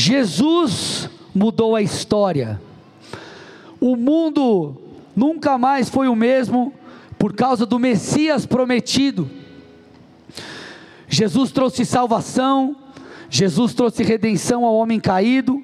Jesus 0.00 1.10
mudou 1.34 1.76
a 1.76 1.82
história. 1.82 2.60
O 3.78 3.94
mundo 3.96 4.74
nunca 5.14 5.58
mais 5.58 5.90
foi 5.90 6.08
o 6.08 6.16
mesmo 6.16 6.72
por 7.18 7.34
causa 7.34 7.66
do 7.66 7.78
Messias 7.78 8.46
prometido. 8.46 9.28
Jesus 11.06 11.52
trouxe 11.52 11.84
salvação, 11.84 12.74
Jesus 13.28 13.74
trouxe 13.74 14.02
redenção 14.02 14.64
ao 14.64 14.74
homem 14.74 14.98
caído, 14.98 15.62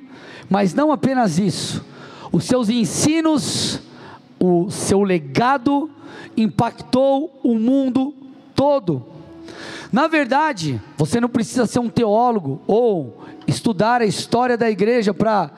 mas 0.51 0.75
não 0.75 0.93
apenas 0.93 1.39
isso, 1.39 1.83
os 2.31 2.45
seus 2.45 2.69
ensinos, 2.69 3.81
o 4.39 4.71
seu 4.71 5.03
legado 5.03 5.91
impactou 6.37 7.41
o 7.43 7.59
mundo 7.59 8.15
todo. 8.55 9.16
Na 9.93 10.09
verdade, 10.09 10.81
você 10.97 11.21
não 11.21 11.29
precisa 11.29 11.67
ser 11.67 11.79
um 11.79 11.89
teólogo 11.89 12.61
ou 12.67 13.25
estudar 13.47 14.01
a 14.03 14.07
história 14.07 14.57
da 14.57 14.71
igreja 14.71 15.15
para 15.15 15.51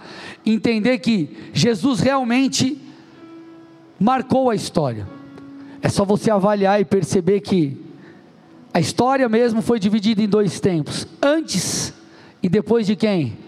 entender 0.44 0.98
que 0.98 1.50
Jesus 1.52 2.00
realmente 2.00 2.80
marcou 3.98 4.50
a 4.50 4.54
história. 4.54 5.06
É 5.80 5.88
só 5.88 6.04
você 6.04 6.30
avaliar 6.30 6.80
e 6.80 6.84
perceber 6.84 7.40
que 7.40 7.80
a 8.72 8.80
história 8.80 9.28
mesmo 9.28 9.62
foi 9.62 9.78
dividida 9.78 10.22
em 10.22 10.28
dois 10.28 10.60
tempos: 10.60 11.06
antes 11.22 11.94
e 12.42 12.48
depois 12.48 12.86
de 12.86 12.96
quem? 12.96 13.38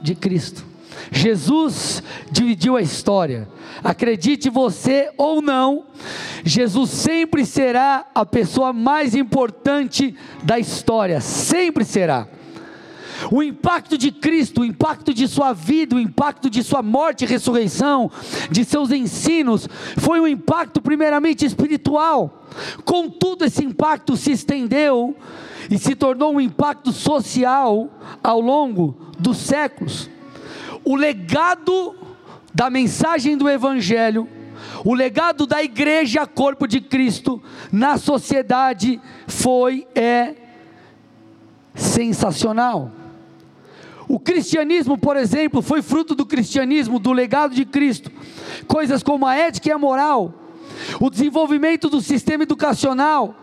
De 0.00 0.14
Cristo. 0.14 0.67
Jesus 1.10 2.02
dividiu 2.30 2.76
a 2.76 2.82
história. 2.82 3.48
Acredite 3.82 4.50
você 4.50 5.10
ou 5.16 5.40
não, 5.40 5.84
Jesus 6.44 6.90
sempre 6.90 7.46
será 7.46 8.06
a 8.14 8.26
pessoa 8.26 8.72
mais 8.72 9.14
importante 9.14 10.14
da 10.42 10.58
história, 10.58 11.20
sempre 11.20 11.84
será. 11.84 12.26
O 13.32 13.42
impacto 13.42 13.98
de 13.98 14.12
Cristo, 14.12 14.60
o 14.60 14.64
impacto 14.64 15.12
de 15.12 15.26
sua 15.26 15.52
vida, 15.52 15.96
o 15.96 16.00
impacto 16.00 16.48
de 16.48 16.62
sua 16.62 16.82
morte 16.82 17.24
e 17.24 17.26
ressurreição, 17.26 18.10
de 18.50 18.64
seus 18.64 18.92
ensinos, 18.92 19.68
foi 19.96 20.20
um 20.20 20.26
impacto 20.26 20.80
primeiramente 20.80 21.44
espiritual. 21.44 22.44
Contudo, 22.84 23.44
esse 23.44 23.64
impacto 23.64 24.16
se 24.16 24.30
estendeu 24.30 25.16
e 25.70 25.78
se 25.78 25.94
tornou 25.94 26.34
um 26.34 26.40
impacto 26.40 26.92
social 26.92 27.90
ao 28.22 28.40
longo 28.40 28.96
dos 29.18 29.38
séculos. 29.38 30.08
O 30.88 30.96
legado 30.96 31.94
da 32.54 32.70
mensagem 32.70 33.36
do 33.36 33.46
Evangelho, 33.46 34.26
o 34.82 34.94
legado 34.94 35.46
da 35.46 35.62
igreja, 35.62 36.26
corpo 36.26 36.66
de 36.66 36.80
Cristo, 36.80 37.42
na 37.70 37.98
sociedade 37.98 38.98
foi, 39.26 39.86
é 39.94 40.34
sensacional. 41.74 42.90
O 44.08 44.18
cristianismo, 44.18 44.96
por 44.96 45.18
exemplo, 45.18 45.60
foi 45.60 45.82
fruto 45.82 46.14
do 46.14 46.24
cristianismo, 46.24 46.98
do 46.98 47.12
legado 47.12 47.54
de 47.54 47.66
Cristo. 47.66 48.10
Coisas 48.66 49.02
como 49.02 49.26
a 49.26 49.34
ética 49.34 49.68
e 49.68 49.72
a 49.72 49.76
moral, 49.76 50.32
o 50.98 51.10
desenvolvimento 51.10 51.90
do 51.90 52.00
sistema 52.00 52.44
educacional, 52.44 53.34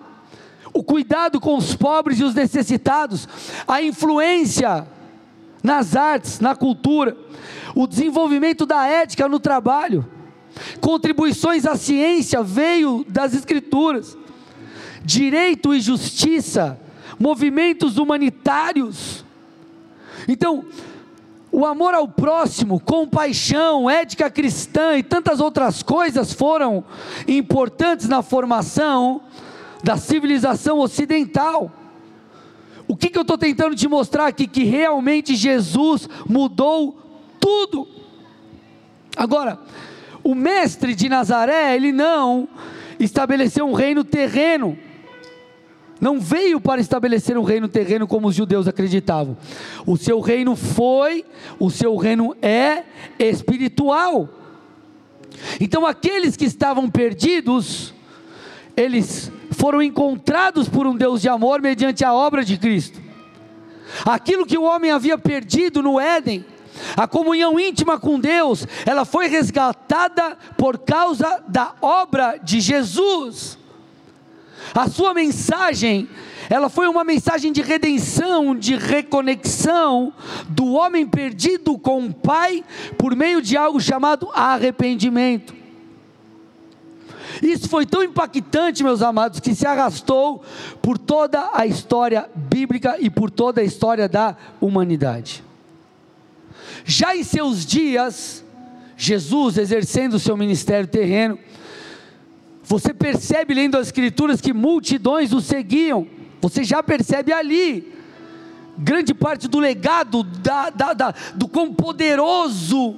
o 0.74 0.84
cuidado 0.84 1.40
com 1.40 1.56
os 1.56 1.76
pobres 1.76 2.20
e 2.20 2.24
os 2.24 2.34
necessitados, 2.34 3.30
a 3.68 3.84
influência 3.84 4.95
nas 5.66 5.96
artes, 5.96 6.40
na 6.40 6.56
cultura, 6.56 7.18
o 7.76 7.86
desenvolvimento 7.86 8.66
da 8.66 8.86
ética 8.86 9.28
no 9.28 9.40
trabalho, 9.40 10.08
contribuições 10.80 11.66
à 11.66 11.76
ciência 11.76 12.42
veio 12.42 13.06
das 13.10 13.34
escrituras, 13.34 14.18
direito 15.04 15.74
e 15.74 15.82
justiça, 15.82 16.80
movimentos 17.20 17.98
humanitários, 17.98 19.26
então, 20.28 20.66
o 21.52 21.66
amor 21.66 21.94
ao 21.94 22.08
próximo, 22.08 22.80
compaixão, 22.80 23.90
ética 23.90 24.30
cristã 24.30 24.98
e 24.98 25.04
tantas 25.04 25.40
outras 25.40 25.84
coisas 25.84 26.34
foram 26.34 26.84
importantes 27.28 28.08
na 28.08 28.22
formação 28.22 29.22
da 29.84 29.98
civilização 29.98 30.80
ocidental. 30.80 31.72
O 32.88 32.96
que, 32.96 33.10
que 33.10 33.18
eu 33.18 33.24
estou 33.24 33.38
tentando 33.38 33.76
te 33.76 33.88
mostrar 33.88 34.28
aqui? 34.28 34.48
Que 34.48 34.64
realmente 34.64 35.36
Jesus 35.36 36.08
mudou 36.28 36.98
tudo. 37.40 37.88
Agora, 39.16 39.60
o 40.24 40.36
mestre 40.36 40.94
de 40.94 41.08
Nazaré, 41.08 41.76
ele 41.76 41.92
não 41.92 42.48
estabeleceu 43.00 43.66
um 43.66 43.74
reino 43.74 44.04
terreno, 44.04 44.78
não 46.00 46.20
veio 46.20 46.60
para 46.60 46.82
estabelecer 46.82 47.38
um 47.38 47.44
reino 47.44 47.68
terreno 47.68 48.08
como 48.08 48.28
os 48.28 48.36
judeus 48.36 48.68
acreditavam. 48.68 49.38
O 49.86 49.98
seu 49.98 50.20
reino 50.20 50.56
foi, 50.56 51.26
o 51.60 51.70
seu 51.70 51.96
reino 51.96 52.36
é 52.42 52.84
espiritual. 53.18 54.30
Então 55.60 55.86
aqueles 55.86 56.36
que 56.36 56.46
estavam 56.46 56.90
perdidos, 56.90 57.94
eles 58.76 59.32
foram 59.56 59.82
encontrados 59.82 60.70
por 60.70 60.86
um 60.86 60.96
Deus 60.96 61.22
de 61.22 61.30
amor 61.30 61.62
mediante 61.62 62.06
a 62.06 62.14
obra 62.14 62.44
de 62.44 62.58
Cristo. 62.58 63.02
Aquilo 64.06 64.46
que 64.46 64.58
o 64.58 64.64
homem 64.64 64.92
havia 64.92 65.18
perdido 65.18 65.82
no 65.82 66.00
Éden, 66.00 66.46
a 66.96 67.08
comunhão 67.08 67.60
íntima 67.60 68.00
com 68.00 68.20
Deus, 68.20 68.68
ela 68.86 69.06
foi 69.06 69.28
resgatada 69.28 70.38
por 70.58 70.80
causa 70.80 71.44
da 71.48 71.74
obra 71.82 72.38
de 72.38 72.60
Jesus. 72.60 73.58
A 74.74 74.90
sua 74.90 75.14
mensagem, 75.14 76.10
ela 76.50 76.70
foi 76.70 76.88
uma 76.88 77.04
mensagem 77.04 77.52
de 77.52 77.62
redenção, 77.62 78.56
de 78.56 78.76
reconexão 78.76 80.14
do 80.50 80.74
homem 80.74 81.06
perdido 81.06 81.78
com 81.78 82.06
o 82.06 82.14
Pai 82.14 82.64
por 82.98 83.16
meio 83.16 83.42
de 83.42 83.56
algo 83.56 83.80
chamado 83.80 84.30
arrependimento. 84.34 85.65
Isso 87.42 87.68
foi 87.70 87.86
tão 87.86 88.04
impactante, 88.04 88.84
meus 88.84 89.02
amados, 89.02 89.40
que 89.40 89.56
se 89.56 89.66
arrastou 89.66 90.44
por 90.82 90.98
toda 90.98 91.50
a 91.54 91.66
história 91.66 92.30
bíblica 92.36 92.98
e 93.00 93.10
por 93.10 93.30
toda 93.30 93.62
a 93.62 93.64
história 93.64 94.08
da 94.08 94.36
humanidade. 94.62 95.44
Já 96.84 97.16
em 97.16 97.24
seus 97.24 97.66
dias, 97.66 98.44
Jesus 98.98 99.58
exercendo 99.58 100.16
o 100.16 100.20
seu 100.20 100.38
ministério 100.38 100.88
terreno, 100.88 101.38
você 102.64 102.94
percebe 102.94 103.54
lendo 103.54 103.78
as 103.78 103.88
Escrituras 103.88 104.42
que 104.42 104.54
multidões 104.54 105.32
o 105.34 105.42
seguiam. 105.42 106.08
Você 106.42 106.64
já 106.64 106.82
percebe 106.82 107.32
ali. 107.32 107.94
Grande 108.78 109.14
parte 109.14 109.48
do 109.48 109.60
legado 109.60 110.24
da, 110.24 110.70
da, 110.70 110.94
da, 110.94 111.16
do 111.34 111.48
quão 111.48 111.74
poderoso 111.74 112.98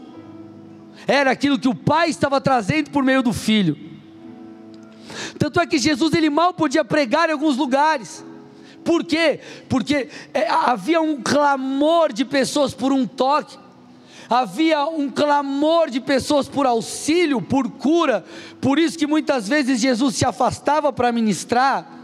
era 1.05 1.31
aquilo 1.31 1.59
que 1.59 1.67
o 1.67 1.75
Pai 1.75 2.09
estava 2.09 2.41
trazendo 2.41 2.89
por 2.89 3.03
meio 3.03 3.21
do 3.21 3.31
Filho. 3.31 3.77
Tanto 5.37 5.59
é 5.59 5.67
que 5.67 5.77
Jesus 5.77 6.13
ele 6.13 6.29
mal 6.29 6.53
podia 6.53 6.83
pregar 6.83 7.29
em 7.29 7.33
alguns 7.33 7.57
lugares. 7.57 8.23
Por 8.83 9.03
quê? 9.03 9.39
Porque 9.67 10.09
é, 10.33 10.47
havia 10.49 11.01
um 11.01 11.21
clamor 11.21 12.13
de 12.13 12.23
pessoas 12.23 12.73
por 12.73 12.91
um 12.91 13.05
toque 13.05 13.57
havia 14.29 14.85
um 14.85 15.09
clamor 15.09 15.89
de 15.89 16.01
pessoas 16.01 16.47
por 16.49 16.65
auxílio, 16.65 17.41
por 17.41 17.69
cura, 17.71 18.25
por 18.59 18.77
isso 18.77 18.97
que 18.97 19.07
muitas 19.07 19.47
vezes 19.47 19.79
Jesus 19.79 20.15
se 20.15 20.25
afastava 20.25 20.91
para 20.91 21.11
ministrar. 21.11 21.96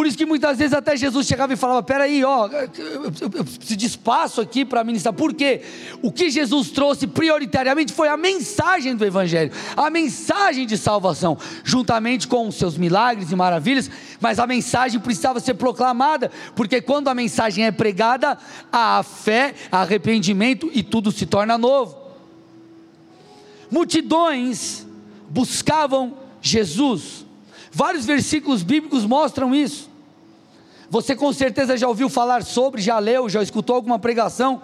Por 0.00 0.06
isso 0.06 0.16
que 0.16 0.24
muitas 0.24 0.56
vezes 0.56 0.72
até 0.72 0.96
Jesus 0.96 1.26
chegava 1.26 1.52
e 1.52 1.56
falava: 1.56 1.82
Peraí, 1.82 2.24
ó, 2.24 2.48
eu, 2.48 3.44
preciso 3.44 3.76
de 3.76 3.84
espaço 3.84 4.40
aqui 4.40 4.64
para 4.64 4.82
ministrar. 4.82 5.12
Por 5.12 5.34
quê? 5.34 5.60
O 6.00 6.10
que 6.10 6.30
Jesus 6.30 6.70
trouxe 6.70 7.06
prioritariamente 7.06 7.92
foi 7.92 8.08
a 8.08 8.16
mensagem 8.16 8.96
do 8.96 9.04
Evangelho, 9.04 9.52
a 9.76 9.90
mensagem 9.90 10.66
de 10.66 10.78
salvação, 10.78 11.36
juntamente 11.62 12.26
com 12.26 12.48
os 12.48 12.54
seus 12.54 12.78
milagres 12.78 13.30
e 13.30 13.36
maravilhas, 13.36 13.90
mas 14.18 14.38
a 14.38 14.46
mensagem 14.46 14.98
precisava 14.98 15.38
ser 15.38 15.52
proclamada, 15.52 16.30
porque 16.56 16.80
quando 16.80 17.08
a 17.08 17.14
mensagem 17.14 17.66
é 17.66 17.70
pregada, 17.70 18.38
há 18.72 19.02
fé, 19.02 19.54
arrependimento 19.70 20.70
e 20.72 20.82
tudo 20.82 21.12
se 21.12 21.26
torna 21.26 21.58
novo. 21.58 21.94
Multidões 23.70 24.86
buscavam 25.28 26.14
Jesus 26.40 27.26
Vários 27.72 28.04
versículos 28.04 28.62
bíblicos 28.62 29.04
mostram 29.04 29.54
isso. 29.54 29.89
Você 30.90 31.14
com 31.14 31.32
certeza 31.32 31.76
já 31.76 31.86
ouviu 31.86 32.08
falar 32.08 32.42
sobre, 32.42 32.82
já 32.82 32.98
leu, 32.98 33.28
já 33.28 33.40
escutou 33.40 33.76
alguma 33.76 33.96
pregação 33.96 34.60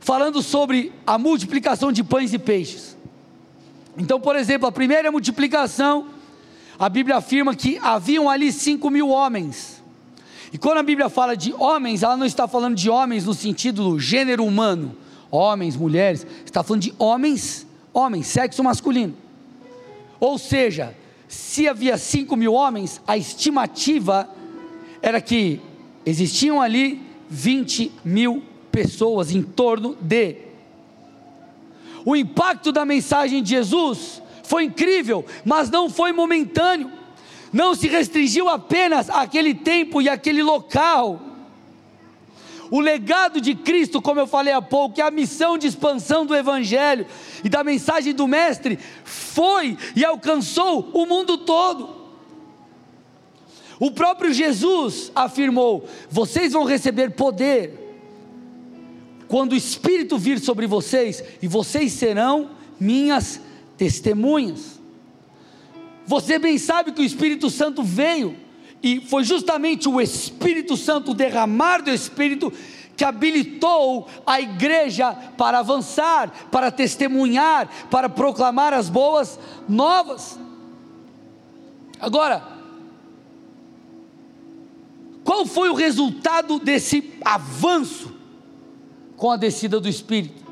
falando 0.00 0.42
sobre 0.42 0.92
a 1.06 1.16
multiplicação 1.16 1.92
de 1.92 2.02
pães 2.02 2.32
e 2.32 2.38
peixes. 2.38 2.96
Então, 3.96 4.20
por 4.20 4.34
exemplo, 4.34 4.66
a 4.66 4.72
primeira 4.72 5.12
multiplicação, 5.12 6.08
a 6.76 6.88
Bíblia 6.88 7.16
afirma 7.16 7.54
que 7.54 7.78
haviam 7.78 8.28
ali 8.28 8.52
cinco 8.52 8.90
mil 8.90 9.08
homens. 9.10 9.80
E 10.52 10.58
quando 10.58 10.78
a 10.78 10.82
Bíblia 10.82 11.08
fala 11.08 11.36
de 11.36 11.54
homens, 11.54 12.02
ela 12.02 12.16
não 12.16 12.26
está 12.26 12.48
falando 12.48 12.74
de 12.74 12.90
homens 12.90 13.24
no 13.24 13.34
sentido 13.34 13.84
do 13.84 14.00
gênero 14.00 14.44
humano, 14.44 14.96
homens, 15.30 15.76
mulheres, 15.76 16.26
está 16.44 16.64
falando 16.64 16.82
de 16.82 16.94
homens, 16.98 17.66
homens, 17.92 18.26
sexo 18.26 18.64
masculino. 18.64 19.14
Ou 20.18 20.38
seja, 20.38 20.92
se 21.28 21.68
havia 21.68 21.96
5 21.96 22.34
mil 22.34 22.54
homens, 22.54 23.00
a 23.06 23.16
estimativa 23.16 24.28
era 25.02 25.20
que 25.20 25.60
existiam 26.04 26.60
ali 26.60 27.02
20 27.28 27.92
mil 28.04 28.42
pessoas 28.70 29.30
em 29.30 29.42
torno 29.42 29.96
de. 30.00 30.36
O 32.04 32.16
impacto 32.16 32.72
da 32.72 32.84
mensagem 32.84 33.42
de 33.42 33.50
Jesus 33.50 34.22
foi 34.42 34.64
incrível, 34.64 35.24
mas 35.44 35.68
não 35.68 35.90
foi 35.90 36.12
momentâneo, 36.12 36.90
não 37.52 37.74
se 37.74 37.86
restringiu 37.86 38.48
apenas 38.48 39.10
àquele 39.10 39.54
tempo 39.54 40.00
e 40.00 40.08
àquele 40.08 40.42
local. 40.42 41.20
O 42.70 42.80
legado 42.80 43.40
de 43.40 43.54
Cristo, 43.54 44.00
como 44.00 44.20
eu 44.20 44.26
falei 44.26 44.52
há 44.52 44.60
pouco, 44.60 45.00
é 45.00 45.04
a 45.04 45.10
missão 45.10 45.56
de 45.56 45.66
expansão 45.66 46.26
do 46.26 46.34
Evangelho 46.34 47.06
e 47.42 47.48
da 47.48 47.64
mensagem 47.64 48.14
do 48.14 48.26
Mestre, 48.26 48.78
foi 49.04 49.76
e 49.96 50.04
alcançou 50.04 50.90
o 50.92 51.06
mundo 51.06 51.38
todo. 51.38 51.97
O 53.78 53.90
próprio 53.90 54.32
Jesus 54.32 55.12
afirmou: 55.14 55.88
vocês 56.10 56.52
vão 56.52 56.64
receber 56.64 57.10
poder 57.10 57.86
quando 59.28 59.52
o 59.52 59.56
Espírito 59.56 60.18
vir 60.18 60.40
sobre 60.40 60.66
vocês, 60.66 61.22
e 61.40 61.46
vocês 61.46 61.92
serão 61.92 62.50
minhas 62.80 63.40
testemunhas. 63.76 64.80
Você 66.06 66.38
bem 66.38 66.56
sabe 66.56 66.92
que 66.92 67.02
o 67.02 67.04
Espírito 67.04 67.50
Santo 67.50 67.82
veio, 67.82 68.34
e 68.82 69.00
foi 69.02 69.22
justamente 69.24 69.88
o 69.88 70.00
Espírito 70.00 70.76
Santo, 70.76 71.10
o 71.10 71.14
derramar 71.14 71.82
do 71.82 71.90
Espírito, 71.90 72.50
que 72.96 73.04
habilitou 73.04 74.08
a 74.26 74.40
igreja 74.40 75.12
para 75.12 75.58
avançar, 75.58 76.48
para 76.50 76.70
testemunhar, 76.70 77.68
para 77.90 78.08
proclamar 78.08 78.72
as 78.72 78.88
boas 78.88 79.38
novas. 79.68 80.38
Agora, 82.00 82.57
qual 85.28 85.44
foi 85.44 85.68
o 85.68 85.74
resultado 85.74 86.58
desse 86.58 87.12
avanço 87.22 88.14
com 89.14 89.30
a 89.30 89.36
descida 89.36 89.78
do 89.78 89.86
Espírito? 89.86 90.42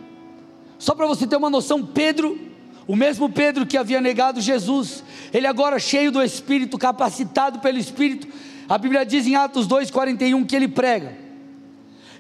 Só 0.78 0.94
para 0.94 1.06
você 1.06 1.26
ter 1.26 1.36
uma 1.36 1.48
noção, 1.48 1.82
Pedro, 1.82 2.38
o 2.86 2.94
mesmo 2.94 3.30
Pedro 3.30 3.64
que 3.64 3.78
havia 3.78 4.02
negado 4.02 4.38
Jesus, 4.38 5.02
ele 5.32 5.46
agora 5.46 5.78
cheio 5.78 6.12
do 6.12 6.22
Espírito, 6.22 6.76
capacitado 6.76 7.58
pelo 7.60 7.78
Espírito, 7.78 8.28
a 8.68 8.76
Bíblia 8.76 9.06
diz 9.06 9.26
em 9.26 9.34
Atos 9.34 9.66
2,41 9.66 10.46
que 10.46 10.54
ele 10.54 10.68
prega. 10.68 11.16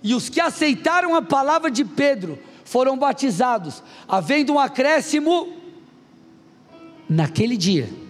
E 0.02 0.14
os 0.14 0.30
que 0.30 0.40
aceitaram 0.40 1.14
a 1.14 1.20
palavra 1.20 1.70
de 1.70 1.84
Pedro 1.84 2.38
foram 2.64 2.96
batizados, 2.96 3.82
havendo 4.08 4.54
um 4.54 4.58
acréscimo 4.58 5.52
naquele 7.06 7.58
dia. 7.58 8.05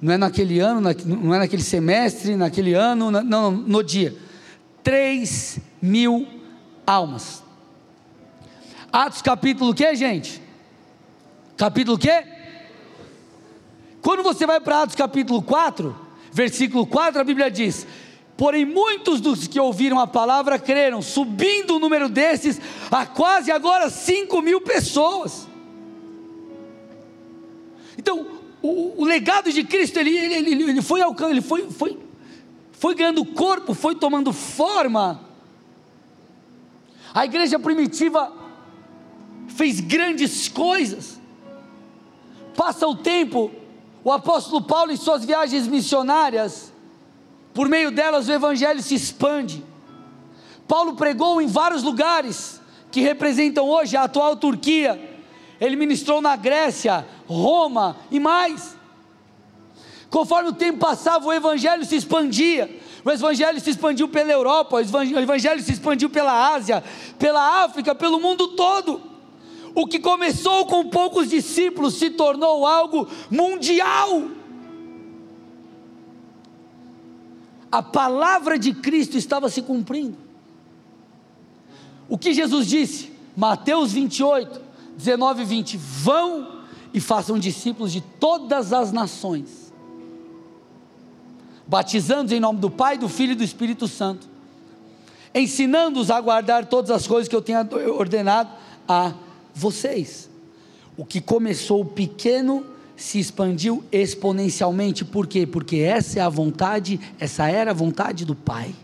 Não 0.00 0.14
é 0.14 0.16
naquele 0.16 0.60
ano, 0.60 0.80
não 1.04 1.34
é 1.34 1.38
naquele 1.38 1.62
semestre, 1.62 2.34
naquele 2.34 2.72
ano, 2.72 3.10
não, 3.10 3.50
no 3.50 3.82
dia. 3.84 4.16
3 4.82 5.58
mil 5.82 6.26
almas. 6.86 7.42
Atos 8.90 9.20
capítulo 9.20 9.74
que, 9.74 9.94
gente? 9.94 10.40
Capítulo 11.56 11.98
que? 11.98 12.24
Quando 14.00 14.22
você 14.22 14.46
vai 14.46 14.58
para 14.58 14.82
Atos 14.82 14.96
capítulo 14.96 15.42
4, 15.42 15.94
versículo 16.32 16.86
4, 16.86 17.20
a 17.20 17.24
Bíblia 17.24 17.50
diz: 17.50 17.86
Porém, 18.38 18.64
muitos 18.64 19.20
dos 19.20 19.46
que 19.46 19.60
ouviram 19.60 20.00
a 20.00 20.06
palavra 20.06 20.58
creram, 20.58 21.02
subindo 21.02 21.76
o 21.76 21.78
número 21.78 22.08
desses 22.08 22.58
a 22.90 23.04
quase 23.04 23.52
agora 23.52 23.90
5 23.90 24.40
mil 24.40 24.62
pessoas. 24.62 25.46
Então, 27.98 28.39
o, 28.62 29.02
o 29.02 29.04
legado 29.04 29.50
de 29.52 29.64
Cristo, 29.64 29.98
ele, 29.98 30.16
ele, 30.16 30.34
ele, 30.34 30.62
ele 30.70 30.82
foi 30.82 31.00
ele 31.30 31.40
foi, 31.40 31.70
foi, 31.70 31.98
foi 32.72 32.94
ganhando 32.94 33.24
corpo, 33.24 33.74
foi 33.74 33.94
tomando 33.94 34.32
forma. 34.32 35.20
A 37.14 37.24
igreja 37.24 37.58
primitiva 37.58 38.32
fez 39.48 39.80
grandes 39.80 40.48
coisas. 40.48 41.18
Passa 42.56 42.86
o 42.86 42.94
tempo, 42.94 43.50
o 44.04 44.12
apóstolo 44.12 44.62
Paulo, 44.62 44.92
em 44.92 44.96
suas 44.96 45.24
viagens 45.24 45.66
missionárias, 45.66 46.72
por 47.52 47.68
meio 47.68 47.90
delas 47.90 48.28
o 48.28 48.32
evangelho 48.32 48.82
se 48.82 48.94
expande. 48.94 49.64
Paulo 50.68 50.94
pregou 50.94 51.40
em 51.40 51.46
vários 51.46 51.82
lugares 51.82 52.60
que 52.92 53.00
representam 53.00 53.68
hoje 53.68 53.96
a 53.96 54.04
atual 54.04 54.36
Turquia. 54.36 55.09
Ele 55.60 55.76
ministrou 55.76 56.22
na 56.22 56.36
Grécia, 56.36 57.06
Roma 57.28 57.96
e 58.10 58.18
mais. 58.18 58.76
Conforme 60.08 60.48
o 60.48 60.54
tempo 60.54 60.78
passava, 60.78 61.26
o 61.26 61.32
evangelho 61.32 61.84
se 61.84 61.94
expandia. 61.94 62.80
O 63.04 63.10
evangelho 63.10 63.60
se 63.60 63.70
expandiu 63.70 64.08
pela 64.08 64.32
Europa, 64.32 64.76
o 64.76 65.18
evangelho 65.20 65.62
se 65.62 65.72
expandiu 65.72 66.10
pela 66.10 66.54
Ásia, 66.54 66.82
pela 67.18 67.64
África, 67.64 67.94
pelo 67.94 68.20
mundo 68.20 68.48
todo. 68.48 69.00
O 69.74 69.86
que 69.86 69.98
começou 69.98 70.66
com 70.66 70.88
poucos 70.88 71.30
discípulos 71.30 71.94
se 71.94 72.10
tornou 72.10 72.66
algo 72.66 73.08
mundial. 73.30 74.24
A 77.70 77.82
palavra 77.82 78.58
de 78.58 78.74
Cristo 78.74 79.16
estava 79.16 79.48
se 79.48 79.62
cumprindo. 79.62 80.18
O 82.08 82.18
que 82.18 82.34
Jesus 82.34 82.66
disse? 82.66 83.12
Mateus 83.36 83.92
28, 83.92 84.69
19 85.00 85.42
e 85.42 85.44
20: 85.44 85.76
Vão 85.76 86.60
e 86.92 87.00
façam 87.00 87.38
discípulos 87.38 87.92
de 87.92 88.00
todas 88.00 88.72
as 88.72 88.92
nações, 88.92 89.72
batizando-os 91.66 92.32
em 92.32 92.40
nome 92.40 92.58
do 92.58 92.70
Pai, 92.70 92.98
do 92.98 93.08
Filho 93.08 93.32
e 93.32 93.36
do 93.36 93.44
Espírito 93.44 93.88
Santo, 93.88 94.28
ensinando-os 95.34 96.10
a 96.10 96.20
guardar 96.20 96.66
todas 96.66 96.90
as 96.90 97.06
coisas 97.06 97.28
que 97.28 97.34
eu 97.34 97.42
tenho 97.42 97.58
ordenado 97.96 98.50
a 98.86 99.12
vocês. 99.54 100.28
O 100.96 101.04
que 101.04 101.20
começou 101.20 101.84
pequeno 101.84 102.66
se 102.96 103.18
expandiu 103.18 103.82
exponencialmente, 103.90 105.04
por 105.04 105.26
quê? 105.26 105.46
Porque 105.46 105.76
essa 105.76 106.18
é 106.18 106.22
a 106.22 106.28
vontade, 106.28 107.00
essa 107.18 107.48
era 107.48 107.70
a 107.70 107.74
vontade 107.74 108.26
do 108.26 108.34
Pai. 108.34 108.74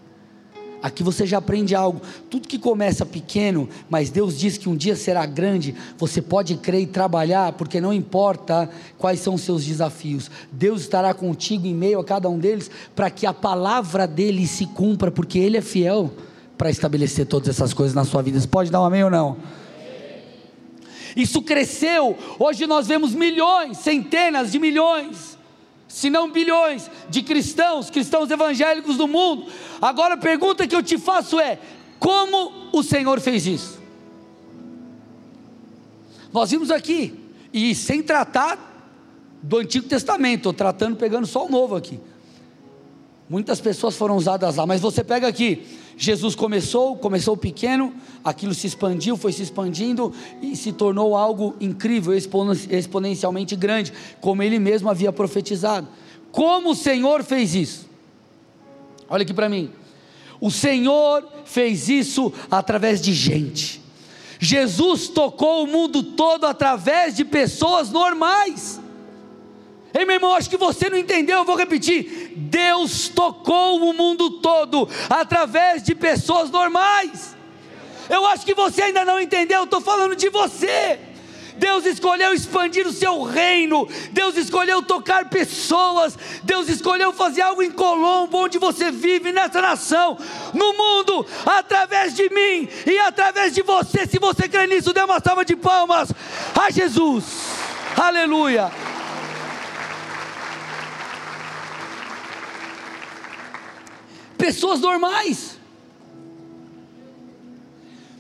Aqui 0.87 1.03
você 1.03 1.27
já 1.27 1.39
aprende 1.39 1.75
algo. 1.75 2.01
Tudo 2.31 2.47
que 2.47 2.61
começa 2.61 3.05
pequeno, 3.05 3.69
mas 3.91 4.09
Deus 4.09 4.39
diz 4.39 4.57
que 4.57 4.69
um 4.69 4.77
dia 4.77 4.95
será 4.95 5.27
grande, 5.27 5.75
você 5.99 6.23
pode 6.23 6.55
crer 6.55 6.83
e 6.83 6.87
trabalhar, 6.87 7.55
porque 7.55 7.81
não 7.81 7.93
importa 7.93 8.71
quais 8.97 9.19
são 9.19 9.35
os 9.35 9.41
seus 9.41 9.65
desafios. 9.65 10.31
Deus 10.53 10.83
estará 10.83 11.13
contigo 11.13 11.67
em 11.67 11.75
meio 11.75 11.99
a 11.99 12.05
cada 12.05 12.29
um 12.29 12.39
deles, 12.39 12.71
para 12.95 13.11
que 13.11 13.27
a 13.27 13.35
palavra 13.35 14.07
dele 14.07 14.47
se 14.47 14.65
cumpra, 14.65 15.11
porque 15.11 15.41
ele 15.41 15.57
é 15.57 15.61
fiel 15.61 16.13
para 16.57 16.71
estabelecer 16.71 17.27
todas 17.27 17.49
essas 17.49 17.75
coisas 17.75 17.93
na 17.93 18.05
sua 18.05 18.23
vida. 18.23 18.39
Você 18.39 18.47
pode 18.47 18.71
dar 18.71 18.81
um 18.81 18.85
amém 18.85 19.03
ou 19.03 19.11
não? 19.11 19.39
Isso 21.17 21.43
cresceu. 21.43 22.17
Hoje 22.39 22.65
nós 22.65 22.87
vemos 22.87 23.13
milhões, 23.13 23.79
centenas 23.79 24.53
de 24.53 24.61
milhões, 24.61 25.36
se 25.89 26.11
não 26.11 26.31
bilhões, 26.31 26.91
de 27.09 27.23
cristãos, 27.23 27.91
cristãos 27.91 28.31
evangélicos 28.31 28.97
do 28.97 29.07
mundo. 29.07 29.51
Agora 29.81 30.15
a 30.15 30.19
pergunta 30.19 30.67
que 30.67 30.75
eu 30.75 30.83
te 30.83 30.99
faço 30.99 31.39
é: 31.39 31.59
como 31.99 32.71
o 32.73 32.83
Senhor 32.83 33.21
fez 33.21 33.47
isso? 33.47 33.81
Nós 36.33 36.51
vimos 36.51 36.71
aqui, 36.71 37.19
e 37.53 37.75
sem 37.75 38.03
tratar 38.03 38.59
do 39.43 39.59
Antigo 39.59 39.89
Testamento, 39.89 40.41
estou 40.41 40.53
tratando, 40.53 40.97
pegando 40.97 41.27
só 41.27 41.47
o 41.47 41.51
novo 41.51 41.77
aqui. 41.77 42.01
Muitas 43.29 43.61
pessoas 43.61 43.97
foram 43.97 44.17
usadas 44.17 44.57
lá, 44.57 44.67
mas 44.67 44.81
você 44.81 45.03
pega 45.03 45.27
aqui, 45.27 45.67
Jesus 45.97 46.35
começou, 46.35 46.97
começou 46.97 47.37
pequeno, 47.37 47.95
aquilo 48.23 48.53
se 48.53 48.67
expandiu, 48.67 49.17
foi 49.17 49.33
se 49.33 49.43
expandindo 49.43 50.13
e 50.43 50.55
se 50.55 50.71
tornou 50.73 51.17
algo 51.17 51.57
incrível, 51.59 52.13
exponencialmente 52.15 53.57
grande, 53.57 53.93
como 54.21 54.43
ele 54.43 54.59
mesmo 54.59 54.91
havia 54.91 55.11
profetizado. 55.11 55.89
Como 56.31 56.71
o 56.71 56.75
Senhor 56.75 57.25
fez 57.25 57.55
isso? 57.55 57.89
Olha 59.09 59.23
aqui 59.23 59.33
para 59.33 59.49
mim. 59.49 59.71
O 60.39 60.51
Senhor 60.51 61.27
fez 61.47 61.89
isso 61.89 62.31
através 62.51 63.01
de 63.01 63.15
gente. 63.15 63.81
Jesus 64.39 65.09
tocou 65.09 65.65
o 65.65 65.67
mundo 65.67 66.03
todo 66.03 66.45
através 66.45 67.17
de 67.17 67.25
pessoas 67.25 67.91
normais. 67.91 68.79
Ei, 69.97 70.05
meu 70.05 70.17
irmão, 70.17 70.35
acho 70.35 70.51
que 70.51 70.59
você 70.59 70.91
não 70.91 70.99
entendeu, 70.99 71.39
eu 71.39 71.45
vou 71.45 71.57
repetir. 71.57 72.33
Deus 72.37 73.09
tocou 73.09 73.79
o 73.79 73.95
mundo 73.95 74.29
todo 74.41 74.87
através 75.09 75.83
de 75.83 75.95
pessoas 75.95 76.51
normais. 76.51 77.35
Eu 78.11 78.27
acho 78.27 78.45
que 78.45 78.55
você 78.55 78.83
ainda 78.83 79.07
não 79.07 79.19
entendeu, 79.19 79.65
estou 79.65 79.81
falando 79.81 80.15
de 80.15 80.29
você. 80.29 80.99
Deus 81.57 81.87
escolheu 81.87 82.35
expandir 82.35 82.87
o 82.87 82.93
seu 82.93 83.23
reino, 83.23 83.89
Deus 84.13 84.37
escolheu 84.37 84.83
tocar 84.83 85.31
pessoas, 85.31 86.19
Deus 86.43 86.69
escolheu 86.69 87.15
fazer 87.15 87.41
algo 87.41 87.63
em 87.63 87.71
Colombo, 87.71 88.37
onde 88.37 88.59
você 88.59 88.91
vive, 88.91 89.33
nessa 89.33 89.63
nação, 89.63 90.19
no 90.53 90.75
mundo, 90.75 91.25
através 91.47 92.15
de 92.15 92.29
mim 92.29 92.69
e 92.87 92.99
através 92.99 93.55
de 93.55 93.63
você. 93.63 94.07
Se 94.07 94.19
você 94.19 94.47
crê 94.47 94.67
nisso, 94.67 94.93
dê 94.93 95.01
uma 95.01 95.19
salva 95.21 95.47
de 95.47 95.57
palmas 95.57 96.11
a 96.55 96.71
Jesus, 96.71 97.25
aleluia. 97.97 98.71
Pessoas 104.37 104.81
normais. 104.81 105.59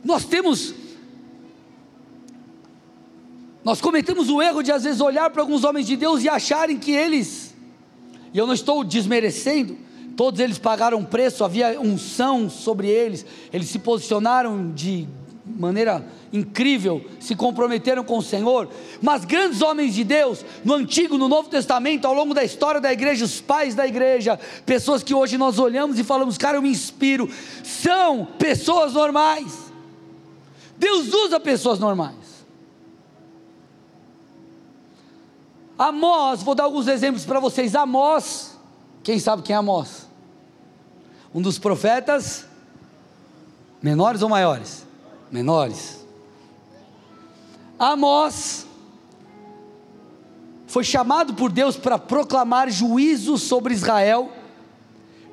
Nós 0.05 0.25
temos 0.25 0.75
nós 3.67 3.81
cometemos 3.81 4.31
o 4.31 4.41
erro 4.41 4.63
de 4.63 4.71
às 4.71 4.85
vezes 4.85 5.01
olhar 5.01 5.29
para 5.31 5.43
alguns 5.43 5.65
homens 5.65 5.89
de 5.89 5.97
Deus 5.97 6.23
e 6.23 6.29
acharem 6.29 6.79
que 6.79 6.93
eles, 6.93 7.53
e 8.33 8.39
eu 8.39 8.47
não 8.47 8.55
estou 8.55 8.85
desmerecendo, 8.85 9.77
todos 10.17 10.39
eles 10.39 10.57
pagaram 10.57 11.05
preço, 11.05 11.43
havia 11.43 11.81
unção 11.81 12.49
sobre 12.49 12.87
eles, 12.87 13.27
eles 13.53 13.69
se 13.69 13.81
posicionaram 13.81 14.71
de 14.73 15.09
maneira 15.47 16.05
incrível, 16.33 17.05
se 17.21 17.37
comprometeram 17.37 18.03
com 18.03 18.19
o 18.19 18.23
Senhor, 18.23 18.69
mas 19.01 19.25
grandes 19.25 19.63
homens 19.63 19.95
de 19.95 20.03
Deus, 20.03 20.45
no 20.65 20.75
Antigo, 20.75 21.17
no 21.17 21.29
Novo 21.29 21.49
Testamento, 21.49 22.07
ao 22.07 22.13
longo 22.13 22.35
da 22.35 22.43
história 22.43 22.81
da 22.81 22.93
igreja, 22.93 23.25
os 23.25 23.41
pais 23.41 23.75
da 23.75 23.87
igreja, 23.87 24.39
pessoas 24.65 25.05
que 25.05 25.15
hoje 25.15 25.39
nós 25.39 25.59
olhamos 25.59 25.99
e 25.99 26.05
falamos, 26.05 26.37
cara, 26.37 26.57
eu 26.57 26.63
me 26.63 26.69
inspiro, 26.69 27.31
são 27.63 28.27
pessoas 28.39 28.95
normais. 28.95 29.67
Deus 30.77 31.13
usa 31.13 31.39
pessoas 31.39 31.79
normais. 31.79 32.27
Amós, 35.79 36.43
vou 36.43 36.55
dar 36.55 36.65
alguns 36.65 36.89
exemplos 36.89 37.25
para 37.25 37.39
vocês. 37.39 37.75
Amós, 37.75 38.59
quem 39.03 39.19
sabe 39.19 39.43
quem 39.43 39.55
é 39.55 39.59
Amós? 39.59 40.09
Um 41.35 41.41
dos 41.41 41.59
profetas 41.59 42.47
menores 43.83 44.23
ou 44.23 44.29
maiores? 44.29 44.86
Menores. 45.31 46.05
Amós 47.79 48.67
foi 50.67 50.83
chamado 50.85 51.35
por 51.35 51.51
Deus 51.51 51.77
para 51.77 51.99
proclamar 51.99 52.71
juízo 52.71 53.39
sobre 53.39 53.73
Israel, 53.73 54.31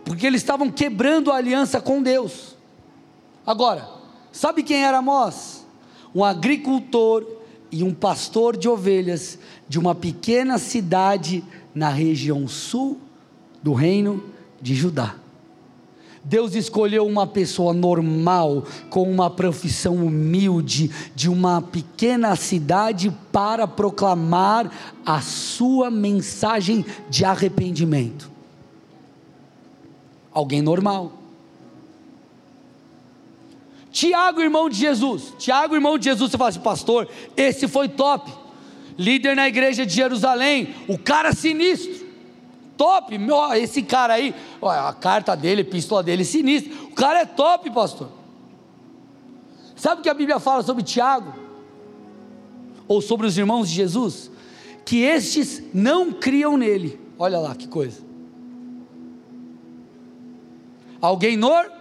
porque 0.06 0.28
eles 0.28 0.42
estavam 0.42 0.70
quebrando 0.70 1.32
a 1.32 1.36
aliança 1.36 1.82
com 1.82 2.02
Deus. 2.02 2.56
Agora, 3.46 3.90
sabe 4.32 4.64
quem 4.64 4.86
era 4.86 5.00
Amós? 5.00 5.66
Um 6.14 6.24
agricultor 6.24 7.26
e 7.72 7.84
um 7.84 7.94
pastor 7.94 8.56
de 8.56 8.70
ovelhas 8.70 9.40
de 9.68 9.80
uma 9.80 9.96
pequena 9.96 10.58
cidade 10.58 11.44
na 11.74 11.90
região 11.90 12.48
sul 12.48 13.00
do 13.62 13.74
reino 13.74 14.24
de 14.62 14.76
Judá. 14.76 15.16
Deus 16.24 16.56
escolheu 16.56 17.06
uma 17.06 17.28
pessoa 17.28 17.74
normal, 17.74 18.64
com 18.90 19.04
uma 19.12 19.30
profissão 19.30 19.96
humilde, 19.96 20.90
de 21.14 21.30
uma 21.30 21.62
pequena 21.62 22.36
cidade, 22.36 23.12
para 23.32 23.68
proclamar 23.68 24.72
a 25.06 25.20
sua 25.20 25.92
mensagem 25.92 26.86
de 27.10 27.26
arrependimento. 27.26 28.32
Alguém 30.32 30.62
normal. 30.62 31.12
Tiago, 33.92 34.42
irmão 34.42 34.70
de 34.70 34.78
Jesus. 34.78 35.34
Tiago, 35.38 35.76
irmão 35.76 35.98
de 35.98 36.06
Jesus, 36.06 36.32
você 36.32 36.38
fala 36.38 36.50
assim, 36.50 36.60
pastor, 36.62 37.08
esse 37.36 37.68
foi 37.68 37.90
top. 37.90 38.32
Líder 38.98 39.36
na 39.36 39.48
igreja 39.48 39.86
de 39.86 39.94
Jerusalém, 39.94 40.74
o 40.88 40.98
cara 40.98 41.34
sinistro. 41.34 42.03
Top, 42.78 43.16
esse 43.56 43.84
cara 43.84 44.14
aí, 44.14 44.34
a 44.62 44.94
carta 44.94 45.36
dele, 45.36 45.62
a 45.62 45.66
epístola 45.66 46.02
dele, 46.02 46.26
sinistro. 46.26 46.86
O 46.86 46.92
cara 46.92 47.22
é 47.22 47.26
top, 47.26 47.70
pastor. 47.72 48.10
Sabe 49.76 50.00
o 50.00 50.04
que 50.04 50.10
a 50.10 50.14
Bíblia 50.14 50.40
fala 50.40 50.64
sobre 50.64 50.84
Tiago? 50.84 51.34
Ou 52.88 53.02
sobre 53.02 53.28
os 53.28 53.38
irmãos 53.38 53.70
de 53.70 53.76
Jesus? 53.76 54.32
Que 54.86 55.02
estes 55.02 55.64
não 55.74 56.12
criam 56.12 56.58
nele. 56.58 57.00
Olha 57.18 57.40
lá 57.40 57.56
que 57.56 57.68
coisa. 57.68 58.02
Alguém 61.02 61.38
normal? 61.38 61.72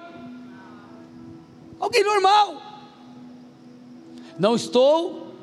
Alguém 1.79 2.05
normal. 2.05 2.63
Não 4.39 4.55
estou 4.55 5.35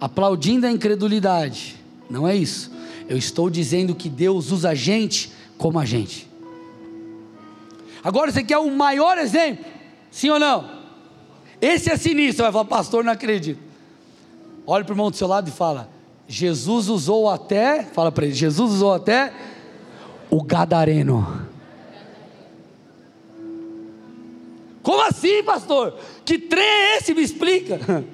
aplaudindo 0.00 0.66
a 0.66 0.70
incredulidade. 0.70 1.76
Não 2.08 2.26
é 2.26 2.34
isso. 2.34 2.70
Eu 3.10 3.18
estou 3.18 3.50
dizendo 3.50 3.92
que 3.92 4.08
Deus 4.08 4.52
usa 4.52 4.70
a 4.70 4.74
gente 4.74 5.32
como 5.58 5.80
a 5.80 5.84
gente. 5.84 6.30
Agora 8.04 8.30
você 8.30 8.44
quer 8.44 8.58
o 8.58 8.70
maior 8.70 9.18
exemplo? 9.18 9.64
Sim 10.12 10.30
ou 10.30 10.38
não? 10.38 10.78
Esse 11.60 11.90
é 11.90 11.96
sinistro. 11.96 12.44
Vai 12.44 12.52
falar, 12.52 12.66
pastor, 12.66 13.02
não 13.02 13.12
acredito. 13.12 13.60
Olha 14.64 14.84
para 14.84 14.92
o 14.92 14.94
irmão 14.94 15.10
do 15.10 15.16
seu 15.16 15.26
lado 15.26 15.48
e 15.48 15.50
fala: 15.50 15.90
Jesus 16.28 16.88
usou 16.88 17.28
até, 17.28 17.82
fala 17.82 18.12
para 18.12 18.26
ele, 18.26 18.34
Jesus 18.34 18.74
usou 18.74 18.94
até 18.94 19.32
o 20.30 20.40
gadareno. 20.44 21.48
Como 24.84 25.02
assim, 25.02 25.42
pastor? 25.42 25.98
Que 26.24 26.38
trem 26.38 26.62
é 26.62 26.98
esse? 26.98 27.12
Me 27.12 27.22
explica. 27.22 28.04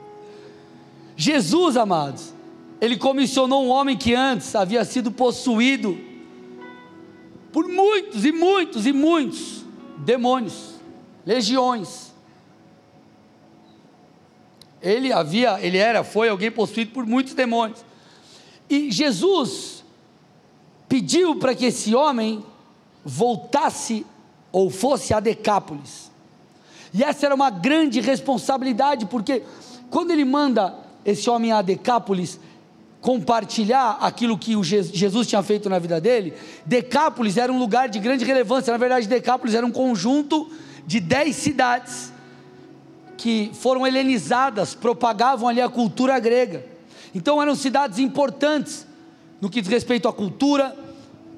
Jesus, 1.14 1.76
amados, 1.76 2.32
ele 2.80 2.96
comissionou 2.96 3.64
um 3.64 3.68
homem 3.68 3.96
que 3.96 4.14
antes 4.14 4.54
havia 4.54 4.84
sido 4.84 5.12
possuído 5.12 5.98
por 7.52 7.68
muitos 7.68 8.24
e 8.24 8.32
muitos 8.32 8.86
e 8.86 8.92
muitos 8.92 9.64
demônios, 9.98 10.74
legiões. 11.26 12.10
Ele 14.80 15.12
havia, 15.12 15.60
ele 15.60 15.76
era, 15.76 16.02
foi 16.02 16.30
alguém 16.30 16.50
possuído 16.50 16.92
por 16.92 17.04
muitos 17.04 17.34
demônios. 17.34 17.84
E 18.68 18.90
Jesus 18.90 19.84
pediu 20.88 21.36
para 21.36 21.54
que 21.54 21.66
esse 21.66 21.94
homem 21.94 22.42
voltasse 23.04 24.06
ou 24.50 24.70
fosse 24.70 25.12
a 25.12 25.20
Decápolis. 25.20 26.10
E 26.94 27.04
essa 27.04 27.26
era 27.26 27.34
uma 27.34 27.50
grande 27.50 28.00
responsabilidade, 28.00 29.06
porque 29.06 29.42
quando 29.90 30.12
ele 30.12 30.24
manda 30.24 30.74
esse 31.04 31.28
homem 31.28 31.52
a 31.52 31.62
Decápolis 31.62 32.40
compartilhar 33.00 33.98
aquilo 34.00 34.36
que 34.36 34.54
o 34.56 34.62
Jesus 34.62 35.26
tinha 35.26 35.42
feito 35.42 35.70
na 35.70 35.78
vida 35.78 36.00
dele, 36.00 36.34
Decápolis 36.66 37.36
era 37.36 37.52
um 37.52 37.58
lugar 37.58 37.88
de 37.88 37.98
grande 37.98 38.24
relevância. 38.24 38.70
Na 38.70 38.78
verdade, 38.78 39.08
Decápolis 39.08 39.54
era 39.54 39.64
um 39.64 39.70
conjunto 39.70 40.50
de 40.86 41.00
dez 41.00 41.36
cidades 41.36 42.12
que 43.16 43.50
foram 43.54 43.86
helenizadas, 43.86 44.74
propagavam 44.74 45.48
ali 45.48 45.60
a 45.60 45.68
cultura 45.68 46.18
grega. 46.18 46.64
Então 47.14 47.40
eram 47.40 47.54
cidades 47.54 47.98
importantes 47.98 48.86
no 49.40 49.48
que 49.48 49.60
diz 49.60 49.70
respeito 49.70 50.06
à 50.06 50.12
cultura, 50.12 50.76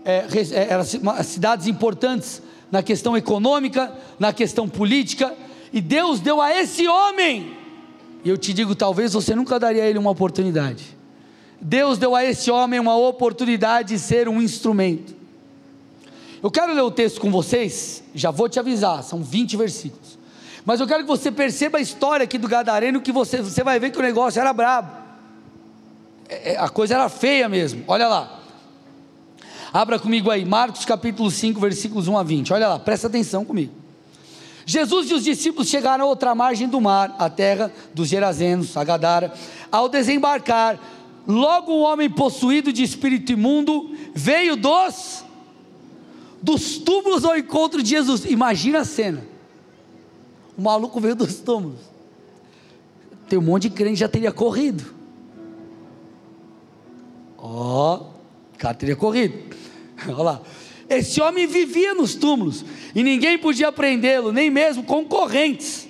é, 0.04 0.26
é 0.52 0.66
eram 0.70 0.84
cidades 1.22 1.66
importantes 1.66 2.42
na 2.70 2.82
questão 2.82 3.16
econômica, 3.16 3.92
na 4.18 4.32
questão 4.32 4.68
política, 4.68 5.34
e 5.72 5.80
Deus 5.80 6.20
deu 6.20 6.40
a 6.40 6.52
esse 6.52 6.88
homem, 6.88 7.56
e 8.24 8.28
eu 8.28 8.36
te 8.36 8.52
digo, 8.52 8.74
talvez 8.74 9.12
você 9.12 9.34
nunca 9.34 9.58
daria 9.58 9.82
a 9.82 9.86
ele 9.86 9.98
uma 9.98 10.10
oportunidade. 10.10 11.01
Deus 11.64 11.96
deu 11.96 12.16
a 12.16 12.24
esse 12.24 12.50
homem 12.50 12.80
uma 12.80 12.96
oportunidade 12.96 13.90
de 13.90 13.98
ser 14.00 14.28
um 14.28 14.42
instrumento. 14.42 15.14
Eu 16.42 16.50
quero 16.50 16.74
ler 16.74 16.82
o 16.82 16.90
texto 16.90 17.20
com 17.20 17.30
vocês, 17.30 18.02
já 18.12 18.32
vou 18.32 18.48
te 18.48 18.58
avisar, 18.58 19.04
são 19.04 19.22
20 19.22 19.56
versículos. 19.56 20.18
Mas 20.64 20.80
eu 20.80 20.88
quero 20.88 21.04
que 21.04 21.08
você 21.08 21.30
perceba 21.30 21.78
a 21.78 21.80
história 21.80 22.24
aqui 22.24 22.36
do 22.36 22.48
Gadareno, 22.48 23.00
que 23.00 23.12
você, 23.12 23.40
você 23.40 23.62
vai 23.62 23.78
ver 23.78 23.90
que 23.90 23.98
o 23.98 24.02
negócio 24.02 24.40
era 24.40 24.52
brabo. 24.52 24.90
É, 26.28 26.54
é 26.54 26.58
a 26.58 26.68
coisa 26.68 26.94
era 26.94 27.08
feia 27.08 27.48
mesmo. 27.48 27.84
Olha 27.86 28.08
lá. 28.08 28.40
Abra 29.72 30.00
comigo 30.00 30.32
aí, 30.32 30.44
Marcos 30.44 30.84
capítulo 30.84 31.30
5, 31.30 31.60
versículos 31.60 32.08
1 32.08 32.18
a 32.18 32.22
20. 32.24 32.52
Olha 32.52 32.68
lá, 32.68 32.78
presta 32.80 33.06
atenção 33.06 33.44
comigo. 33.44 33.72
Jesus 34.66 35.10
e 35.10 35.14
os 35.14 35.22
discípulos 35.22 35.68
chegaram 35.68 36.04
a 36.04 36.08
outra 36.08 36.34
margem 36.34 36.68
do 36.68 36.80
mar, 36.80 37.14
a 37.18 37.30
terra 37.30 37.72
dos 37.94 38.08
Gerazenos, 38.08 38.76
a 38.76 38.82
Gadara. 38.82 39.32
Ao 39.70 39.88
desembarcar, 39.88 40.78
logo 41.26 41.72
um 41.72 41.82
homem 41.82 42.10
possuído 42.10 42.72
de 42.72 42.82
espírito 42.82 43.32
imundo 43.32 43.96
veio 44.14 44.56
dos 44.56 45.24
dos 46.42 46.76
túmulos 46.78 47.24
ao 47.24 47.38
encontro 47.38 47.82
de 47.82 47.90
Jesus. 47.90 48.24
Imagina 48.24 48.80
a 48.80 48.84
cena. 48.84 49.24
O 50.58 50.62
maluco 50.62 51.00
veio 51.00 51.14
dos 51.14 51.36
túmulos. 51.36 51.78
Tem 53.28 53.38
um 53.38 53.42
monte 53.42 53.68
de 53.68 53.70
crente 53.70 53.94
que 53.94 54.00
já 54.00 54.08
teria 54.08 54.32
corrido. 54.32 54.84
Ó, 57.38 57.94
oh, 57.94 58.54
o 58.54 58.58
cara 58.58 58.74
teria 58.74 58.96
corrido. 58.96 59.54
Olha 60.04 60.22
lá. 60.22 60.42
Esse 60.88 61.20
homem 61.22 61.46
vivia 61.46 61.94
nos 61.94 62.14
túmulos 62.14 62.64
e 62.94 63.02
ninguém 63.02 63.38
podia 63.38 63.72
prendê-lo, 63.72 64.32
nem 64.32 64.50
mesmo 64.50 64.82
concorrentes. 64.82 65.88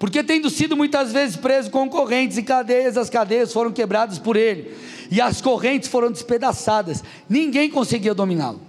Porque 0.00 0.24
tendo 0.24 0.48
sido 0.48 0.74
muitas 0.74 1.12
vezes 1.12 1.36
preso 1.36 1.70
com 1.70 1.86
correntes 1.86 2.38
e 2.38 2.42
cadeias, 2.42 2.96
as 2.96 3.10
cadeias 3.10 3.52
foram 3.52 3.70
quebradas 3.70 4.18
por 4.18 4.34
ele, 4.34 4.74
e 5.10 5.20
as 5.20 5.42
correntes 5.42 5.90
foram 5.90 6.10
despedaçadas, 6.10 7.04
ninguém 7.28 7.68
conseguia 7.68 8.14
dominá-lo. 8.14 8.62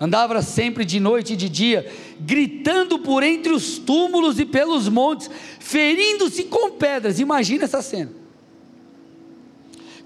Andava 0.00 0.42
sempre 0.42 0.84
de 0.84 0.98
noite 0.98 1.34
e 1.34 1.36
de 1.36 1.48
dia, 1.48 1.88
gritando 2.18 2.98
por 2.98 3.22
entre 3.22 3.52
os 3.52 3.78
túmulos 3.78 4.40
e 4.40 4.44
pelos 4.44 4.88
montes, 4.88 5.30
ferindo-se 5.60 6.42
com 6.42 6.72
pedras. 6.72 7.20
Imagina 7.20 7.64
essa 7.64 7.80
cena. 7.80 8.10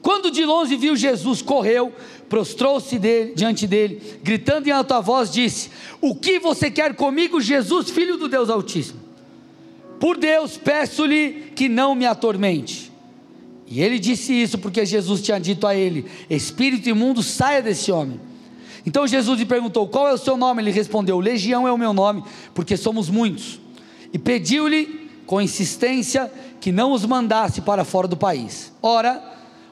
Quando 0.02 0.30
de 0.30 0.44
longe 0.44 0.76
viu 0.76 0.94
Jesus, 0.94 1.40
correu, 1.40 1.94
prostrou-se 2.28 3.00
diante 3.34 3.66
dele, 3.66 4.02
gritando 4.22 4.68
em 4.68 4.70
alta 4.70 5.00
voz, 5.00 5.32
disse: 5.32 5.70
O 5.98 6.14
que 6.14 6.38
você 6.38 6.70
quer 6.70 6.94
comigo, 6.94 7.40
Jesus, 7.40 7.88
filho 7.88 8.18
do 8.18 8.28
Deus 8.28 8.50
Altíssimo? 8.50 9.07
Por 9.98 10.16
Deus, 10.16 10.56
peço-lhe 10.56 11.52
que 11.54 11.68
não 11.68 11.94
me 11.94 12.06
atormente. 12.06 12.92
E 13.66 13.82
ele 13.82 13.98
disse 13.98 14.32
isso 14.32 14.58
porque 14.58 14.86
Jesus 14.86 15.20
tinha 15.20 15.38
dito 15.38 15.66
a 15.66 15.74
ele: 15.74 16.06
Espírito 16.30 16.88
imundo, 16.88 17.22
saia 17.22 17.60
desse 17.60 17.92
homem. 17.92 18.20
Então 18.86 19.06
Jesus 19.06 19.38
lhe 19.38 19.44
perguntou: 19.44 19.86
Qual 19.88 20.08
é 20.08 20.14
o 20.14 20.18
seu 20.18 20.36
nome? 20.36 20.62
Ele 20.62 20.70
respondeu: 20.70 21.18
Legião 21.18 21.68
é 21.68 21.72
o 21.72 21.76
meu 21.76 21.92
nome, 21.92 22.24
porque 22.54 22.76
somos 22.76 23.10
muitos. 23.10 23.60
E 24.12 24.18
pediu-lhe 24.18 25.10
com 25.26 25.40
insistência 25.40 26.32
que 26.60 26.72
não 26.72 26.92
os 26.92 27.04
mandasse 27.04 27.60
para 27.60 27.84
fora 27.84 28.08
do 28.08 28.16
país. 28.16 28.72
Ora, 28.80 29.22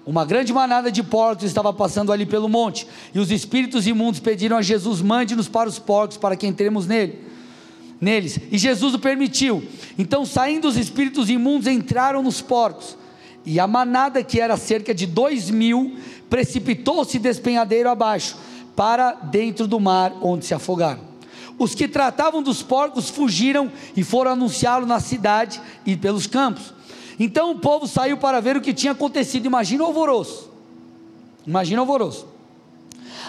uma 0.04 0.24
grande 0.24 0.52
manada 0.52 0.92
de 0.92 1.02
porcos 1.02 1.44
estava 1.44 1.72
passando 1.72 2.12
ali 2.12 2.26
pelo 2.26 2.48
monte, 2.48 2.86
e 3.14 3.18
os 3.18 3.30
espíritos 3.30 3.86
imundos 3.86 4.20
pediram 4.20 4.58
a 4.58 4.62
Jesus: 4.62 5.00
Mande-nos 5.00 5.48
para 5.48 5.68
os 5.68 5.78
porcos, 5.78 6.18
para 6.18 6.36
que 6.36 6.46
entremos 6.46 6.86
nele. 6.86 7.25
Neles, 8.00 8.38
e 8.50 8.58
Jesus 8.58 8.94
o 8.94 8.98
permitiu. 8.98 9.62
Então, 9.98 10.26
saindo 10.26 10.68
os 10.68 10.76
espíritos 10.76 11.30
imundos, 11.30 11.66
entraram 11.66 12.22
nos 12.22 12.42
porcos, 12.42 12.96
e 13.44 13.58
a 13.60 13.66
manada, 13.66 14.22
que 14.22 14.40
era 14.40 14.56
cerca 14.56 14.94
de 14.94 15.06
dois 15.06 15.50
mil, 15.50 15.96
precipitou-se 16.28 17.18
despenhadeiro 17.18 17.88
abaixo 17.88 18.36
para 18.74 19.12
dentro 19.12 19.66
do 19.66 19.80
mar, 19.80 20.12
onde 20.20 20.44
se 20.44 20.52
afogaram. 20.52 21.00
Os 21.58 21.74
que 21.74 21.88
tratavam 21.88 22.42
dos 22.42 22.62
porcos 22.62 23.08
fugiram 23.08 23.72
e 23.96 24.04
foram 24.04 24.32
anunciá-lo 24.32 24.84
na 24.84 25.00
cidade 25.00 25.60
e 25.86 25.96
pelos 25.96 26.26
campos. 26.26 26.74
Então 27.18 27.52
o 27.52 27.58
povo 27.58 27.86
saiu 27.86 28.18
para 28.18 28.40
ver 28.40 28.56
o 28.56 28.60
que 28.60 28.74
tinha 28.74 28.92
acontecido. 28.92 29.46
Imagina 29.46 29.84
o 29.84 29.86
alvoroço. 29.86 30.50
Imagina 31.46 31.80
o 31.80 31.84
alvoroço. 31.84 32.26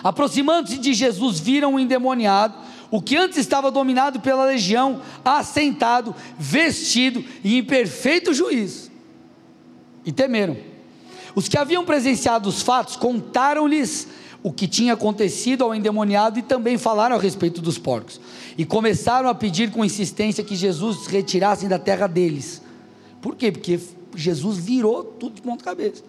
Aproximando-se 0.03 0.77
de 0.77 0.93
Jesus, 0.93 1.39
viram 1.39 1.75
o 1.75 1.79
endemoniado, 1.79 2.53
o 2.89 3.01
que 3.01 3.15
antes 3.15 3.37
estava 3.37 3.71
dominado 3.71 4.19
pela 4.19 4.45
legião, 4.45 5.01
assentado, 5.23 6.15
vestido 6.37 7.23
e 7.43 7.57
em 7.57 7.63
perfeito 7.63 8.33
juízo. 8.33 8.91
E 10.05 10.11
temeram. 10.11 10.57
Os 11.35 11.47
que 11.47 11.57
haviam 11.57 11.85
presenciado 11.85 12.49
os 12.49 12.61
fatos 12.61 12.95
contaram-lhes 12.95 14.07
o 14.41 14.51
que 14.51 14.67
tinha 14.67 14.93
acontecido 14.93 15.63
ao 15.63 15.75
endemoniado 15.75 16.39
e 16.39 16.41
também 16.41 16.77
falaram 16.77 17.15
a 17.15 17.19
respeito 17.19 17.61
dos 17.61 17.77
porcos. 17.77 18.19
E 18.57 18.65
começaram 18.65 19.27
a 19.27 19.35
pedir 19.35 19.71
com 19.71 19.83
insistência 19.83 20.43
que 20.43 20.55
Jesus 20.55 21.01
os 21.01 21.07
retirasse 21.07 21.67
da 21.67 21.77
terra 21.77 22.07
deles. 22.07 22.61
Por 23.21 23.35
quê? 23.35 23.51
Porque 23.51 23.79
Jesus 24.15 24.57
virou 24.57 25.03
tudo 25.03 25.35
de 25.35 25.41
ponta 25.41 25.63
cabeça. 25.63 26.03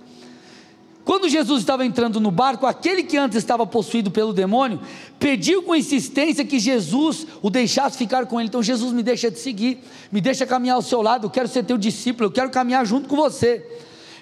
Quando 1.09 1.27
Jesus 1.27 1.61
estava 1.61 1.87
entrando 1.87 2.21
no 2.21 2.31
barco, 2.31 2.67
aquele 2.67 3.03
que 3.03 3.17
antes 3.17 3.39
estava 3.39 3.67
possuído 3.67 4.11
pelo 4.11 4.35
demônio 4.35 4.79
pediu 5.19 5.63
com 5.63 5.75
insistência 5.75 6.45
que 6.45 6.59
Jesus 6.59 7.27
o 7.41 7.49
deixasse 7.49 7.97
ficar 7.97 8.27
com 8.27 8.39
ele. 8.39 8.51
Então, 8.51 8.63
Jesus 8.63 8.93
me 8.93 9.03
deixa 9.03 9.31
te 9.31 9.39
seguir, 9.39 9.79
me 10.13 10.21
deixa 10.21 10.45
caminhar 10.45 10.77
ao 10.77 10.83
seu 10.83 11.01
lado. 11.01 11.25
Eu 11.25 11.31
quero 11.31 11.49
ser 11.49 11.65
teu 11.65 11.79
discípulo, 11.79 12.27
eu 12.27 12.31
quero 12.31 12.51
caminhar 12.51 12.85
junto 12.85 13.09
com 13.09 13.17
você. 13.17 13.67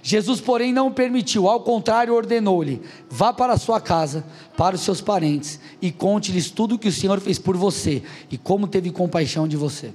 Jesus, 0.00 0.40
porém, 0.40 0.72
não 0.72 0.92
permitiu, 0.92 1.48
ao 1.48 1.58
contrário, 1.58 2.14
ordenou-lhe: 2.14 2.80
vá 3.10 3.32
para 3.32 3.54
a 3.54 3.58
sua 3.58 3.80
casa, 3.80 4.24
para 4.56 4.76
os 4.76 4.82
seus 4.82 5.00
parentes, 5.00 5.58
e 5.82 5.90
conte-lhes 5.90 6.52
tudo 6.52 6.76
o 6.76 6.78
que 6.78 6.86
o 6.86 6.92
Senhor 6.92 7.18
fez 7.18 7.36
por 7.36 7.56
você 7.56 8.00
e 8.30 8.38
como 8.38 8.68
teve 8.68 8.92
compaixão 8.92 9.48
de 9.48 9.56
você. 9.56 9.90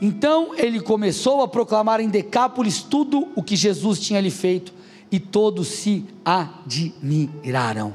Então 0.00 0.54
ele 0.56 0.78
começou 0.78 1.42
a 1.42 1.48
proclamar 1.48 1.98
em 1.98 2.08
Decápolis 2.08 2.82
tudo 2.82 3.26
o 3.34 3.42
que 3.42 3.56
Jesus 3.56 3.98
tinha 3.98 4.20
lhe 4.20 4.30
feito, 4.30 4.72
e 5.14 5.20
todos 5.20 5.68
se 5.68 6.04
admiraram. 6.24 7.94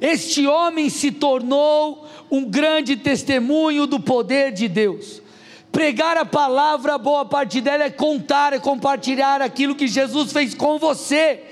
Este 0.00 0.46
homem 0.46 0.88
se 0.88 1.10
tornou 1.10 2.06
um 2.30 2.44
grande 2.44 2.94
testemunho 2.94 3.88
do 3.88 3.98
poder 3.98 4.52
de 4.52 4.68
Deus. 4.68 5.20
Pregar 5.72 6.16
a 6.16 6.24
palavra, 6.24 6.96
boa 6.96 7.24
parte 7.24 7.60
dela 7.60 7.82
é 7.82 7.90
contar, 7.90 8.52
é 8.52 8.60
compartilhar 8.60 9.42
aquilo 9.42 9.74
que 9.74 9.88
Jesus 9.88 10.30
fez 10.30 10.54
com 10.54 10.78
você. 10.78 11.42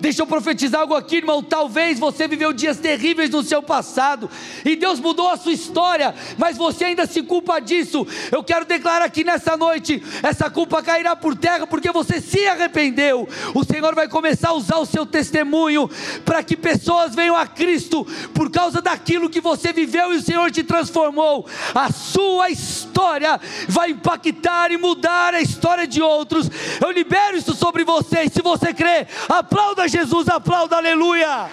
Deixa 0.00 0.22
eu 0.22 0.26
profetizar 0.26 0.80
algo 0.80 0.94
aqui, 0.94 1.16
irmão. 1.16 1.42
Talvez 1.42 1.98
você 1.98 2.26
viveu 2.26 2.54
dias 2.54 2.78
terríveis 2.78 3.28
no 3.28 3.42
seu 3.42 3.62
passado 3.62 4.30
e 4.64 4.74
Deus 4.74 4.98
mudou 4.98 5.28
a 5.28 5.36
sua 5.36 5.52
história, 5.52 6.14
mas 6.38 6.56
você 6.56 6.86
ainda 6.86 7.06
se 7.06 7.22
culpa 7.22 7.60
disso. 7.60 8.06
Eu 8.32 8.42
quero 8.42 8.64
declarar 8.64 9.04
aqui 9.04 9.22
nessa 9.22 9.58
noite: 9.58 10.02
essa 10.22 10.48
culpa 10.48 10.82
cairá 10.82 11.14
por 11.14 11.36
terra 11.36 11.66
porque 11.66 11.92
você 11.92 12.18
se 12.20 12.46
arrependeu. 12.46 13.28
O 13.54 13.62
Senhor 13.62 13.94
vai 13.94 14.08
começar 14.08 14.48
a 14.48 14.54
usar 14.54 14.78
o 14.78 14.86
seu 14.86 15.04
testemunho 15.04 15.88
para 16.24 16.42
que 16.42 16.56
pessoas 16.56 17.14
venham 17.14 17.36
a 17.36 17.46
Cristo 17.46 18.06
por 18.32 18.50
causa 18.50 18.80
daquilo 18.80 19.28
que 19.28 19.40
você 19.40 19.70
viveu 19.70 20.14
e 20.14 20.16
o 20.16 20.22
Senhor 20.22 20.50
te 20.50 20.62
transformou. 20.62 21.46
A 21.74 21.92
sua 21.92 22.48
história 22.48 23.38
vai 23.68 23.90
impactar 23.90 24.70
e 24.70 24.78
mudar 24.78 25.34
a 25.34 25.42
história 25.42 25.86
de 25.86 26.00
outros. 26.00 26.50
Eu 26.80 26.90
libero 26.90 27.36
isso 27.36 27.54
sobre 27.54 27.84
você. 27.84 28.22
E 28.22 28.30
se 28.30 28.40
você 28.40 28.72
crê, 28.72 29.06
aplauda 29.28 29.89
Jesus, 29.90 30.28
aplauda, 30.28 30.76
aleluia. 30.76 31.50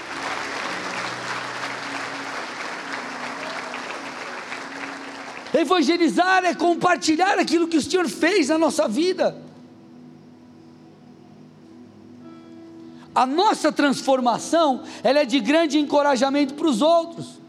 Evangelizar 5.54 6.45
é 6.45 6.54
compartilhar 6.54 7.39
aquilo 7.39 7.67
que 7.67 7.78
o 7.78 7.82
Senhor 7.82 8.08
fez 8.08 8.50
na 8.50 8.58
nossa 8.58 8.88
vida. 8.88 9.36
A 13.15 13.26
nossa 13.26 13.71
transformação, 13.71 14.84
ela 15.04 15.19
é 15.19 15.26
de 15.26 15.39
grande 15.39 15.80
encorajamento 15.80 16.54
para 16.54 16.67
os 16.67 16.84
outros. 16.84 17.41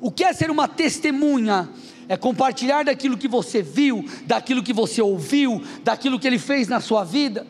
O 0.00 0.12
que 0.12 0.22
é 0.22 0.32
ser 0.32 0.50
uma 0.50 0.68
testemunha? 0.68 1.68
É 2.08 2.16
compartilhar 2.16 2.84
daquilo 2.84 3.18
que 3.18 3.26
você 3.26 3.60
viu, 3.60 4.04
daquilo 4.24 4.62
que 4.62 4.72
você 4.72 5.02
ouviu, 5.02 5.60
daquilo 5.82 6.18
que 6.18 6.26
ele 6.28 6.38
fez 6.38 6.68
na 6.68 6.80
sua 6.80 7.02
vida. 7.02 7.44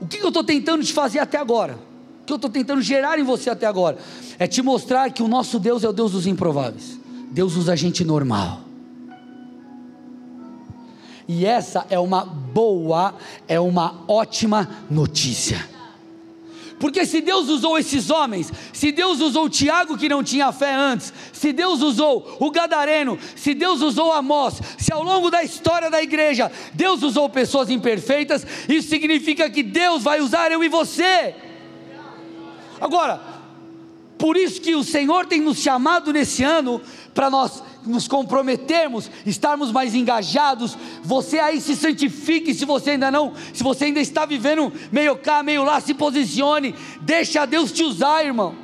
O 0.00 0.06
que 0.06 0.18
eu 0.18 0.28
estou 0.28 0.42
tentando 0.42 0.82
te 0.82 0.92
fazer 0.92 1.18
até 1.18 1.38
agora? 1.38 1.78
O 2.22 2.26
que 2.26 2.32
eu 2.32 2.36
estou 2.36 2.50
tentando 2.50 2.80
gerar 2.80 3.18
em 3.18 3.22
você 3.22 3.50
até 3.50 3.66
agora? 3.66 3.98
É 4.38 4.46
te 4.46 4.62
mostrar 4.62 5.10
que 5.10 5.22
o 5.22 5.28
nosso 5.28 5.58
Deus 5.58 5.84
é 5.84 5.88
o 5.88 5.92
Deus 5.92 6.12
dos 6.12 6.26
improváveis. 6.26 6.98
Deus 7.30 7.56
usa 7.56 7.76
gente 7.76 8.04
normal. 8.04 8.62
E 11.28 11.46
essa 11.46 11.86
é 11.90 11.98
uma 11.98 12.24
boa, 12.24 13.14
é 13.46 13.60
uma 13.60 14.02
ótima 14.08 14.68
notícia. 14.90 15.64
Porque 16.80 17.04
se 17.04 17.20
Deus 17.20 17.50
usou 17.50 17.78
esses 17.78 18.08
homens, 18.08 18.50
se 18.72 18.90
Deus 18.90 19.20
usou 19.20 19.50
Tiago 19.50 19.98
que 19.98 20.08
não 20.08 20.24
tinha 20.24 20.50
fé 20.50 20.74
antes, 20.74 21.12
se 21.30 21.52
Deus 21.52 21.82
usou 21.82 22.38
o 22.40 22.50
Gadareno, 22.50 23.18
se 23.36 23.52
Deus 23.52 23.82
usou 23.82 24.10
Amós, 24.10 24.62
se 24.78 24.90
ao 24.90 25.02
longo 25.02 25.30
da 25.30 25.44
história 25.44 25.90
da 25.90 26.02
igreja 26.02 26.50
Deus 26.72 27.02
usou 27.02 27.28
pessoas 27.28 27.68
imperfeitas, 27.68 28.46
isso 28.66 28.88
significa 28.88 29.50
que 29.50 29.62
Deus 29.62 30.02
vai 30.02 30.22
usar 30.22 30.50
eu 30.50 30.64
e 30.64 30.70
você. 30.70 31.34
Agora, 32.80 33.20
por 34.16 34.38
isso 34.38 34.58
que 34.62 34.74
o 34.74 34.82
Senhor 34.82 35.26
tem 35.26 35.40
nos 35.42 35.58
chamado 35.58 36.14
nesse 36.14 36.42
ano 36.42 36.80
para 37.12 37.28
nós 37.28 37.62
nos 37.84 38.06
comprometermos, 38.06 39.10
estarmos 39.24 39.72
mais 39.72 39.94
engajados. 39.94 40.76
Você 41.02 41.38
aí 41.38 41.60
se 41.60 41.74
santifique 41.74 42.54
se 42.54 42.64
você 42.64 42.90
ainda 42.90 43.10
não, 43.10 43.32
se 43.52 43.62
você 43.62 43.86
ainda 43.86 44.00
está 44.00 44.26
vivendo 44.26 44.72
meio 44.92 45.16
cá, 45.16 45.42
meio 45.42 45.64
lá, 45.64 45.80
se 45.80 45.94
posicione, 45.94 46.74
deixa 47.00 47.46
Deus 47.46 47.72
te 47.72 47.82
usar, 47.82 48.24
irmão. 48.24 48.54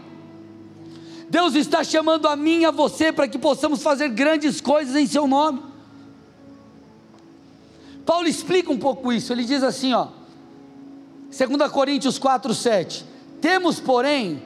Deus 1.29 1.55
está 1.55 1.83
chamando 1.83 2.29
a 2.29 2.37
mim 2.37 2.61
e 2.61 2.65
a 2.65 2.71
você 2.71 3.13
para 3.13 3.27
que 3.27 3.39
possamos 3.39 3.83
fazer 3.83 4.09
grandes 4.11 4.61
coisas 4.61 4.95
em 4.95 5.07
seu 5.07 5.27
nome. 5.27 5.61
Paulo 8.05 8.29
explica 8.29 8.71
um 8.71 8.79
pouco 8.79 9.13
isso, 9.13 9.33
ele 9.33 9.45
diz 9.45 9.65
assim, 9.65 9.93
ó, 9.93 10.09
2 11.37 11.71
Coríntios 11.73 12.19
4, 12.19 12.55
7. 12.55 13.05
Temos, 13.41 13.81
porém, 13.81 14.41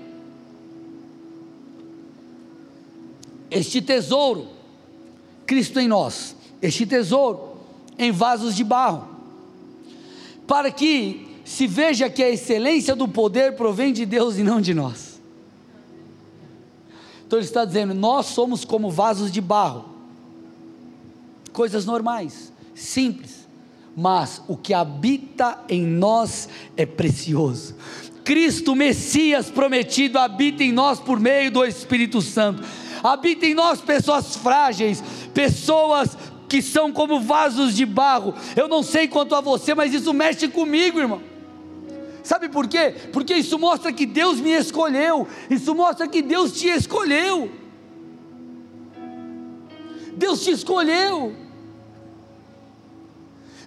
este 3.50 3.82
tesouro 3.82 4.59
Cristo 5.50 5.80
em 5.80 5.88
nós, 5.88 6.36
este 6.62 6.86
tesouro 6.86 7.56
em 7.98 8.12
vasos 8.12 8.54
de 8.54 8.62
barro, 8.62 9.08
para 10.46 10.70
que 10.70 11.26
se 11.44 11.66
veja 11.66 12.08
que 12.08 12.22
a 12.22 12.30
excelência 12.30 12.94
do 12.94 13.08
poder 13.08 13.56
provém 13.56 13.92
de 13.92 14.06
Deus 14.06 14.38
e 14.38 14.44
não 14.44 14.60
de 14.60 14.72
nós. 14.72 15.20
Então 17.26 17.36
ele 17.36 17.46
está 17.46 17.64
dizendo: 17.64 17.92
nós 17.94 18.26
somos 18.26 18.64
como 18.64 18.92
vasos 18.92 19.32
de 19.32 19.40
barro, 19.40 19.86
coisas 21.52 21.84
normais, 21.84 22.52
simples, 22.72 23.48
mas 23.96 24.40
o 24.46 24.56
que 24.56 24.72
habita 24.72 25.58
em 25.68 25.84
nós 25.84 26.48
é 26.76 26.86
precioso. 26.86 27.74
Cristo, 28.22 28.76
Messias 28.76 29.50
prometido, 29.50 30.16
habita 30.16 30.62
em 30.62 30.70
nós 30.70 31.00
por 31.00 31.18
meio 31.18 31.50
do 31.50 31.64
Espírito 31.64 32.22
Santo 32.22 32.62
habita 33.02 33.46
em 33.46 33.54
nós 33.54 33.80
pessoas 33.80 34.36
frágeis, 34.36 35.02
pessoas 35.32 36.16
que 36.48 36.60
são 36.60 36.92
como 36.92 37.20
vasos 37.20 37.74
de 37.74 37.86
barro. 37.86 38.34
Eu 38.56 38.68
não 38.68 38.82
sei 38.82 39.06
quanto 39.06 39.34
a 39.34 39.40
você, 39.40 39.74
mas 39.74 39.94
isso 39.94 40.12
mexe 40.12 40.48
comigo, 40.48 40.98
irmão. 40.98 41.22
Sabe 42.22 42.48
por 42.48 42.68
quê? 42.68 42.94
Porque 43.12 43.34
isso 43.34 43.58
mostra 43.58 43.92
que 43.92 44.04
Deus 44.04 44.40
me 44.40 44.50
escolheu, 44.50 45.26
isso 45.48 45.74
mostra 45.74 46.06
que 46.06 46.20
Deus 46.22 46.52
te 46.52 46.68
escolheu. 46.68 47.50
Deus 50.16 50.42
te 50.42 50.50
escolheu. 50.50 51.34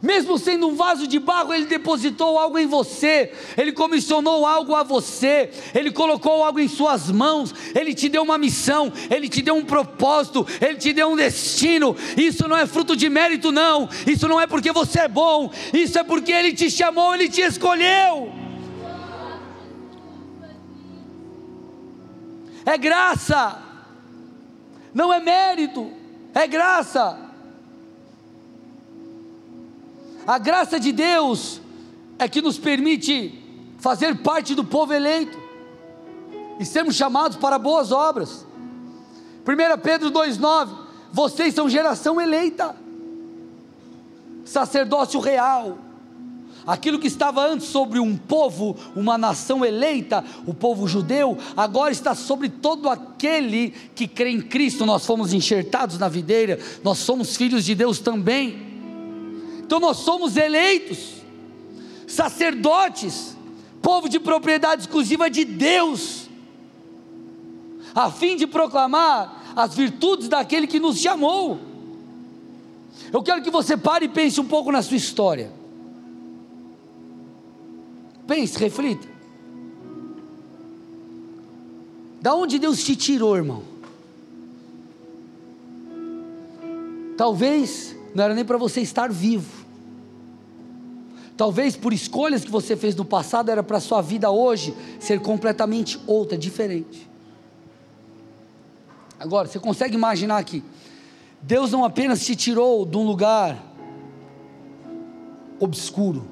Mesmo 0.03 0.37
sendo 0.37 0.67
um 0.67 0.75
vaso 0.75 1.07
de 1.07 1.17
barro, 1.17 1.53
Ele 1.53 1.65
depositou 1.65 2.37
algo 2.37 2.59
em 2.59 2.67
você, 2.67 3.31
Ele 3.57 3.71
comissionou 3.71 4.45
algo 4.45 4.75
a 4.75 4.83
você, 4.83 5.49
Ele 5.73 5.89
colocou 5.91 6.43
algo 6.43 6.59
em 6.59 6.67
suas 6.67 7.09
mãos, 7.09 7.55
Ele 7.73 7.93
te 7.93 8.09
deu 8.09 8.21
uma 8.21 8.37
missão, 8.37 8.91
Ele 9.09 9.29
te 9.29 9.41
deu 9.41 9.55
um 9.55 9.63
propósito, 9.63 10.45
Ele 10.59 10.75
te 10.75 10.91
deu 10.91 11.07
um 11.07 11.15
destino. 11.15 11.95
Isso 12.17 12.49
não 12.49 12.57
é 12.57 12.67
fruto 12.67 12.97
de 12.97 13.07
mérito, 13.07 13.49
não, 13.49 13.87
isso 14.05 14.27
não 14.27 14.41
é 14.41 14.45
porque 14.45 14.73
você 14.73 14.99
é 14.99 15.07
bom, 15.07 15.49
isso 15.71 15.97
é 15.97 16.03
porque 16.03 16.33
Ele 16.33 16.51
te 16.51 16.69
chamou, 16.69 17.15
Ele 17.15 17.29
te 17.29 17.39
escolheu. 17.39 18.29
É 22.65 22.77
graça, 22.77 23.57
não 24.93 25.13
é 25.13 25.21
mérito, 25.21 25.89
é 26.35 26.45
graça. 26.45 27.32
A 30.25 30.37
graça 30.37 30.79
de 30.79 30.91
Deus 30.91 31.61
é 32.17 32.27
que 32.27 32.41
nos 32.41 32.57
permite 32.57 33.39
fazer 33.77 34.15
parte 34.17 34.55
do 34.55 34.63
povo 34.63 34.93
eleito 34.93 35.37
e 36.59 36.65
sermos 36.65 36.95
chamados 36.95 37.35
para 37.35 37.59
boas 37.59 37.91
obras. 37.91 38.45
1 39.45 39.81
Pedro 39.81 40.09
2,9: 40.11 40.69
Vocês 41.11 41.53
são 41.53 41.69
geração 41.69 42.21
eleita, 42.21 42.75
sacerdócio 44.45 45.19
real. 45.19 45.77
Aquilo 46.65 46.97
que 46.97 47.07
estava 47.07 47.45
antes 47.45 47.67
sobre 47.67 47.99
um 47.99 48.15
povo, 48.15 48.77
uma 48.95 49.17
nação 49.17 49.65
eleita, 49.65 50.23
o 50.47 50.53
povo 50.53 50.87
judeu, 50.87 51.37
agora 51.57 51.91
está 51.91 52.15
sobre 52.15 52.47
todo 52.47 52.87
aquele 52.87 53.71
que 53.93 54.07
crê 54.07 54.29
em 54.29 54.39
Cristo. 54.39 54.85
Nós 54.85 55.05
fomos 55.05 55.33
enxertados 55.33 55.99
na 55.99 56.07
videira, 56.07 56.57
nós 56.81 56.99
somos 56.99 57.35
filhos 57.35 57.65
de 57.65 57.75
Deus 57.75 57.99
também. 57.99 58.72
Então 59.65 59.79
nós 59.79 59.97
somos 59.97 60.35
eleitos, 60.37 61.15
sacerdotes, 62.07 63.35
povo 63.81 64.07
de 64.07 64.19
propriedade 64.19 64.81
exclusiva 64.81 65.29
de 65.29 65.45
Deus, 65.45 66.29
a 67.95 68.11
fim 68.11 68.35
de 68.35 68.45
proclamar 68.45 69.53
as 69.55 69.75
virtudes 69.75 70.27
daquele 70.27 70.67
que 70.67 70.79
nos 70.79 70.99
chamou. 70.99 71.59
Eu 73.11 73.21
quero 73.23 73.41
que 73.41 73.51
você 73.51 73.77
pare 73.77 74.05
e 74.05 74.09
pense 74.09 74.39
um 74.39 74.45
pouco 74.45 74.71
na 74.71 74.81
sua 74.81 74.97
história. 74.97 75.51
Pense, 78.27 78.57
reflita. 78.57 79.07
Da 82.21 82.33
onde 82.33 82.57
Deus 82.57 82.83
te 82.83 82.95
tirou, 82.95 83.35
irmão? 83.35 83.63
Talvez 87.17 87.95
não 88.13 88.23
era 88.23 88.33
nem 88.33 88.45
para 88.45 88.57
você 88.57 88.81
estar 88.81 89.11
vivo. 89.11 89.63
Talvez 91.35 91.75
por 91.75 91.91
escolhas 91.91 92.43
que 92.43 92.51
você 92.51 92.75
fez 92.75 92.95
no 92.95 93.03
passado, 93.03 93.49
era 93.49 93.63
para 93.63 93.77
a 93.77 93.81
sua 93.81 94.01
vida 94.01 94.29
hoje 94.29 94.73
ser 94.99 95.19
completamente 95.19 95.99
outra, 96.05 96.37
diferente. 96.37 97.09
Agora, 99.19 99.47
você 99.47 99.59
consegue 99.59 99.95
imaginar 99.95 100.37
aqui? 100.37 100.63
Deus 101.41 101.71
não 101.71 101.83
apenas 101.83 102.23
te 102.25 102.35
tirou 102.35 102.85
de 102.85 102.97
um 102.97 103.05
lugar 103.05 103.61
obscuro, 105.59 106.25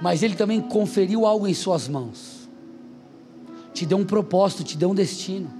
mas 0.00 0.22
Ele 0.22 0.34
também 0.34 0.60
conferiu 0.60 1.26
algo 1.26 1.46
em 1.46 1.54
Suas 1.54 1.88
mãos, 1.88 2.48
te 3.74 3.84
deu 3.84 3.98
um 3.98 4.04
propósito, 4.04 4.64
te 4.64 4.76
deu 4.76 4.90
um 4.90 4.94
destino, 4.94 5.50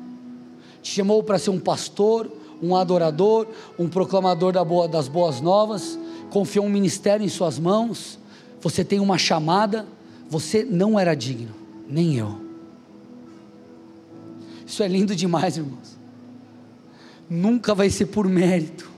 te 0.80 0.92
chamou 0.92 1.22
para 1.22 1.38
ser 1.38 1.50
um 1.50 1.60
pastor, 1.60 2.30
um 2.62 2.76
adorador, 2.76 3.46
um 3.78 3.88
proclamador 3.88 4.52
das 4.88 5.08
boas 5.08 5.40
novas, 5.40 5.98
confiou 6.30 6.66
um 6.66 6.70
ministério 6.70 7.24
em 7.24 7.28
suas 7.28 7.58
mãos, 7.58 8.18
você 8.60 8.84
tem 8.84 9.00
uma 9.00 9.18
chamada, 9.18 9.86
você 10.28 10.64
não 10.64 10.98
era 10.98 11.14
digno, 11.14 11.54
nem 11.88 12.16
eu. 12.16 12.40
Isso 14.66 14.82
é 14.82 14.88
lindo 14.88 15.16
demais, 15.16 15.56
irmãos. 15.56 15.98
Nunca 17.28 17.74
vai 17.74 17.90
ser 17.90 18.06
por 18.06 18.28
mérito. 18.28 18.90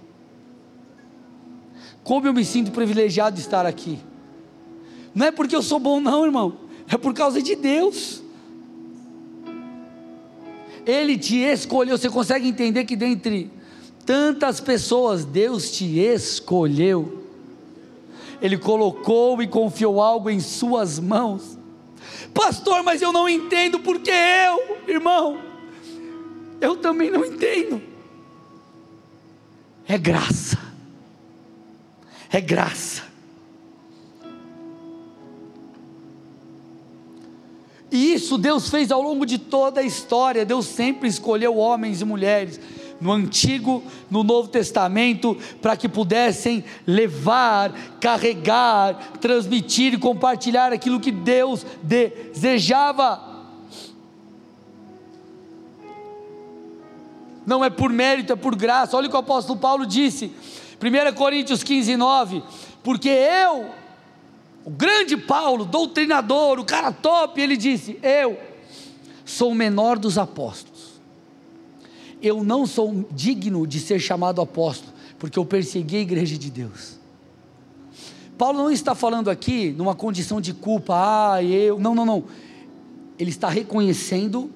Como 2.03 2.27
eu 2.27 2.33
me 2.33 2.44
sinto 2.44 2.70
privilegiado 2.72 3.37
de 3.37 3.42
estar 3.42 3.64
aqui. 3.64 3.98
Não 5.14 5.27
é 5.27 5.31
porque 5.31 5.55
eu 5.55 5.62
sou 5.62 5.79
bom, 5.79 6.01
não, 6.01 6.25
irmão. 6.25 6.57
É 6.88 6.96
por 6.96 7.14
causa 7.14 7.40
de 7.40 7.55
Deus. 7.55 8.22
Ele 10.87 11.16
te 11.16 11.37
escolheu. 11.38 11.97
Você 11.97 12.09
consegue 12.09 12.49
entender 12.49 12.85
que 12.85 12.97
dentre 12.97 13.51
tantas 14.05 14.61
pessoas, 14.61 15.25
Deus 15.25 15.71
te 15.71 15.99
escolheu. 15.99 17.27
Ele 18.40 18.59
colocou 18.59 19.40
e 19.40 19.47
confiou 19.47 20.01
algo 20.03 20.29
em 20.29 20.40
suas 20.40 20.99
mãos. 20.99 21.57
Pastor, 22.35 22.83
mas 22.83 23.01
eu 23.01 23.12
não 23.12 23.29
entendo 23.29 23.79
porque 23.79 24.11
eu, 24.11 24.79
irmão, 24.88 25.40
eu 26.61 26.77
também 26.77 27.11
não 27.11 27.25
entendo. 27.25 27.81
É 29.87 29.99
graça. 29.99 30.59
É 32.31 32.40
graça. 32.40 33.12
E 37.92 38.14
isso 38.14 38.38
Deus 38.38 38.70
fez 38.70 38.90
ao 38.90 39.02
longo 39.02 39.26
de 39.26 39.37
toda 39.37 39.83
a 39.83 39.85
história. 39.85 40.46
Deus 40.46 40.64
sempre 40.64 41.07
escolheu 41.07 41.59
homens 41.59 42.00
e 42.00 42.05
mulheres 42.07 42.59
no 42.98 43.12
Antigo, 43.12 43.83
no 44.11 44.24
Novo 44.24 44.48
Testamento, 44.48 45.37
para 45.61 45.76
que 45.76 45.88
pudessem 45.88 46.64
levar, 46.87 47.72
carregar, 48.00 49.12
transmitir 49.20 49.92
e 49.92 49.98
compartilhar 49.98 50.72
aquilo 50.72 51.00
que 51.00 51.11
Deus 51.11 51.66
desejava. 51.83 53.31
Não 57.44 57.62
é 57.62 57.68
por 57.68 57.90
mérito, 57.90 58.33
é 58.33 58.37
por 58.37 58.55
graça. 58.55 58.96
Olha 58.96 59.09
o 59.09 59.11
que 59.11 59.16
o 59.16 59.20
apóstolo 59.20 59.59
Paulo 59.59 59.85
disse, 59.85 60.33
1 60.81 61.14
Coríntios 61.14 61.62
15, 61.62 61.96
9: 61.96 62.42
Porque 62.83 63.09
eu, 63.09 63.66
o 64.64 64.70
grande 64.70 65.16
Paulo, 65.16 65.64
doutrinador, 65.64 66.59
o 66.59 66.64
cara 66.64 66.92
top, 66.92 67.40
ele 67.40 67.57
disse: 67.57 67.98
Eu 68.03 68.38
sou 69.25 69.51
o 69.51 69.55
menor 69.55 69.98
dos 69.98 70.18
apóstolos 70.18 70.92
eu 72.22 72.44
não 72.44 72.64
sou 72.64 73.05
digno 73.11 73.66
de 73.66 73.81
ser 73.81 73.98
chamado 73.98 74.40
apóstolo, 74.40 74.92
porque 75.18 75.38
eu 75.38 75.44
persegui 75.44 75.96
a 75.96 76.01
igreja 76.01 76.38
de 76.38 76.51
Deus. 76.51 77.01
Paulo 78.38 78.59
não 78.59 78.70
está 78.70 78.94
falando 78.94 79.29
aqui 79.29 79.72
numa 79.72 79.94
condição 79.94 80.40
de 80.40 80.55
culpa, 80.55 80.94
ah, 81.35 81.42
eu. 81.42 81.79
Não, 81.79 81.94
não, 81.94 82.07
não. 82.07 82.25
Ele 83.18 83.31
está 83.31 83.48
reconhecendo 83.48 84.51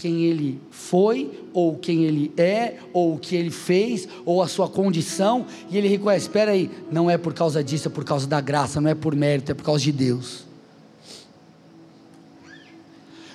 quem 0.00 0.22
ele 0.22 0.58
foi, 0.70 1.30
ou 1.52 1.76
quem 1.76 2.04
ele 2.04 2.32
é, 2.34 2.78
ou 2.90 3.16
o 3.16 3.18
que 3.18 3.36
ele 3.36 3.50
fez, 3.50 4.08
ou 4.24 4.40
a 4.40 4.48
sua 4.48 4.66
condição, 4.66 5.44
e 5.70 5.76
ele 5.76 5.88
reconhece: 5.88 6.24
espera 6.24 6.52
aí, 6.52 6.70
não 6.90 7.10
é 7.10 7.18
por 7.18 7.34
causa 7.34 7.62
disso, 7.62 7.88
é 7.88 7.90
por 7.90 8.02
causa 8.02 8.26
da 8.26 8.40
graça, 8.40 8.80
não 8.80 8.88
é 8.88 8.94
por 8.94 9.14
mérito, 9.14 9.52
é 9.52 9.54
por 9.54 9.62
causa 9.62 9.84
de 9.84 9.92
Deus. 9.92 10.46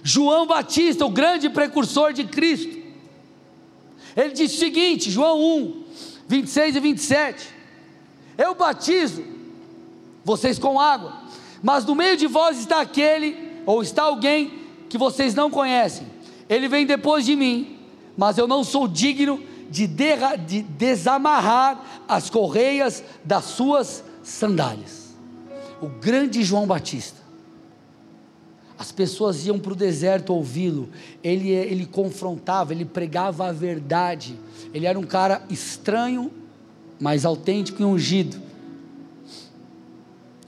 João 0.02 0.48
Batista, 0.48 1.06
o 1.06 1.10
grande 1.12 1.52
precursor 1.52 2.14
de 2.14 2.24
Cristo, 2.24 2.76
ele 4.18 4.34
diz 4.34 4.52
o 4.52 4.58
seguinte, 4.58 5.12
João 5.12 5.40
1, 5.40 5.84
26 6.28 6.76
e 6.78 6.80
27: 6.80 7.48
Eu 8.40 8.56
batizo 8.56 9.24
vocês 10.24 10.58
com 10.58 10.80
água, 10.80 11.14
mas 11.62 11.86
no 11.86 11.94
meio 11.94 12.18
de 12.18 12.26
vós 12.26 12.58
está 12.58 12.82
aquele, 12.82 13.38
ou 13.68 13.84
está 13.84 14.02
alguém 14.02 14.52
que 14.90 14.98
vocês 14.98 15.36
não 15.36 15.52
conhecem. 15.52 16.15
Ele 16.50 16.68
vem 16.68 16.86
depois 16.86 17.26
de 17.26 17.36
mim, 17.36 17.78
mas 18.18 18.38
eu 18.38 18.48
não 18.48 18.64
sou 18.64 18.88
digno 18.88 19.42
de, 19.70 19.88
de 19.88 20.62
desamarrar 20.62 22.04
as 22.08 22.30
correias 22.30 23.04
das 23.24 23.46
suas 23.46 24.04
sandálias. 24.24 25.16
O 25.82 25.88
grande 25.88 26.44
João 26.44 26.66
Batista 26.66 27.26
as 28.78 28.92
pessoas 28.92 29.46
iam 29.46 29.58
para 29.58 29.72
o 29.72 29.76
deserto 29.76 30.34
ouvi-lo. 30.34 30.90
Ele, 31.24 31.50
ele 31.50 31.86
confrontava, 31.86 32.74
ele 32.74 32.84
pregava 32.84 33.48
a 33.48 33.52
verdade. 33.52 34.38
Ele 34.74 34.86
era 34.86 35.00
um 35.00 35.04
cara 35.04 35.44
estranho, 35.50 36.32
mas 37.00 37.26
autêntico 37.26 37.82
e 37.82 37.86
ungido. 37.86 38.38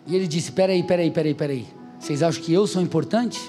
E 0.05 0.15
ele 0.15 0.27
disse: 0.27 0.51
Peraí, 0.51 0.83
peraí, 0.83 1.10
peraí, 1.10 1.33
peraí. 1.33 1.67
Vocês 1.99 2.21
acham 2.21 2.43
que 2.43 2.51
eu 2.51 2.67
sou 2.67 2.81
importante? 2.81 3.39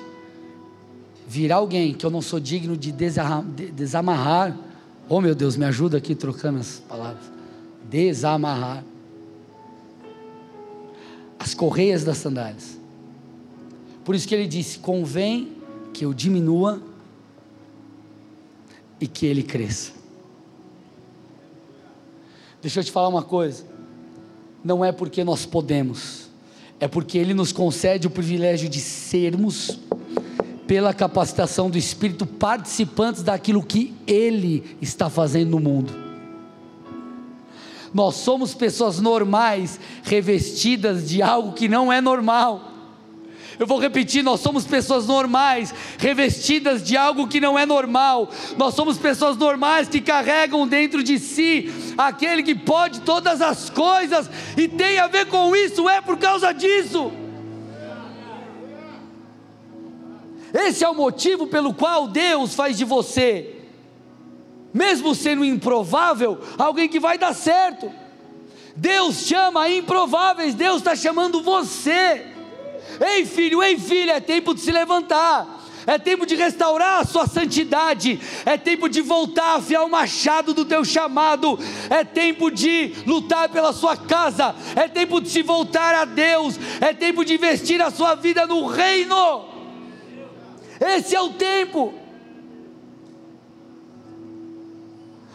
Virar 1.29 1.57
alguém 1.57 1.93
que 1.93 2.05
eu 2.05 2.11
não 2.11 2.23
sou 2.23 2.41
digno 2.41 2.77
de 2.77 2.91
desamarrar. 2.91 4.57
Oh 5.09 5.21
meu 5.21 5.35
Deus, 5.35 5.57
me 5.57 5.64
ajuda 5.64 5.99
aqui 5.99 6.14
trocando 6.14 6.59
as 6.59 6.83
palavras. 6.88 7.25
Desamarrar 7.88 8.83
as 11.38 11.55
correias 11.55 12.03
das 12.03 12.19
sandálias. 12.19 12.79
Por 14.05 14.14
isso 14.14 14.27
que 14.27 14.35
ele 14.35 14.47
disse: 14.47 14.79
convém 14.79 15.53
que 15.93 16.05
eu 16.05 16.14
diminua 16.14 16.83
e 19.01 19.07
que 19.07 19.27
ele 19.27 19.43
cresça. 19.43 19.93
Deixa 22.61 22.81
eu 22.81 22.85
te 22.85 22.91
falar 22.91 23.09
uma 23.09 23.23
coisa. 23.23 23.64
Não 24.64 24.85
é 24.85 24.91
porque 24.91 25.23
nós 25.23 25.47
podemos, 25.47 26.29
é 26.81 26.88
porque 26.88 27.17
Ele 27.17 27.33
nos 27.33 27.53
concede 27.53 28.07
o 28.07 28.11
privilégio 28.11 28.69
de 28.69 28.81
sermos, 28.81 29.79
pela 30.68 30.92
capacitação 30.92 31.70
do 31.70 31.78
Espírito, 31.78 32.26
participantes 32.26 33.22
daquilo 33.22 33.62
que 33.62 33.94
Ele 34.07 34.76
está 34.83 35.09
fazendo 35.09 35.52
no 35.52 35.59
mundo. 35.59 35.92
Nós 37.92 38.16
somos 38.16 38.52
pessoas 38.52 39.00
normais, 39.00 39.81
revestidas 40.02 41.09
de 41.09 41.22
algo 41.22 41.54
que 41.54 41.68
não 41.68 41.90
é 41.90 42.02
normal. 42.02 42.70
Eu 43.59 43.66
vou 43.66 43.81
repetir: 43.81 44.22
nós 44.22 44.40
somos 44.40 44.66
pessoas 44.66 45.07
normais, 45.07 45.74
revestidas 45.96 46.85
de 46.85 46.98
algo 46.98 47.26
que 47.26 47.40
não 47.40 47.59
é 47.59 47.64
normal. 47.64 48.31
Nós 48.59 48.74
somos 48.74 48.98
pessoas 48.98 49.38
normais 49.38 49.88
que 49.88 50.02
carregam 50.02 50.68
dentro 50.68 51.02
de 51.02 51.18
si 51.18 51.72
aquele 51.96 52.42
que 52.42 52.54
pode 52.54 53.00
todas 53.00 53.40
as 53.40 53.70
coisas 53.70 54.31
e 54.54 54.68
tem 54.68 54.98
a 54.98 55.07
ver 55.07 55.28
com 55.28 55.57
isso, 55.57 55.88
é 55.88 56.02
por 56.02 56.18
causa 56.18 56.52
disso. 56.52 57.11
Esse 60.52 60.84
é 60.84 60.88
o 60.88 60.94
motivo 60.94 61.46
pelo 61.46 61.74
qual 61.74 62.08
Deus 62.08 62.54
faz 62.54 62.76
de 62.76 62.84
você, 62.84 63.56
mesmo 64.72 65.14
sendo 65.14 65.44
improvável, 65.44 66.38
alguém 66.58 66.88
que 66.88 67.00
vai 67.00 67.18
dar 67.18 67.34
certo. 67.34 67.90
Deus 68.76 69.26
chama 69.26 69.68
improváveis, 69.68 70.54
Deus 70.54 70.78
está 70.78 70.94
chamando 70.94 71.42
você. 71.42 72.26
Ei 73.00 73.26
filho, 73.26 73.62
ei 73.62 73.78
filha, 73.78 74.12
é 74.12 74.20
tempo 74.20 74.54
de 74.54 74.61
se 74.61 74.70
levantar. 74.70 75.58
É 75.87 75.98
tempo 75.98 76.26
de 76.26 76.37
restaurar 76.37 77.00
a 77.00 77.04
sua 77.06 77.26
santidade, 77.26 78.20
é 78.44 78.58
tempo 78.58 78.90
de 78.90 79.00
voltar 79.00 79.52
a 79.52 79.54
afiar 79.54 79.87
o 79.87 79.90
machado 79.90 80.52
do 80.52 80.62
teu 80.62 80.84
chamado, 80.84 81.58
é 81.88 82.04
tempo 82.04 82.50
de 82.50 82.92
lutar 83.06 83.48
pela 83.48 83.72
sua 83.72 83.96
casa, 83.96 84.54
é 84.76 84.87
tempo 84.87 85.18
de 85.18 85.30
se 85.30 85.40
voltar 85.40 85.94
a 85.94 86.04
Deus, 86.04 86.61
é 86.82 86.92
tempo 86.92 87.24
de 87.24 87.32
investir 87.32 87.80
a 87.80 87.90
sua 87.90 88.14
vida 88.14 88.46
no 88.46 88.66
reino. 88.66 89.58
Esse 90.81 91.14
é 91.14 91.21
o 91.21 91.31
tempo. 91.31 91.95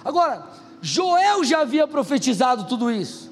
Agora, 0.03 0.47
Joel 0.81 1.43
já 1.43 1.61
havia 1.61 1.87
profetizado 1.87 2.65
tudo 2.65 2.91
isso. 2.91 3.31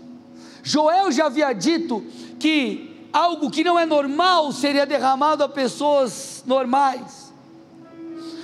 Joel 0.63 1.12
já 1.12 1.26
havia 1.26 1.52
dito 1.54 2.04
que 2.39 3.08
algo 3.12 3.50
que 3.50 3.63
não 3.63 3.78
é 3.78 3.86
normal 3.86 4.52
seria 4.52 4.86
derramado 4.86 5.43
a 5.43 5.50
pessoas 5.50 6.43
normais. 6.45 7.32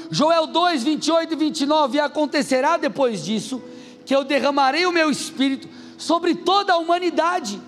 Joel 0.10 0.48
2, 0.48 0.84
28 0.84 1.34
e 1.34 1.36
29: 1.36 1.98
E 1.98 2.00
acontecerá 2.00 2.78
depois 2.78 3.24
disso, 3.24 3.62
que 4.06 4.16
eu 4.16 4.24
derramarei 4.24 4.86
o 4.86 4.92
meu 4.92 5.10
espírito 5.10 5.68
sobre 5.98 6.36
toda 6.36 6.74
a 6.74 6.78
humanidade, 6.78 7.62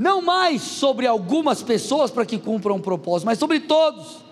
não 0.00 0.22
mais 0.22 0.62
sobre 0.62 1.06
algumas 1.06 1.62
pessoas 1.62 2.10
para 2.10 2.24
que 2.24 2.38
cumpram 2.38 2.76
um 2.76 2.80
propósito, 2.80 3.26
mas 3.26 3.38
sobre 3.38 3.60
todos. 3.60 4.24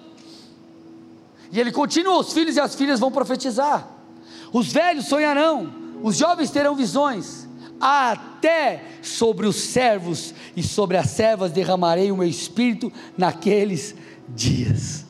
E 1.53 1.61
ele 1.61 1.71
continua: 1.71 2.21
os 2.21 2.33
filhos 2.33 2.57
e 2.57 2.61
as 2.61 2.75
filhas 2.75 2.99
vão 2.99 3.13
profetizar, 3.13 3.87
os 4.51 4.73
velhos 4.73 5.05
sonharão, 5.05 5.71
os 6.03 6.17
jovens 6.17 6.51
terão 6.51 6.75
visões, 6.75 7.47
até 7.79 8.83
sobre 9.03 9.47
os 9.47 9.57
servos 9.57 10.33
e 10.57 10.63
sobre 10.63 10.97
as 10.97 11.11
servas 11.11 11.53
derramarei 11.53 12.11
o 12.11 12.17
meu 12.17 12.27
espírito 12.27 12.91
naqueles 13.15 13.95
dias. 14.27 15.08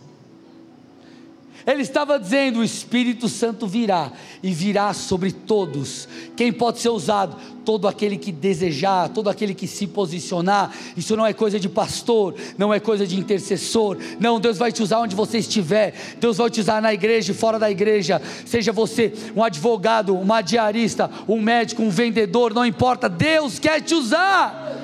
Ele 1.68 1.83
estava 1.83 2.18
dizendo: 2.18 2.61
o 2.61 2.64
Espírito 2.64 3.28
Santo 3.28 3.66
virá 3.66 4.11
e 4.42 4.50
virá 4.54 4.94
sobre 4.94 5.31
todos. 5.31 6.09
Quem 6.35 6.50
pode 6.50 6.81
ser 6.81 6.88
usado? 6.88 7.37
Todo 7.62 7.87
aquele 7.87 8.16
que 8.16 8.33
desejar, 8.33 9.11
todo 9.11 9.28
aquele 9.28 9.52
que 9.52 9.66
se 9.66 9.87
posicionar. 9.87 10.74
Isso 10.96 11.14
não 11.14 11.26
é 11.26 11.35
coisa 11.35 11.61
de 11.61 11.68
pastor, 11.68 12.35
não 12.57 12.72
é 12.72 12.81
coisa 12.81 13.07
de 13.07 13.18
intercessor. 13.18 13.98
Não, 14.18 14.40
Deus 14.40 14.57
vai 14.57 14.72
te 14.72 14.83
usar 14.83 15.00
onde 15.00 15.14
você 15.14 15.37
estiver. 15.37 15.92
Deus 16.18 16.38
vai 16.38 16.48
te 16.48 16.59
usar 16.59 16.81
na 16.81 16.94
igreja 16.94 17.33
e 17.33 17.35
fora 17.35 17.59
da 17.59 17.70
igreja. 17.70 18.22
Seja 18.46 18.72
você 18.72 19.12
um 19.37 19.44
advogado, 19.44 20.16
uma 20.16 20.40
diarista, 20.40 21.11
um 21.28 21.38
médico, 21.38 21.83
um 21.83 21.90
vendedor, 21.90 22.54
não 22.54 22.64
importa. 22.64 23.11
Deus 23.11 23.59
quer 23.59 23.83
te 23.83 23.94
usar. 23.94 24.74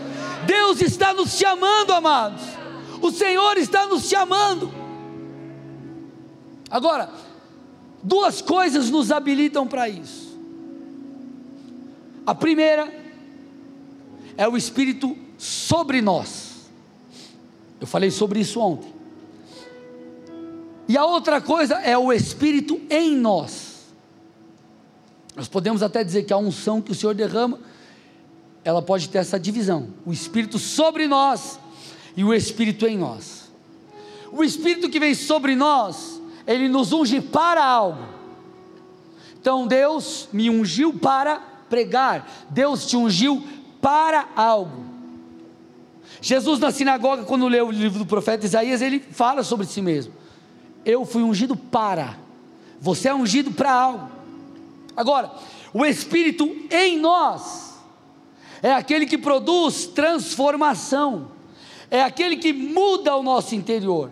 Deus 0.47 0.83
está 0.83 1.15
nos 1.15 1.39
chamando, 1.39 1.93
amados. 1.93 2.43
O 3.01 3.11
Senhor 3.11 3.57
está 3.57 3.87
nos 3.87 4.07
chamando. 4.07 4.84
Agora, 6.75 7.09
duas 8.03 8.43
coisas 8.43 8.91
nos 8.91 9.13
habilitam 9.13 9.65
para 9.65 9.89
isso. 9.89 10.37
A 12.27 12.35
primeira 12.35 12.93
é 14.37 14.49
o 14.49 14.57
Espírito 14.57 15.17
sobre 15.39 16.03
nós. 16.03 16.69
Eu 17.81 17.87
falei 17.87 18.11
sobre 18.11 18.41
isso 18.41 18.59
ontem. 18.59 18.93
E 20.89 20.99
a 20.99 21.05
outra 21.05 21.41
coisa 21.41 21.77
é 21.77 21.97
o 21.97 22.13
Espírito 22.13 22.81
em 22.91 23.17
nós. 23.17 23.85
Nós 25.37 25.47
podemos 25.47 25.81
até 25.81 26.03
dizer 26.03 26.25
que 26.25 26.33
a 26.33 26.39
unção 26.39 26.83
que 26.83 26.91
o 26.91 26.95
Senhor 26.95 27.15
derrama, 27.15 27.61
ela 28.65 28.83
pode 28.83 29.09
ter 29.09 29.19
essa 29.19 29.39
divisão: 29.39 29.91
o 30.05 30.13
Espírito 30.13 30.59
sobre 30.59 31.07
nós 31.07 31.57
e 32.17 32.25
o 32.25 32.35
Espírito 32.35 32.85
em 32.85 32.99
nós. 32.99 33.45
O 34.33 34.43
Espírito 34.43 34.91
que 34.91 34.99
vem 34.99 35.15
sobre 35.15 35.55
nós 35.55 36.24
ele 36.47 36.69
nos 36.69 36.93
unge 36.93 37.21
para 37.21 37.65
algo. 37.65 38.05
Então 39.41 39.67
Deus 39.67 40.29
me 40.33 40.49
ungiu 40.49 40.95
para 40.95 41.37
pregar, 41.69 42.47
Deus 42.51 42.87
te 42.87 42.97
ungiu 42.97 43.43
para 43.81 44.29
algo. 44.37 44.85
Jesus 46.21 46.59
na 46.59 46.71
sinagoga, 46.71 47.25
quando 47.25 47.49
leu 47.49 47.69
o 47.69 47.71
livro 47.71 47.99
do 47.99 48.07
profeta 48.07 48.47
Isaías, 48.47 48.81
ele 48.81 49.01
fala 49.01 49.43
sobre 49.43 49.67
si 49.67 49.83
mesmo: 49.83 50.13
Eu 50.85 51.05
fui 51.05 51.23
ungido 51.23 51.57
para, 51.57 52.17
você 52.81 53.09
é 53.09 53.15
ungido 53.15 53.51
para 53.51 53.73
algo. 53.73 54.11
Agora, 54.97 55.33
o 55.73 55.85
Espírito 55.85 56.45
em 56.71 56.99
nós 56.99 57.75
é 58.63 58.73
aquele 58.73 59.05
que 59.05 59.19
produz 59.19 59.87
transformação, 59.87 61.29
é 61.91 62.03
aquele 62.03 62.37
que 62.37 62.53
muda 62.53 63.15
o 63.17 63.23
nosso 63.23 63.55
interior 63.55 64.11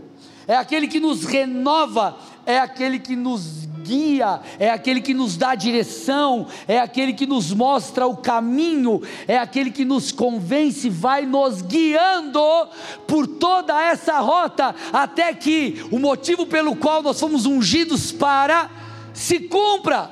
é 0.53 0.57
aquele 0.57 0.87
que 0.87 1.01
nos 1.01 1.25
renova, 1.25 2.19
é 2.45 2.59
aquele 2.59 2.99
que 2.99 3.17
nos 3.17 3.67
guia, 3.83 4.39
é 4.59 4.69
aquele 4.69 5.01
que 5.01 5.15
nos 5.15 5.35
dá 5.35 5.55
direção, 5.55 6.47
é 6.69 6.79
aquele 6.79 7.15
que 7.15 7.27
nos 7.27 7.55
mostra 7.55 8.07
o 8.07 8.15
caminho, 8.15 9.01
é 9.27 9.39
aquele 9.39 9.71
que 9.71 9.83
nos 9.83 10.13
convence, 10.13 10.91
vai 10.91 11.25
nos 11.25 11.63
guiando 11.63 12.69
por 13.07 13.27
toda 13.27 13.81
essa 13.83 14.21
rota, 14.21 14.75
até 14.93 15.33
que 15.33 15.87
o 15.91 15.99
motivo 15.99 16.45
pelo 16.45 16.77
qual 16.77 17.03
nós 17.03 17.19
fomos 17.19 17.47
ungidos 17.47 18.13
para 18.13 18.71
se 19.15 19.41
cumpra. 19.41 20.11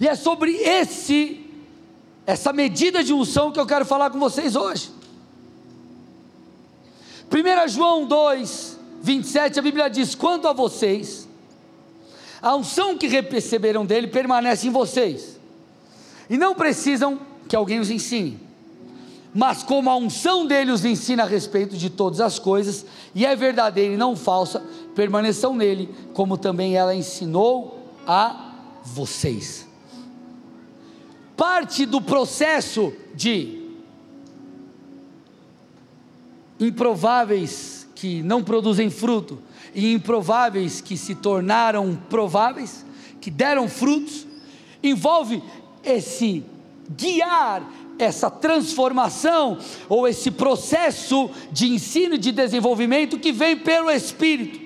E 0.00 0.08
é 0.08 0.16
sobre 0.16 0.56
esse 0.56 1.44
essa 2.26 2.52
medida 2.52 3.04
de 3.04 3.12
unção 3.12 3.52
que 3.52 3.60
eu 3.60 3.64
quero 3.64 3.86
falar 3.86 4.10
com 4.10 4.18
vocês 4.18 4.56
hoje. 4.56 4.90
1 7.30 7.68
João 7.68 8.04
2, 8.06 8.77
27, 9.02 9.58
a 9.58 9.62
Bíblia 9.62 9.88
diz: 9.88 10.14
Quanto 10.14 10.48
a 10.48 10.52
vocês, 10.52 11.28
a 12.40 12.54
unção 12.54 12.96
que 12.96 13.06
receberam 13.06 13.84
dele 13.84 14.08
permanece 14.08 14.68
em 14.68 14.70
vocês, 14.70 15.38
e 16.28 16.36
não 16.36 16.54
precisam 16.54 17.20
que 17.48 17.56
alguém 17.56 17.80
os 17.80 17.90
ensine. 17.90 18.38
Mas 19.34 19.62
como 19.62 19.90
a 19.90 19.96
unção 19.96 20.46
dele 20.46 20.70
os 20.70 20.84
ensina 20.84 21.22
a 21.22 21.26
respeito 21.26 21.76
de 21.76 21.90
todas 21.90 22.20
as 22.20 22.38
coisas, 22.38 22.84
e 23.14 23.26
é 23.26 23.36
verdadeira 23.36 23.94
e 23.94 23.96
não 23.96 24.16
falsa, 24.16 24.62
permaneçam 24.94 25.54
nele, 25.54 25.94
como 26.14 26.36
também 26.36 26.76
ela 26.76 26.94
ensinou 26.94 27.92
a 28.06 28.52
vocês. 28.82 29.66
Parte 31.36 31.86
do 31.86 32.00
processo 32.00 32.92
de 33.14 33.62
improváveis 36.58 37.77
que 37.98 38.22
não 38.22 38.44
produzem 38.44 38.90
fruto, 38.90 39.42
e 39.74 39.92
improváveis 39.92 40.80
que 40.80 40.96
se 40.96 41.16
tornaram 41.16 41.98
prováveis, 42.08 42.86
que 43.20 43.28
deram 43.28 43.68
frutos, 43.68 44.24
envolve 44.80 45.42
esse 45.82 46.44
guiar, 46.96 47.68
essa 47.98 48.30
transformação, 48.30 49.58
ou 49.88 50.06
esse 50.06 50.30
processo 50.30 51.28
de 51.50 51.72
ensino 51.72 52.14
e 52.14 52.18
de 52.18 52.30
desenvolvimento 52.30 53.18
que 53.18 53.32
vem 53.32 53.56
pelo 53.56 53.90
Espírito. 53.90 54.60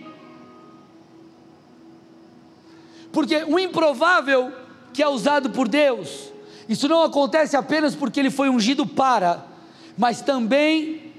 Porque 3.10 3.44
o 3.44 3.58
improvável 3.58 4.52
que 4.92 5.02
é 5.02 5.08
usado 5.08 5.48
por 5.48 5.68
Deus, 5.68 6.30
isso 6.68 6.86
não 6.86 7.02
acontece 7.02 7.56
apenas 7.56 7.94
porque 7.94 8.20
ele 8.20 8.30
foi 8.30 8.50
ungido 8.50 8.86
para, 8.86 9.46
mas 9.96 10.20
também 10.20 11.11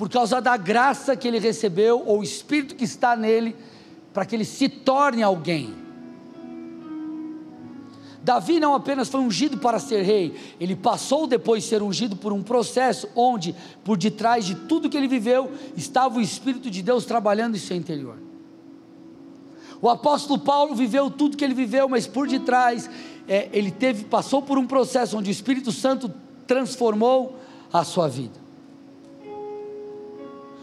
por 0.00 0.08
causa 0.08 0.40
da 0.40 0.56
graça 0.56 1.14
que 1.14 1.28
ele 1.28 1.38
recebeu, 1.38 2.02
ou 2.06 2.20
o 2.20 2.22
Espírito 2.22 2.74
que 2.74 2.84
está 2.84 3.14
nele, 3.14 3.54
para 4.14 4.24
que 4.24 4.34
ele 4.34 4.46
se 4.46 4.66
torne 4.66 5.22
alguém. 5.22 5.74
Davi 8.22 8.58
não 8.58 8.74
apenas 8.74 9.10
foi 9.10 9.20
ungido 9.20 9.58
para 9.58 9.78
ser 9.78 10.00
rei, 10.00 10.34
ele 10.58 10.74
passou 10.74 11.26
depois 11.26 11.64
de 11.64 11.68
ser 11.68 11.82
ungido 11.82 12.16
por 12.16 12.32
um 12.32 12.42
processo 12.42 13.10
onde, 13.14 13.54
por 13.84 13.98
detrás 13.98 14.46
de 14.46 14.54
tudo 14.54 14.88
que 14.88 14.96
ele 14.96 15.06
viveu, 15.06 15.52
estava 15.76 16.16
o 16.16 16.22
Espírito 16.22 16.70
de 16.70 16.80
Deus 16.80 17.04
trabalhando 17.04 17.56
em 17.56 17.60
seu 17.60 17.76
interior. 17.76 18.16
O 19.82 19.90
apóstolo 19.90 20.38
Paulo 20.38 20.74
viveu 20.74 21.10
tudo 21.10 21.36
que 21.36 21.44
ele 21.44 21.52
viveu, 21.52 21.90
mas 21.90 22.06
por 22.06 22.26
detrás 22.26 22.88
é, 23.28 23.50
ele 23.52 23.70
teve, 23.70 24.04
passou 24.04 24.40
por 24.40 24.56
um 24.56 24.66
processo 24.66 25.18
onde 25.18 25.28
o 25.28 25.30
Espírito 25.30 25.70
Santo 25.70 26.10
transformou 26.46 27.36
a 27.70 27.84
sua 27.84 28.08
vida. 28.08 28.39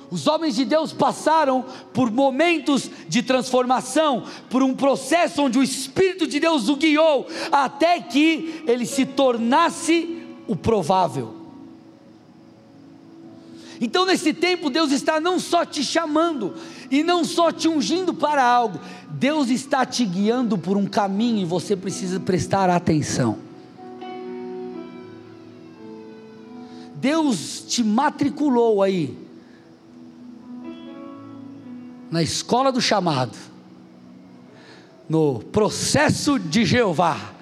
Os 0.09 0.25
homens 0.25 0.55
de 0.55 0.63
Deus 0.63 0.93
passaram 0.93 1.65
por 1.93 2.09
momentos 2.09 2.89
de 3.09 3.21
transformação, 3.21 4.23
por 4.49 4.63
um 4.63 4.73
processo 4.73 5.41
onde 5.41 5.59
o 5.59 5.63
Espírito 5.63 6.25
de 6.25 6.39
Deus 6.39 6.69
o 6.69 6.77
guiou, 6.77 7.27
até 7.51 7.99
que 7.99 8.63
ele 8.65 8.85
se 8.85 9.05
tornasse 9.05 10.23
o 10.47 10.55
provável. 10.55 11.35
Então, 13.81 14.05
nesse 14.05 14.33
tempo, 14.33 14.69
Deus 14.69 14.91
está 14.91 15.19
não 15.19 15.39
só 15.39 15.65
te 15.65 15.83
chamando 15.83 16.55
e 16.89 17.03
não 17.03 17.23
só 17.23 17.51
te 17.51 17.67
ungindo 17.67 18.13
para 18.13 18.43
algo, 18.43 18.79
Deus 19.11 19.49
está 19.49 19.85
te 19.85 20.03
guiando 20.05 20.57
por 20.57 20.77
um 20.77 20.85
caminho 20.85 21.39
e 21.39 21.45
você 21.45 21.75
precisa 21.75 22.19
prestar 22.19 22.69
atenção. 22.69 23.37
Deus 26.95 27.65
te 27.67 27.83
matriculou 27.83 28.81
aí 28.81 29.26
na 32.09 32.21
escola 32.21 32.71
do 32.71 32.81
chamado, 32.81 33.37
no 35.09 35.39
processo 35.39 36.39
de 36.39 36.65
Jeová, 36.65 37.33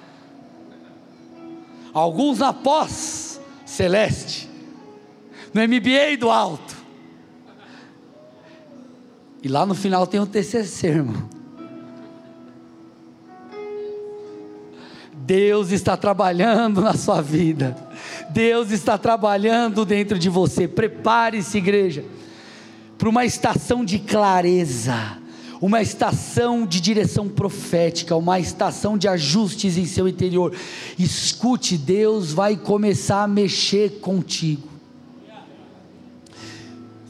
alguns 1.92 2.38
na 2.38 2.52
pós 2.52 3.40
celeste, 3.64 4.48
no 5.52 5.60
MBA 5.62 6.16
do 6.18 6.30
alto, 6.30 6.76
e 9.42 9.48
lá 9.48 9.64
no 9.64 9.74
final 9.74 10.06
tem 10.06 10.18
o 10.20 10.26
TCC, 10.26 10.88
irmão. 10.88 11.36
Deus 15.12 15.72
está 15.72 15.96
trabalhando 15.96 16.80
na 16.80 16.94
sua 16.94 17.20
vida, 17.20 17.76
Deus 18.30 18.70
está 18.70 18.96
trabalhando 18.96 19.84
dentro 19.84 20.18
de 20.18 20.28
você. 20.28 20.68
Prepare-se, 20.68 21.58
igreja 21.58 22.04
para 22.98 23.08
uma 23.08 23.24
estação 23.24 23.84
de 23.84 23.98
clareza, 23.98 25.18
uma 25.60 25.80
estação 25.80 26.66
de 26.66 26.80
direção 26.80 27.28
profética, 27.28 28.16
uma 28.16 28.38
estação 28.38 28.96
de 28.96 29.08
ajustes 29.08 29.76
em 29.76 29.86
seu 29.86 30.06
interior. 30.08 30.54
Escute, 30.98 31.76
Deus 31.78 32.32
vai 32.32 32.56
começar 32.56 33.22
a 33.22 33.28
mexer 33.28 34.00
contigo. 34.00 34.68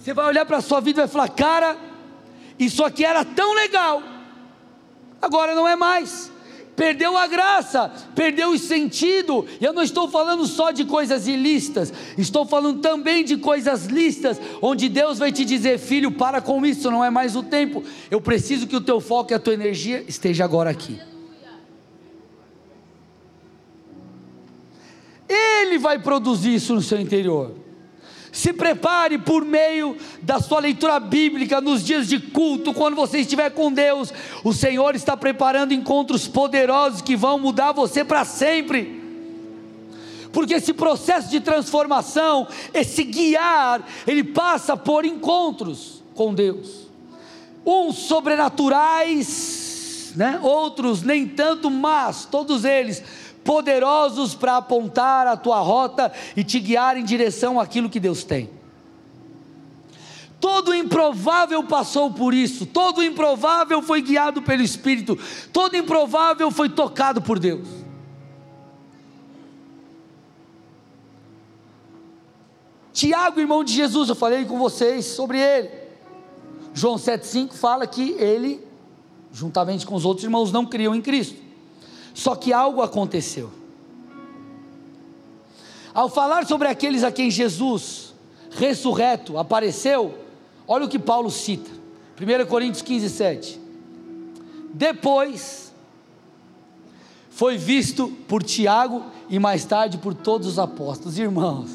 Você 0.03 0.14
vai 0.14 0.27
olhar 0.27 0.46
para 0.46 0.59
a 0.59 0.62
sua 0.62 0.81
vida 0.81 1.01
e 1.01 1.03
vai 1.03 1.09
falar: 1.09 1.29
Cara, 1.31 1.77
isso 2.59 2.85
aqui 2.85 3.05
era 3.05 3.25
tão 3.25 3.55
legal, 3.55 4.03
agora 5.20 5.55
não 5.55 5.66
é 5.66 5.75
mais 5.75 6.36
perdeu 6.77 7.17
a 7.17 7.27
graça, 7.27 7.91
perdeu 8.15 8.51
o 8.51 8.59
sentido. 8.59 9.47
Eu 9.61 9.73
não 9.73 9.83
estou 9.83 10.09
falando 10.09 10.47
só 10.47 10.71
de 10.71 10.85
coisas 10.85 11.27
ilícitas, 11.27 11.93
estou 12.17 12.45
falando 12.45 12.81
também 12.81 13.25
de 13.25 13.39
coisas 13.39 13.87
listas, 13.87 14.39
onde 14.61 14.89
Deus 14.89 15.19
vai 15.19 15.33
te 15.33 15.45
dizer: 15.45 15.79
filho, 15.79 16.12
para 16.12 16.41
com 16.41 16.65
isso, 16.65 16.91
não 16.91 17.05
é 17.05 17.11
mais 17.11 17.35
o 17.35 17.43
tempo. 17.43 17.83
Eu 18.11 18.21
preciso 18.21 18.67
que 18.67 18.77
o 18.77 18.81
teu 18.81 19.01
foco 19.01 19.33
e 19.33 19.35
a 19.35 19.39
tua 19.39 19.55
energia 19.55 20.05
esteja 20.07 20.45
agora 20.45 20.71
aqui. 20.71 21.01
Ele 25.29 25.79
vai 25.79 25.99
produzir 25.99 26.55
isso 26.55 26.75
no 26.75 26.83
seu 26.83 27.01
interior. 27.01 27.66
Se 28.37 28.53
prepare 28.53 29.16
por 29.16 29.46
meio 29.46 29.96
da 30.20 30.38
sua 30.40 30.61
leitura 30.61 31.01
bíblica 31.01 31.59
nos 31.59 31.83
dias 31.83 32.07
de 32.07 32.20
culto, 32.20 32.75
quando 32.75 32.94
você 32.94 33.20
estiver 33.20 33.49
com 33.49 33.72
Deus. 33.72 34.12
O 34.44 34.53
Senhor 34.53 34.94
está 34.94 35.16
preparando 35.16 35.72
encontros 35.72 36.29
poderosos 36.29 37.01
que 37.01 37.16
vão 37.16 37.38
mudar 37.38 37.72
você 37.72 38.05
para 38.05 38.27
sempre. 38.27 39.03
Porque 40.35 40.53
esse 40.53 40.75
processo 40.75 41.31
de 41.31 41.40
transformação, 41.40 42.46
esse 42.75 43.05
guiar, 43.05 43.83
ele 44.07 44.22
passa 44.22 44.77
por 44.77 45.07
encontros 45.07 46.03
com 46.14 46.35
Deus. 46.35 46.90
Uns 47.64 47.96
sobrenaturais, 48.01 50.12
né? 50.14 50.38
outros 50.42 51.03
nem 51.03 51.27
tanto, 51.27 51.70
mas 51.70 52.27
todos 52.27 52.66
eles 52.66 53.03
poderosos 53.47 54.35
para 54.35 54.57
apontar 54.59 55.27
a 55.27 55.37
tua 55.37 55.61
rota 55.61 56.13
e 56.37 56.45
te 56.45 56.59
guiar 56.59 56.99
em 56.99 57.05
direção 57.05 57.59
àquilo 57.59 57.89
que 57.89 58.01
Deus 58.01 58.25
tem. 58.25 58.51
Todo 60.39 60.75
improvável 60.75 61.63
passou 61.65 62.13
por 62.13 62.35
isso, 62.35 62.67
todo 62.67 63.03
improvável 63.03 63.81
foi 63.81 64.03
guiado 64.03 64.43
pelo 64.43 64.63
Espírito, 64.63 65.19
todo 65.53 65.77
improvável 65.77 66.51
foi 66.51 66.69
tocado 66.69 67.23
por 67.23 67.39
Deus. 67.39 67.67
Tiago, 72.93 73.41
irmão 73.41 73.63
de 73.63 73.73
Jesus, 73.73 74.09
eu 74.09 74.15
falei 74.15 74.45
com 74.45 74.59
vocês 74.59 75.05
sobre 75.05 75.39
ele. 75.39 75.71
João 76.75 76.97
7,5 76.97 77.53
fala 77.53 77.87
que 77.87 78.13
ele, 78.13 78.63
juntamente 79.33 79.87
com 79.87 79.95
os 79.95 80.05
outros 80.05 80.25
irmãos, 80.25 80.51
não 80.51 80.67
criam 80.67 80.95
em 80.95 81.01
Cristo. 81.01 81.46
Só 82.17 82.35
que 82.35 82.51
algo 82.51 82.81
aconteceu. 82.81 83.51
Ao 85.93 86.09
falar 86.09 86.47
sobre 86.47 86.67
aqueles 86.67 87.05
a 87.05 87.13
quem 87.13 87.31
Jesus, 87.31 88.15
ressurreto, 88.53 89.37
apareceu, 89.37 90.15
olha 90.67 90.87
o 90.87 90.89
que 90.89 90.99
Paulo 90.99 91.31
cita, 91.31 91.71
1 92.19 92.47
Coríntios 92.47 92.81
15, 92.81 93.11
7. 93.11 93.61
Depois, 94.73 95.75
foi 97.29 97.59
visto 97.59 98.09
por 98.27 98.43
Tiago 98.43 99.05
e 99.29 99.39
mais 99.39 99.67
tarde 99.67 99.99
por 99.99 100.15
todos 100.15 100.49
os 100.49 100.59
apóstolos. 100.59 101.19
Irmãos, 101.19 101.71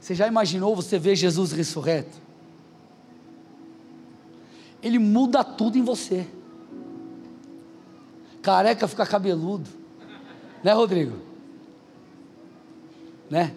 você 0.00 0.14
já 0.14 0.26
imaginou 0.26 0.74
você 0.74 0.98
ver 0.98 1.16
Jesus 1.16 1.52
ressurreto? 1.52 2.16
Ele 4.82 4.98
muda 4.98 5.44
tudo 5.44 5.76
em 5.76 5.82
você 5.82 6.26
careca 8.42 8.88
fica 8.88 9.06
cabeludo. 9.06 9.68
Né, 10.62 10.72
Rodrigo? 10.72 11.16
Né? 13.30 13.54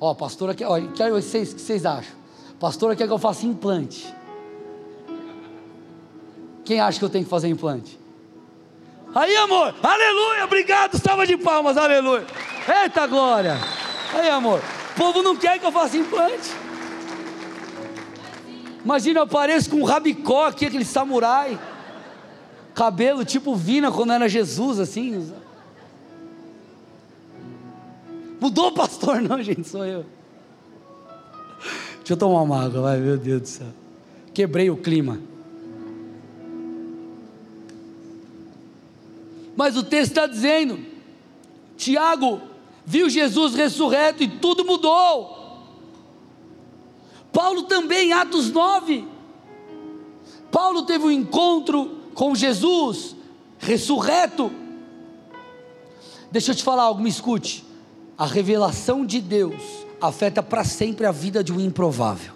Ó, 0.00 0.14
pastora 0.14 0.54
quer, 0.54 0.66
ó, 0.66 0.80
quer 0.94 1.10
vocês, 1.10 1.52
o 1.52 1.56
que 1.56 1.60
vocês 1.60 1.84
acham? 1.84 2.16
Pastora 2.58 2.96
quer 2.96 3.06
que 3.06 3.12
eu 3.12 3.18
faça 3.18 3.46
implante. 3.46 4.12
Quem 6.64 6.80
acha 6.80 6.98
que 6.98 7.04
eu 7.04 7.10
tenho 7.10 7.24
que 7.24 7.30
fazer 7.30 7.48
implante? 7.48 7.98
Aí, 9.14 9.34
amor, 9.36 9.74
aleluia, 9.82 10.44
obrigado, 10.44 10.98
salva 10.98 11.26
de 11.26 11.36
palmas, 11.36 11.76
aleluia. 11.76 12.26
Eita 12.82 13.06
glória. 13.06 13.56
Aí, 14.12 14.28
amor, 14.28 14.60
o 14.92 14.94
povo 14.98 15.22
não 15.22 15.34
quer 15.34 15.58
que 15.58 15.66
eu 15.66 15.72
faça 15.72 15.96
implante. 15.96 16.50
Imagina, 18.84 19.20
eu 19.20 19.24
apareço 19.24 19.70
com 19.70 19.78
um 19.78 19.84
rabicó 19.84 20.46
aqui, 20.46 20.66
aquele 20.66 20.84
samurai 20.84 21.58
cabelo 22.78 23.24
tipo 23.24 23.56
Vina 23.56 23.90
quando 23.90 24.12
era 24.12 24.28
Jesus, 24.28 24.78
assim. 24.78 25.32
Mudou, 28.40 28.70
pastor? 28.70 29.18
Não, 29.20 29.42
gente, 29.42 29.66
sou 29.66 29.84
eu. 29.84 30.06
Deixa 31.96 32.12
eu 32.12 32.16
tomar 32.16 32.42
uma 32.42 32.64
água, 32.64 32.82
vai, 32.82 33.00
meu 33.00 33.18
Deus 33.18 33.42
do 33.42 33.48
céu. 33.48 33.66
Quebrei 34.32 34.70
o 34.70 34.76
clima. 34.76 35.20
Mas 39.56 39.76
o 39.76 39.82
texto 39.82 40.12
está 40.12 40.28
dizendo: 40.28 40.78
Tiago 41.76 42.40
viu 42.86 43.10
Jesus 43.10 43.56
ressurreto 43.56 44.22
e 44.22 44.28
tudo 44.28 44.64
mudou. 44.64 45.36
Paulo 47.32 47.64
também, 47.64 48.12
Atos 48.12 48.52
9. 48.52 49.04
Paulo 50.52 50.84
teve 50.84 51.04
um 51.04 51.10
encontro 51.10 51.97
com 52.18 52.34
Jesus 52.34 53.14
ressurreto. 53.60 54.50
Deixa 56.32 56.50
eu 56.50 56.54
te 56.56 56.64
falar 56.64 56.82
algo, 56.82 57.00
me 57.00 57.08
escute. 57.08 57.64
A 58.18 58.26
revelação 58.26 59.06
de 59.06 59.20
Deus 59.20 59.62
afeta 60.00 60.42
para 60.42 60.64
sempre 60.64 61.06
a 61.06 61.12
vida 61.12 61.44
de 61.44 61.52
um 61.52 61.60
improvável. 61.60 62.32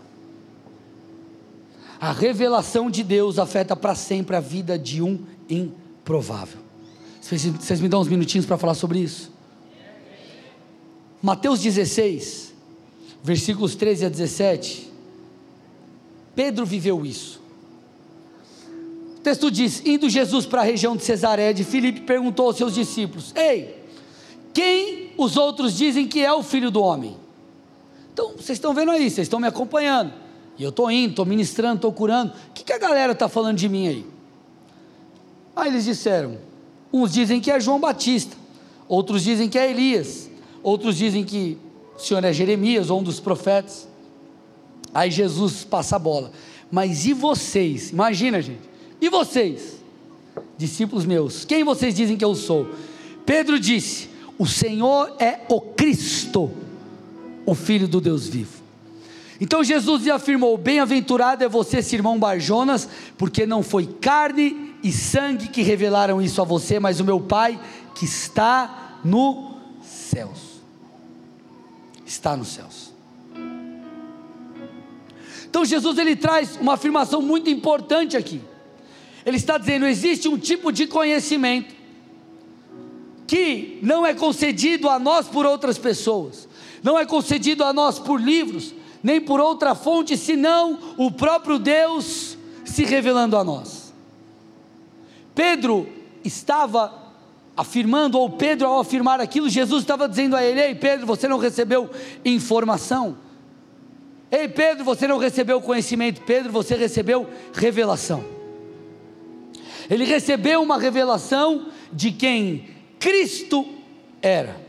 A 2.01 2.13
revelação 2.13 2.89
de 2.93 3.03
Deus 3.03 3.41
afeta 3.41 3.75
para 3.75 3.97
sempre 3.97 4.37
a 4.37 4.41
vida 4.41 4.79
de 4.79 5.03
um 5.03 5.19
improvável. 5.51 6.61
Vocês, 7.21 7.45
vocês 7.45 7.81
me 7.81 7.89
dão 7.89 8.03
uns 8.03 8.09
minutinhos 8.09 8.47
para 8.47 8.57
falar 8.57 8.75
sobre 8.75 9.01
isso? 9.01 9.33
Mateus 11.21 11.59
16, 11.59 12.55
versículos 13.21 13.75
13 13.75 14.05
a 14.05 14.09
17. 14.09 14.93
Pedro 16.37 16.65
viveu 16.65 17.05
isso. 17.05 17.42
Texto 19.23 19.51
diz: 19.51 19.83
indo 19.85 20.09
Jesus 20.09 20.47
para 20.47 20.61
a 20.61 20.65
região 20.65 20.97
de 20.97 21.05
Cesareia 21.05 21.55
de 21.55 21.65
Filipe, 21.65 22.01
perguntou 22.01 22.47
aos 22.47 22.57
seus 22.57 22.75
discípulos: 22.75 23.33
Ei, 23.35 23.83
quem 24.53 25.13
os 25.17 25.37
outros 25.37 25.77
dizem 25.77 26.07
que 26.07 26.21
é 26.21 26.33
o 26.33 26.43
filho 26.43 26.71
do 26.71 26.83
homem? 26.83 27.17
Então, 28.13 28.33
vocês 28.33 28.59
estão 28.59 28.75
vendo 28.75 28.91
aí, 28.91 29.11
vocês 29.11 29.27
estão 29.27 29.41
me 29.41 29.47
acompanhando. 29.47 30.13
E 30.59 30.63
eu 30.63 30.71
estou 30.71 30.91
indo, 30.91 31.11
estou 31.11 31.25
ministrando, 31.25 31.77
estou 31.77 31.93
curando. 31.93 32.33
O 32.51 32.53
que, 32.53 32.63
que 32.63 32.73
a 32.73 32.79
galera 32.79 33.13
está 33.13 33.29
falando 33.29 33.57
de 33.57 33.69
mim 33.69 33.89
aí? 33.89 34.07
Aí 35.57 35.69
eles 35.69 35.85
disseram: 35.85 36.37
uns 36.93 37.13
dizem 37.13 37.41
que 37.41 37.51
é 37.51 37.59
João 37.59 37.81
Batista, 37.81 38.37
outros 38.89 39.23
dizem 39.23 39.49
que 39.49 39.59
é 39.59 39.71
Elias, 39.71 40.29
outros 40.63 40.97
dizem 40.97 41.25
que 41.25 41.57
o 41.97 41.99
Senhor 41.99 42.25
é 42.25 42.33
Jeremias 42.33 42.91
ou 42.91 43.01
um 43.01 43.03
dos 43.03 43.21
profetas. 43.21 43.89
Aí 44.93 45.11
Jesus 45.11 45.65
passa 45.65 45.97
a 45.97 45.99
bola. 45.99 46.33
Mas 46.71 47.07
e 47.07 47.13
vocês? 47.13 47.91
Imagina, 47.91 48.43
gente. 48.43 48.72
E 49.03 49.09
vocês? 49.09 49.83
Discípulos 50.57 51.05
meus, 51.05 51.45
quem 51.45 51.65
vocês 51.65 51.93
dizem 51.93 52.17
que 52.17 52.25
eu 52.25 52.37
sou? 52.37 52.69
Pedro 53.27 53.59
disse: 53.59 54.09
O 54.39 54.47
Senhor 54.47 55.17
é 55.19 55.41
o 55.49 55.61
Cristo, 55.61 56.53
o 57.45 57.53
Filho 57.53 57.89
do 57.89 58.01
Deus 58.01 58.29
vivo. 58.29 58.63
Então 59.41 59.65
Jesus 59.65 60.05
lhe 60.05 60.11
afirmou: 60.11 60.57
Bem-aventurado 60.57 61.43
é 61.43 61.49
você, 61.49 61.79
irmão 61.93 62.17
Barjonas, 62.17 62.89
porque 63.19 63.45
não 63.45 63.61
foi 63.61 63.87
carne 63.87 64.73
e 64.85 64.93
sangue 64.93 65.49
que 65.49 65.63
revelaram 65.63 66.23
isso 66.23 66.41
a 66.41 66.45
você, 66.45 66.79
mas 66.79 67.01
o 67.01 67.05
meu 67.05 67.21
Pai 67.21 67.61
que 67.97 68.05
está 68.05 69.01
nos 69.05 69.57
céus. 69.83 70.63
Está 72.07 72.37
nos 72.37 72.49
céus. 72.49 72.93
Então 75.51 75.65
Jesus 75.65 75.99
ele 75.99 76.15
traz 76.15 76.57
uma 76.57 76.75
afirmação 76.75 77.21
muito 77.21 77.51
importante 77.51 78.17
aqui. 78.17 78.41
Ele 79.25 79.37
está 79.37 79.59
dizendo: 79.59 79.87
existe 79.87 80.29
um 80.29 80.39
tipo 80.39 80.73
de 80.73 80.87
conhecimento 80.87 81.75
que 83.27 83.79
não 83.83 84.05
é 84.05 84.13
concedido 84.13 84.89
a 84.89 84.99
nós 84.99 85.27
por 85.29 85.47
outras 85.47 85.79
pessoas, 85.79 86.49
não 86.83 86.99
é 86.99 87.07
concedido 87.07 87.65
a 87.65 87.73
nós 87.73 87.99
por 87.99 88.21
livros, 88.21 88.75
nem 89.03 89.21
por 89.21 89.41
outra 89.41 89.75
fonte 89.75 90.17
senão 90.17 90.79
o 90.97 91.11
próprio 91.11 91.59
Deus 91.59 92.37
se 92.65 92.85
revelando 92.85 93.37
a 93.37 93.45
nós. 93.45 93.93
Pedro 95.35 95.89
estava 96.25 96.93
afirmando, 97.57 98.19
ou 98.19 98.31
Pedro 98.31 98.67
ao 98.67 98.81
afirmar 98.81 99.21
aquilo, 99.21 99.49
Jesus 99.49 99.83
estava 99.83 100.09
dizendo 100.09 100.37
a 100.37 100.43
ele: 100.45 100.61
Ei 100.61 100.75
Pedro, 100.75 101.07
você 101.07 101.27
não 101.27 101.39
recebeu 101.39 101.91
informação. 102.25 103.17
Ei 104.31 104.49
Pedro, 104.49 104.85
você 104.85 105.07
não 105.07 105.19
recebeu 105.19 105.61
conhecimento. 105.61 106.23
Pedro, 106.23 106.51
você 106.51 106.75
recebeu 106.75 107.29
revelação. 107.53 108.42
Ele 109.91 110.05
recebeu 110.05 110.63
uma 110.63 110.79
revelação 110.79 111.69
de 111.93 112.11
quem 112.11 112.69
Cristo 112.99 113.67
era. 114.21 114.61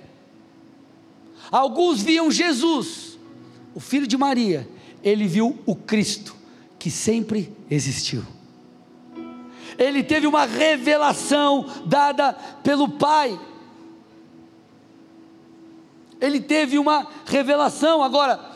Alguns 1.51 2.01
viam 2.01 2.31
Jesus, 2.31 3.19
o 3.75 3.79
filho 3.79 4.07
de 4.07 4.17
Maria, 4.17 4.67
ele 5.03 5.27
viu 5.27 5.59
o 5.65 5.75
Cristo 5.75 6.35
que 6.79 6.89
sempre 6.89 7.55
existiu. 7.69 8.23
Ele 9.77 10.03
teve 10.03 10.27
uma 10.27 10.45
revelação 10.45 11.65
dada 11.85 12.33
pelo 12.63 12.89
Pai. 12.89 13.39
Ele 16.19 16.39
teve 16.39 16.77
uma 16.77 17.07
revelação. 17.25 18.03
Agora, 18.03 18.52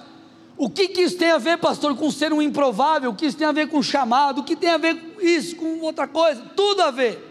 o 0.58 0.70
que, 0.70 0.88
que 0.88 1.02
isso 1.02 1.18
tem 1.18 1.30
a 1.30 1.38
ver, 1.38 1.60
pastor, 1.60 1.96
com 1.96 2.10
ser 2.10 2.34
um 2.34 2.42
improvável? 2.42 3.12
O 3.12 3.16
que 3.16 3.28
isso 3.28 3.38
tem 3.38 3.48
a 3.48 3.52
ver 3.52 3.68
com 3.68 3.82
chamado? 3.84 4.42
O 4.42 4.44
que 4.44 4.56
tem 4.56 4.72
a 4.72 4.78
ver 4.78 4.96
com 4.96 5.22
isso, 5.22 5.56
com 5.56 5.82
outra 5.82 6.08
coisa? 6.08 6.42
Tudo 6.56 6.82
a 6.82 6.90
ver. 6.90 7.24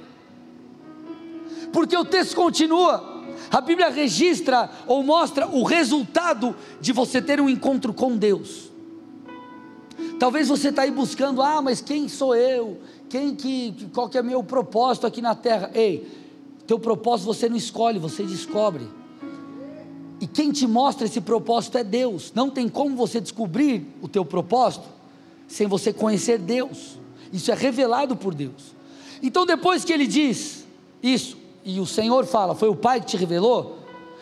Porque 1.73 1.97
o 1.97 2.05
texto 2.05 2.37
continua. 2.37 3.25
A 3.51 3.61
Bíblia 3.61 3.91
registra 3.91 4.71
ou 4.87 5.03
mostra 5.03 5.49
o 5.49 5.65
resultado 5.65 6.55
de 6.81 6.93
você 6.93 7.21
ter 7.21 7.41
um 7.41 7.49
encontro 7.49 7.93
com 7.93 8.17
Deus. 8.17 8.71
Talvez 10.21 10.49
você 10.49 10.69
está 10.69 10.83
aí 10.83 10.91
buscando, 10.91 11.43
ah, 11.43 11.61
mas 11.61 11.81
quem 11.81 12.09
sou 12.09 12.35
eu? 12.35 12.79
Quem 13.09 13.35
que, 13.35 13.89
qual 13.93 14.09
que 14.09 14.17
é 14.17 14.23
meu 14.23 14.43
propósito 14.43 15.07
aqui 15.07 15.21
na 15.21 15.35
terra? 15.35 15.71
Ei, 15.75 16.07
teu 16.67 16.79
propósito 16.79 17.27
você 17.27 17.49
não 17.49 17.57
escolhe, 17.57 17.99
você 17.99 18.23
descobre. 18.23 18.89
E 20.21 20.27
quem 20.27 20.51
te 20.51 20.67
mostra 20.67 21.07
esse 21.07 21.21
propósito 21.21 21.79
é 21.79 21.85
Deus. 21.85 22.33
Não 22.35 22.51
tem 22.51 22.69
como 22.69 22.97
você 22.97 23.21
descobrir 23.21 23.87
o 24.01 24.09
teu 24.09 24.25
propósito 24.25 24.87
sem 25.47 25.67
você 25.67 25.93
conhecer 25.93 26.39
Deus. 26.39 26.99
Isso 27.33 27.51
é 27.51 27.55
revelado 27.55 28.17
por 28.17 28.35
Deus. 28.35 28.75
Então 29.23 29.45
depois 29.45 29.85
que 29.85 29.93
ele 29.93 30.07
diz 30.07 30.67
isso, 31.03 31.37
e 31.65 31.81
o 31.81 31.87
Senhor 31.87 32.25
fala, 32.25 32.55
foi 32.55 32.69
o 32.69 32.77
Pai 32.77 33.01
que 33.01 33.07
te 33.07 33.17
revelou, 33.17 33.79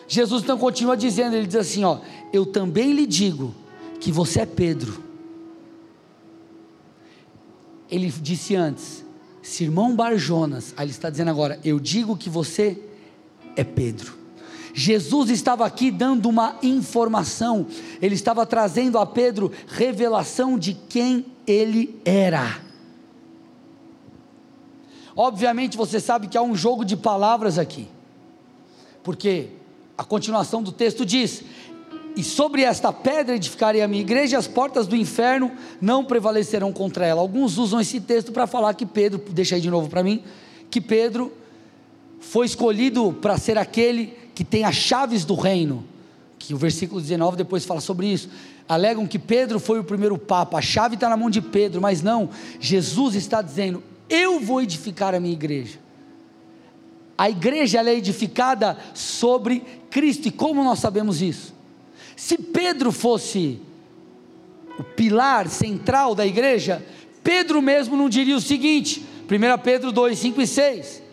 Jesus 0.07 0.43
então 0.43 0.57
continua 0.57 0.95
dizendo, 0.95 1.35
ele 1.35 1.47
diz 1.47 1.55
assim, 1.55 1.83
ó, 1.83 1.99
eu 2.31 2.45
também 2.45 2.91
lhe 2.91 3.05
digo 3.05 3.53
que 3.99 4.11
você 4.11 4.41
é 4.41 4.45
Pedro 4.45 5.05
ele 7.89 8.09
disse 8.09 8.55
antes, 8.55 9.03
Simão 9.41 9.95
Barjonas, 9.95 10.73
aí 10.75 10.85
ele 10.85 10.91
está 10.91 11.09
dizendo 11.09 11.29
agora, 11.29 11.59
eu 11.63 11.79
digo 11.79 12.17
que 12.17 12.29
você 12.29 12.79
é 13.55 13.63
Pedro. 13.63 14.24
Jesus 14.77 15.29
estava 15.29 15.65
aqui 15.65 15.89
dando 15.89 16.27
uma 16.27 16.57
informação, 16.61 17.65
ele 18.01 18.13
estava 18.13 18.45
trazendo 18.45 18.99
a 18.99 19.05
Pedro 19.05 19.49
revelação 19.69 20.59
de 20.59 20.73
quem 20.73 21.27
ele 21.47 21.97
era. 22.03 22.59
Obviamente 25.15 25.77
você 25.77 25.97
sabe 25.97 26.27
que 26.27 26.37
há 26.37 26.41
um 26.41 26.53
jogo 26.53 26.83
de 26.83 26.97
palavras 26.97 27.57
aqui, 27.57 27.87
porque 29.01 29.47
a 29.97 30.03
continuação 30.03 30.61
do 30.61 30.73
texto 30.73 31.05
diz: 31.05 31.41
e 32.17 32.21
sobre 32.21 32.63
esta 32.63 32.91
pedra 32.91 33.37
edificarei 33.37 33.81
a 33.81 33.87
minha 33.87 34.01
igreja, 34.01 34.35
e 34.35 34.37
as 34.37 34.45
portas 34.45 34.87
do 34.87 34.95
inferno 34.97 35.53
não 35.79 36.03
prevalecerão 36.03 36.73
contra 36.73 37.05
ela. 37.05 37.21
Alguns 37.21 37.57
usam 37.57 37.79
esse 37.79 38.01
texto 38.01 38.33
para 38.33 38.45
falar 38.45 38.73
que 38.73 38.85
Pedro, 38.85 39.23
deixa 39.29 39.55
aí 39.55 39.61
de 39.61 39.69
novo 39.69 39.87
para 39.87 40.03
mim, 40.03 40.21
que 40.69 40.81
Pedro 40.81 41.31
foi 42.19 42.45
escolhido 42.45 43.13
para 43.21 43.37
ser 43.37 43.57
aquele 43.57 44.24
que 44.35 44.43
tem 44.43 44.65
as 44.65 44.75
chaves 44.75 45.25
do 45.25 45.33
reino. 45.33 45.83
Que 46.37 46.53
o 46.53 46.57
versículo 46.57 47.01
19 47.01 47.37
depois 47.37 47.65
fala 47.65 47.81
sobre 47.81 48.07
isso. 48.07 48.29
Alegam 48.67 49.07
que 49.07 49.17
Pedro 49.17 49.59
foi 49.59 49.79
o 49.79 49.83
primeiro 49.83 50.17
papa, 50.17 50.57
a 50.57 50.61
chave 50.61 50.95
está 50.95 51.07
na 51.07 51.17
mão 51.17 51.29
de 51.29 51.41
Pedro, 51.41 51.81
mas 51.81 52.01
não, 52.01 52.29
Jesus 52.59 53.15
está 53.15 53.41
dizendo: 53.41 53.81
Eu 54.09 54.39
vou 54.39 54.61
edificar 54.61 55.15
a 55.15 55.19
minha 55.19 55.33
igreja. 55.33 55.79
A 57.17 57.29
igreja 57.29 57.79
é 57.79 57.95
edificada 57.95 58.77
sobre 58.93 59.63
Cristo, 59.89 60.27
e 60.27 60.31
como 60.31 60.63
nós 60.63 60.79
sabemos 60.79 61.21
isso? 61.21 61.53
Se 62.15 62.37
Pedro 62.37 62.91
fosse 62.91 63.61
o 64.77 64.83
pilar 64.83 65.47
central 65.47 66.13
da 66.13 66.25
igreja, 66.25 66.85
Pedro 67.23 67.61
mesmo 67.61 67.95
não 67.95 68.09
diria 68.09 68.35
o 68.35 68.41
seguinte: 68.41 69.05
1 69.23 69.61
Pedro 69.63 69.91
2, 69.91 70.17
5 70.17 70.41
e 70.41 70.47
6. 70.47 71.03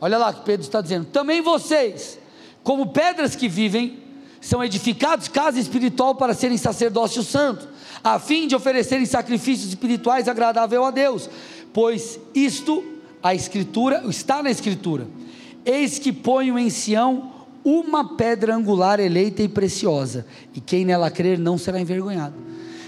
Olha 0.00 0.18
lá 0.18 0.32
que 0.32 0.44
Pedro 0.44 0.64
está 0.64 0.80
dizendo: 0.80 1.06
também 1.06 1.40
vocês, 1.40 2.18
como 2.62 2.92
pedras 2.92 3.34
que 3.34 3.48
vivem, 3.48 3.98
são 4.40 4.62
edificados 4.62 5.28
casa 5.28 5.58
espiritual 5.60 6.14
para 6.14 6.34
serem 6.34 6.58
sacerdócio 6.58 7.22
santo, 7.22 7.68
a 8.02 8.18
fim 8.18 8.48
de 8.48 8.56
oferecerem 8.56 9.06
sacrifícios 9.06 9.68
espirituais 9.68 10.26
agradável 10.28 10.84
a 10.84 10.90
Deus, 10.90 11.30
pois 11.72 12.18
isto 12.34 12.84
a 13.22 13.34
escritura 13.34 14.02
está 14.08 14.42
na 14.42 14.50
escritura. 14.50 15.06
Eis 15.64 15.98
que 15.98 16.12
ponho 16.12 16.58
em 16.58 16.68
Sião 16.68 17.30
uma 17.64 18.16
pedra 18.16 18.56
angular 18.56 18.98
eleita 18.98 19.42
e 19.42 19.48
preciosa, 19.48 20.26
e 20.52 20.60
quem 20.60 20.84
nela 20.84 21.10
crer 21.10 21.38
não 21.38 21.56
será 21.56 21.80
envergonhado. 21.80 22.34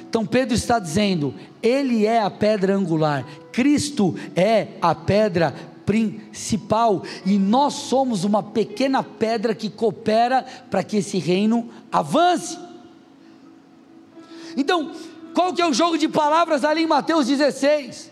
Então 0.09 0.27
Pedro 0.27 0.55
está 0.55 0.79
dizendo, 0.79 1.35
ele 1.63 2.07
é 2.07 2.21
a 2.21 2.31
pedra 2.31 2.77
angular, 2.77 3.25
Cristo 3.53 4.17
é 4.35 4.69
a 4.81 4.95
pedra 4.95 5.55
principal, 5.85 7.03
e 7.25 7.39
nós 7.39 7.75
somos 7.75 8.25
uma 8.25 8.43
pequena 8.43 9.03
pedra 9.03 9.55
que 9.55 9.69
coopera 9.69 10.45
para 10.71 10.83
que 10.83 10.99
esse 10.99 11.19
reino 11.19 11.71
avance. 11.93 12.59
Então, 14.57 14.93
qual 15.35 15.53
que 15.53 15.61
é 15.61 15.67
o 15.67 15.73
jogo 15.73 15.99
de 15.99 16.09
palavras 16.09 16.65
ali 16.65 16.83
em 16.83 16.87
Mateus 16.87 17.27
16, 17.27 18.11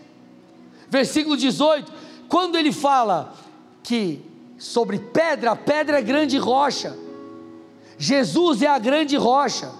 versículo 0.89 1.37
18, 1.37 1.91
quando 2.27 2.57
ele 2.57 2.71
fala 2.71 3.33
que 3.81 4.21
sobre 4.57 4.99
pedra, 4.99 5.55
pedra 5.55 5.99
é 5.99 6.01
grande 6.01 6.37
rocha. 6.37 6.97
Jesus 7.97 8.61
é 8.61 8.67
a 8.67 8.79
grande 8.79 9.15
rocha. 9.15 9.71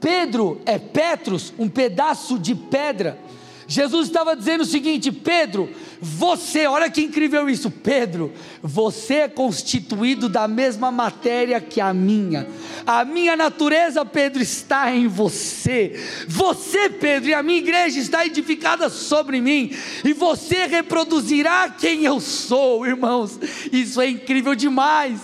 Pedro 0.00 0.60
é 0.64 0.78
Petros, 0.78 1.52
um 1.58 1.68
pedaço 1.68 2.38
de 2.38 2.54
pedra. 2.54 3.18
Jesus 3.66 4.08
estava 4.08 4.34
dizendo 4.34 4.62
o 4.62 4.66
seguinte: 4.66 5.12
Pedro, 5.12 5.68
você, 6.00 6.66
olha 6.66 6.88
que 6.88 7.02
incrível 7.02 7.48
isso, 7.50 7.70
Pedro, 7.70 8.32
você 8.62 9.14
é 9.16 9.28
constituído 9.28 10.30
da 10.30 10.48
mesma 10.48 10.90
matéria 10.90 11.60
que 11.60 11.80
a 11.80 11.92
minha. 11.92 12.48
A 12.86 13.04
minha 13.04 13.36
natureza, 13.36 14.04
Pedro, 14.04 14.42
está 14.42 14.90
em 14.94 15.06
você. 15.06 16.00
Você, 16.26 16.88
Pedro, 16.88 17.28
e 17.28 17.34
a 17.34 17.42
minha 17.42 17.58
igreja 17.58 17.98
está 17.98 18.24
edificada 18.24 18.88
sobre 18.88 19.40
mim, 19.40 19.76
e 20.02 20.14
você 20.14 20.66
reproduzirá 20.66 21.68
quem 21.68 22.04
eu 22.04 22.18
sou, 22.18 22.86
irmãos. 22.86 23.38
Isso 23.70 24.00
é 24.00 24.08
incrível 24.08 24.54
demais. 24.54 25.20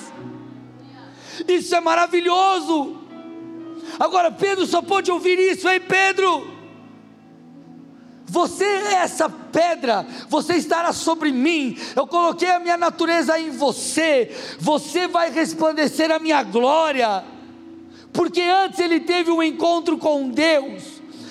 Isso 1.49 1.75
é 1.75 1.81
maravilhoso. 1.81 2.99
Agora, 3.99 4.31
Pedro 4.31 4.67
só 4.67 4.83
pode 4.83 5.11
ouvir 5.11 5.39
isso, 5.39 5.67
hein, 5.69 5.81
Pedro? 5.81 6.56
Você 8.29 8.65
é 8.65 8.95
essa 8.95 9.29
pedra, 9.29 10.05
você 10.29 10.55
estará 10.55 10.93
sobre 10.93 11.31
mim. 11.31 11.79
Eu 11.95 12.07
coloquei 12.07 12.51
a 12.51 12.59
minha 12.59 12.77
natureza 12.77 13.39
em 13.39 13.51
você. 13.51 14.31
Você 14.59 15.07
vai 15.07 15.31
resplandecer 15.31 16.11
a 16.11 16.19
minha 16.19 16.43
glória. 16.43 17.25
Porque 18.13 18.41
antes 18.41 18.81
ele 18.81 19.01
teve 19.01 19.31
um 19.31 19.43
encontro 19.43 19.97
com 19.97 20.29
Deus. 20.29 20.83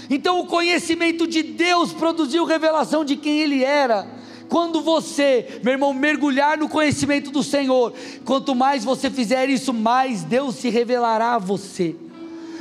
Então 0.09 0.39
o 0.39 0.45
conhecimento 0.45 1.27
de 1.27 1.43
Deus 1.43 1.91
produziu 1.91 2.45
revelação 2.45 3.03
de 3.03 3.17
quem 3.17 3.41
ele 3.41 3.63
era. 3.63 4.07
Quando 4.47 4.81
você, 4.81 5.59
meu 5.63 5.73
irmão, 5.73 5.93
mergulhar 5.93 6.57
no 6.57 6.69
conhecimento 6.69 7.31
do 7.31 7.43
Senhor, 7.43 7.93
quanto 8.23 8.55
mais 8.55 8.85
você 8.85 9.09
fizer 9.09 9.49
isso, 9.49 9.73
mais 9.73 10.23
Deus 10.23 10.55
se 10.55 10.69
revelará 10.69 11.33
a 11.33 11.39
você 11.39 11.95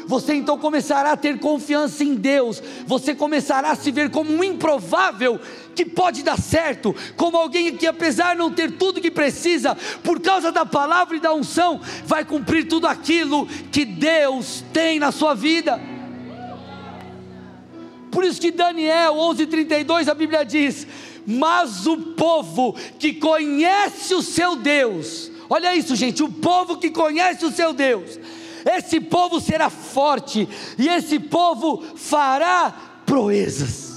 você 0.06 0.34
então 0.34 0.58
começará 0.58 1.12
a 1.12 1.16
ter 1.16 1.38
confiança 1.38 2.04
em 2.04 2.14
Deus, 2.14 2.62
você 2.86 3.14
começará 3.14 3.70
a 3.70 3.76
se 3.76 3.90
ver 3.90 4.10
como 4.10 4.32
um 4.32 4.44
improvável 4.44 5.40
que 5.74 5.84
pode 5.84 6.22
dar 6.22 6.38
certo, 6.38 6.94
como 7.16 7.36
alguém 7.36 7.76
que, 7.76 7.86
apesar 7.86 8.32
de 8.32 8.38
não 8.38 8.50
ter 8.50 8.72
tudo 8.72 9.00
que 9.00 9.10
precisa, 9.10 9.76
por 10.02 10.20
causa 10.20 10.52
da 10.52 10.64
palavra 10.64 11.16
e 11.16 11.20
da 11.20 11.34
unção, 11.34 11.80
vai 12.04 12.24
cumprir 12.24 12.68
tudo 12.68 12.86
aquilo 12.86 13.46
que 13.72 13.84
Deus 13.84 14.64
tem 14.72 14.98
na 14.98 15.10
sua 15.10 15.34
vida. 15.34 15.80
Por 18.10 18.22
isso 18.22 18.40
que 18.40 18.52
Daniel 18.52 19.14
11:32 19.16 20.08
a 20.08 20.14
Bíblia 20.14 20.44
diz: 20.44 20.86
"Mas 21.26 21.84
o 21.86 21.96
povo 21.96 22.76
que 22.98 23.14
conhece 23.14 24.14
o 24.14 24.22
seu 24.22 24.54
Deus, 24.54 25.32
olha 25.50 25.74
isso, 25.74 25.96
gente, 25.96 26.22
o 26.22 26.30
povo 26.30 26.76
que 26.76 26.90
conhece 26.90 27.44
o 27.44 27.50
seu 27.50 27.72
Deus, 27.72 28.20
esse 28.64 29.00
povo 29.00 29.40
será 29.40 29.68
forte, 29.70 30.48
e 30.78 30.88
esse 30.88 31.18
povo 31.18 31.82
fará 31.96 32.74
proezas. 33.04 33.94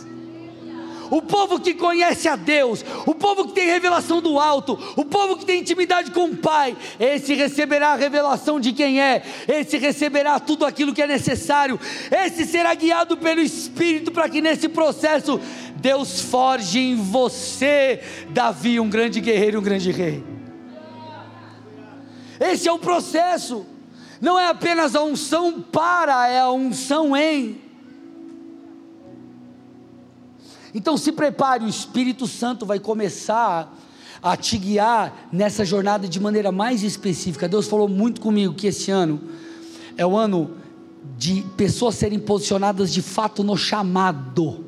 O 1.09 1.21
povo 1.21 1.59
que 1.59 1.73
conhece 1.73 2.27
a 2.27 2.35
Deus, 2.35 2.83
o 3.05 3.15
povo 3.15 3.47
que 3.47 3.53
tem 3.53 3.65
revelação 3.65 4.21
do 4.21 4.39
alto, 4.39 4.77
o 4.95 5.05
povo 5.05 5.37
que 5.37 5.45
tem 5.45 5.61
intimidade 5.61 6.11
com 6.11 6.25
o 6.25 6.35
Pai, 6.35 6.75
esse 6.99 7.33
receberá 7.33 7.89
a 7.89 7.95
revelação 7.95 8.59
de 8.59 8.73
quem 8.73 9.01
é, 9.01 9.23
esse 9.47 9.77
receberá 9.77 10.39
tudo 10.39 10.65
aquilo 10.65 10.93
que 10.93 11.01
é 11.01 11.07
necessário, 11.07 11.79
esse 12.11 12.45
será 12.45 12.73
guiado 12.73 13.15
pelo 13.17 13.39
Espírito 13.39 14.11
para 14.11 14.27
que 14.27 14.41
nesse 14.41 14.67
processo 14.67 15.39
Deus 15.77 16.19
forge 16.19 16.79
em 16.79 16.95
você, 16.95 18.01
Davi, 18.29 18.79
um 18.79 18.89
grande 18.89 19.21
guerreiro, 19.21 19.59
um 19.59 19.63
grande 19.63 19.91
rei. 19.91 20.23
Esse 22.39 22.67
é 22.67 22.71
o 22.71 22.77
processo. 22.77 23.65
Não 24.19 24.39
é 24.39 24.49
apenas 24.49 24.95
a 24.95 25.03
unção 25.03 25.61
para, 25.61 26.27
é 26.27 26.39
a 26.39 26.51
unção 26.51 27.15
em. 27.15 27.61
Então 30.73 30.97
se 30.97 31.11
prepare, 31.11 31.63
o 31.63 31.69
Espírito 31.69 32.27
Santo 32.27 32.65
vai 32.65 32.79
começar 32.79 33.75
a 34.21 34.35
te 34.35 34.57
guiar 34.57 35.29
nessa 35.31 35.63
jornada 35.63 36.07
de 36.07 36.19
maneira 36.19 36.51
mais 36.51 36.83
específica. 36.83 37.47
Deus 37.47 37.67
falou 37.67 37.87
muito 37.87 38.19
comigo 38.19 38.53
que 38.53 38.67
esse 38.67 38.91
ano 38.91 39.21
é 39.95 40.05
o 40.05 40.15
ano 40.17 40.51
de 41.17 41.43
pessoas 41.55 41.95
serem 41.95 42.19
posicionadas 42.19 42.91
de 42.91 43.01
fato 43.01 43.43
no 43.43 43.55
chamado. 43.55 44.65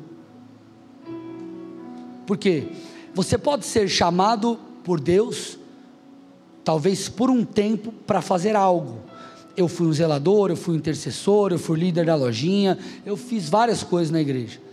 Por 2.26 2.38
quê? 2.38 2.68
Você 3.12 3.36
pode 3.36 3.66
ser 3.66 3.88
chamado 3.88 4.58
por 4.84 5.00
Deus, 5.00 5.58
talvez 6.64 7.08
por 7.08 7.28
um 7.28 7.44
tempo, 7.44 7.92
para 8.06 8.22
fazer 8.22 8.54
algo 8.54 9.09
eu 9.60 9.68
fui 9.68 9.86
um 9.86 9.92
zelador, 9.92 10.50
eu 10.50 10.56
fui 10.56 10.74
um 10.74 10.78
intercessor, 10.78 11.52
eu 11.52 11.58
fui 11.58 11.78
líder 11.78 12.06
da 12.06 12.14
lojinha, 12.14 12.78
eu 13.04 13.16
fiz 13.16 13.48
várias 13.48 13.82
coisas 13.82 14.10
na 14.10 14.20
igreja 14.20 14.69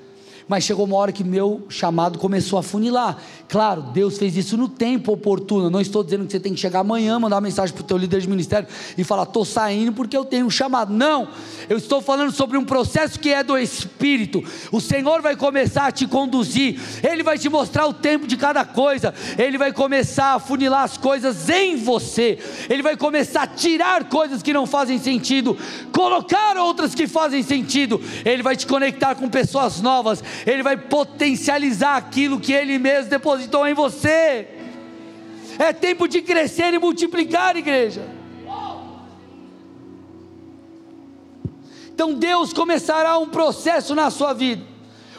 mas 0.48 0.64
chegou 0.64 0.86
uma 0.86 0.96
hora 0.96 1.12
que 1.12 1.24
meu 1.24 1.66
chamado 1.70 2.18
começou 2.18 2.58
a 2.58 2.64
funilar. 2.64 3.18
Claro, 3.50 3.82
Deus 3.82 4.18
fez 4.18 4.36
isso 4.38 4.58
no 4.58 4.68
tempo 4.68 5.12
oportuno. 5.12 5.70
Não 5.70 5.82
estou 5.82 6.04
dizendo 6.04 6.26
que 6.26 6.32
você 6.32 6.40
tem 6.40 6.54
que 6.54 6.60
chegar 6.60 6.80
amanhã, 6.80 7.20
mandar 7.20 7.36
uma 7.36 7.42
mensagem 7.42 7.74
para 7.74 7.82
o 7.82 7.86
teu 7.86 7.98
líder 7.98 8.22
de 8.22 8.30
ministério 8.30 8.68
e 8.98 9.04
falar: 9.04 9.24
estou 9.24 9.46
saindo 9.46 9.94
porque 9.94 10.16
eu 10.16 10.26
tenho 10.26 10.46
um 10.46 10.50
chamado. 10.50 10.94
Não, 10.94 11.28
eu 11.70 11.78
estou 11.78 12.02
falando 12.02 12.32
sobre 12.32 12.58
um 12.58 12.66
processo 12.66 13.20
que 13.20 13.30
é 13.30 13.44
do 13.44 13.58
Espírito. 13.58 14.44
O 14.72 14.80
Senhor 14.80 15.22
vai 15.22 15.36
começar 15.36 15.88
a 15.88 15.92
te 15.92 16.08
conduzir, 16.08 16.80
Ele 17.04 17.24
vai 17.24 17.38
te 17.38 17.50
mostrar 17.50 17.88
o 17.88 17.94
tempo 17.94 18.28
de 18.28 18.38
cada 18.38 18.64
coisa, 18.64 19.14
Ele 19.38 19.58
vai 19.58 19.74
começar 19.74 20.36
a 20.36 20.40
funilar 20.40 20.84
as 20.84 20.98
coisas 20.98 21.50
em 21.50 21.78
você, 21.78 22.40
Ele 22.70 22.82
vai 22.82 22.96
começar 22.96 23.44
a 23.44 23.48
tirar 23.48 24.06
coisas 24.06 24.42
que 24.42 24.54
não 24.54 24.66
fazem 24.66 24.98
sentido, 25.00 25.58
colocar 25.92 26.58
outras 26.58 26.94
que 26.96 27.08
fazem 27.08 27.44
sentido, 27.44 28.02
Ele 28.26 28.44
vai 28.44 28.56
te 28.56 28.66
conectar 28.66 29.16
com 29.16 29.30
pessoas 29.30 29.82
novas, 29.82 30.24
ele 30.46 30.64
vai 30.64 30.78
potencializar 30.78 31.98
aquilo 31.98 32.40
que 32.40 32.54
Ele 32.54 32.78
mesmo 32.78 33.10
depositou 33.10 33.68
em 33.68 33.74
você. 33.74 34.48
É 35.60 35.74
tempo 35.74 36.08
de 36.08 36.22
crescer 36.22 36.74
e 36.74 36.80
multiplicar, 36.80 37.56
igreja. 37.56 38.08
Então 41.94 42.14
Deus 42.14 42.54
começará 42.54 43.18
um 43.18 43.28
processo 43.28 43.96
na 43.96 44.12
sua 44.12 44.34
vida. 44.34 44.64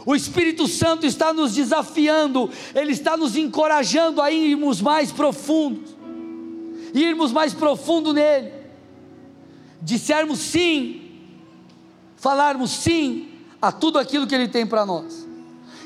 O 0.07 0.15
Espírito 0.15 0.69
Santo 0.69 1.05
está 1.05 1.33
nos 1.33 1.55
desafiando, 1.55 2.49
Ele 2.75 2.93
está 2.93 3.17
nos 3.17 3.37
encorajando 3.37 4.23
a 4.23 4.31
irmos 4.31 4.81
mais 4.81 5.11
profundos, 5.11 5.97
irmos 6.95 7.33
mais 7.33 7.53
profundo 7.53 8.13
nele, 8.15 8.53
dissermos 9.83 10.39
sim, 10.39 11.03
falarmos 12.17 12.71
sim 12.71 13.28
a 13.61 13.73
tudo 13.73 13.99
aquilo 13.99 14.27
que 14.27 14.35
Ele 14.35 14.49
tem 14.49 14.67
para 14.67 14.85
nós. 14.87 15.27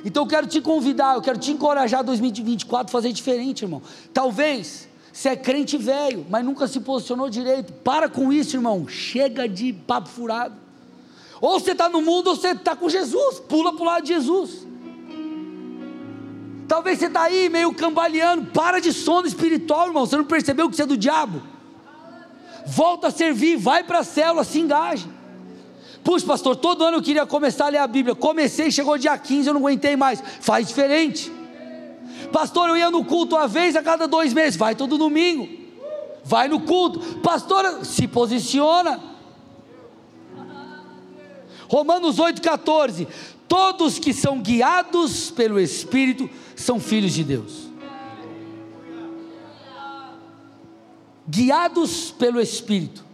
Então 0.05 0.25
eu 0.25 0.29
quero 0.29 0.47
te 0.47 0.61
convidar, 0.61 1.15
eu 1.15 1.23
quero 1.23 1.39
te 1.39 1.53
encorajar 1.53 2.03
2024 2.03 2.91
a 2.91 2.93
fazer 2.93 3.13
diferente, 3.13 3.63
irmão. 3.63 3.83
Talvez 4.13 4.89
você 5.13 5.31
é 5.31 5.37
crente 5.37 5.77
velho, 5.77 6.27
mas 6.31 6.45
nunca 6.45 6.67
se 6.67 6.81
posicionou 6.81 7.29
direito. 7.29 7.73
Para 7.73 8.09
com 8.09 8.33
isso, 8.33 8.57
irmão. 8.57 8.89
Chega 8.89 9.49
de 9.49 9.73
papo 9.73 10.09
furado. 10.09 10.55
Ou 11.41 11.61
você 11.61 11.73
está 11.73 11.89
no 11.89 12.01
mundo 12.01 12.29
ou 12.29 12.37
você 12.37 12.49
está 12.49 12.75
com 12.75 12.89
Jesus. 12.89 13.41
Pula 13.41 13.75
para 13.75 13.83
o 13.83 13.85
lado 13.85 14.03
de 14.05 14.15
Jesus. 14.15 14.67
Talvez 16.67 16.99
você 16.99 17.07
está 17.07 17.23
aí 17.25 17.51
meio 17.51 17.75
cambaleando. 17.75 18.47
Para 18.47 18.81
de 18.81 18.93
sono 18.93 19.27
espiritual, 19.27 19.89
irmão. 19.89 20.07
Você 20.07 20.17
não 20.17 20.25
percebeu 20.25 20.71
que 20.71 20.77
você 20.77 20.83
é 20.83 20.87
do 20.87 20.97
diabo. 20.97 21.43
Volta 22.65 23.09
a 23.09 23.11
servir, 23.11 23.57
vai 23.57 23.85
para 23.85 23.99
a 23.99 24.05
célula, 24.05 24.45
se 24.45 24.59
engaje. 24.61 25.07
Puxa, 26.05 26.27
pastor, 26.27 26.57
todo 26.57 26.85
ano 26.85 26.97
eu 26.97 27.03
queria 27.03 27.25
começar 27.25 27.67
a 27.67 27.69
ler 27.69 27.79
a 27.79 27.87
Bíblia. 27.87 28.15
Comecei, 28.15 28.71
chegou 28.71 28.99
dia 28.99 29.17
15, 29.17 29.49
eu 29.49 29.55
não 29.55 29.61
aguentei 29.61 29.95
mais. 29.95 30.23
Faz 30.41 30.67
diferente. 30.67 31.31
Pastor, 32.33 32.69
eu 32.69 32.77
ia 32.77 32.91
no 32.91 33.05
culto 33.05 33.37
uma 33.37 33.47
vez 33.47 33.77
a 33.77 33.83
cada 33.83 34.09
dois 34.09 34.33
meses. 34.33 34.57
Vai 34.57 34.75
todo 34.75 34.99
domingo. 34.99 35.49
Vai 36.25 36.49
no 36.49 36.61
culto. 36.61 36.99
Pastor, 37.21 37.85
se 37.85 38.09
posiciona. 38.09 39.01
Romanos 41.69 42.17
8,14. 42.17 43.07
Todos 43.47 43.99
que 43.99 44.13
são 44.13 44.41
guiados 44.41 45.31
pelo 45.31 45.61
Espírito 45.61 46.29
são 46.57 46.81
filhos 46.81 47.13
de 47.13 47.23
Deus. 47.23 47.71
Guiados 51.29 52.11
pelo 52.11 52.41
Espírito. 52.41 53.05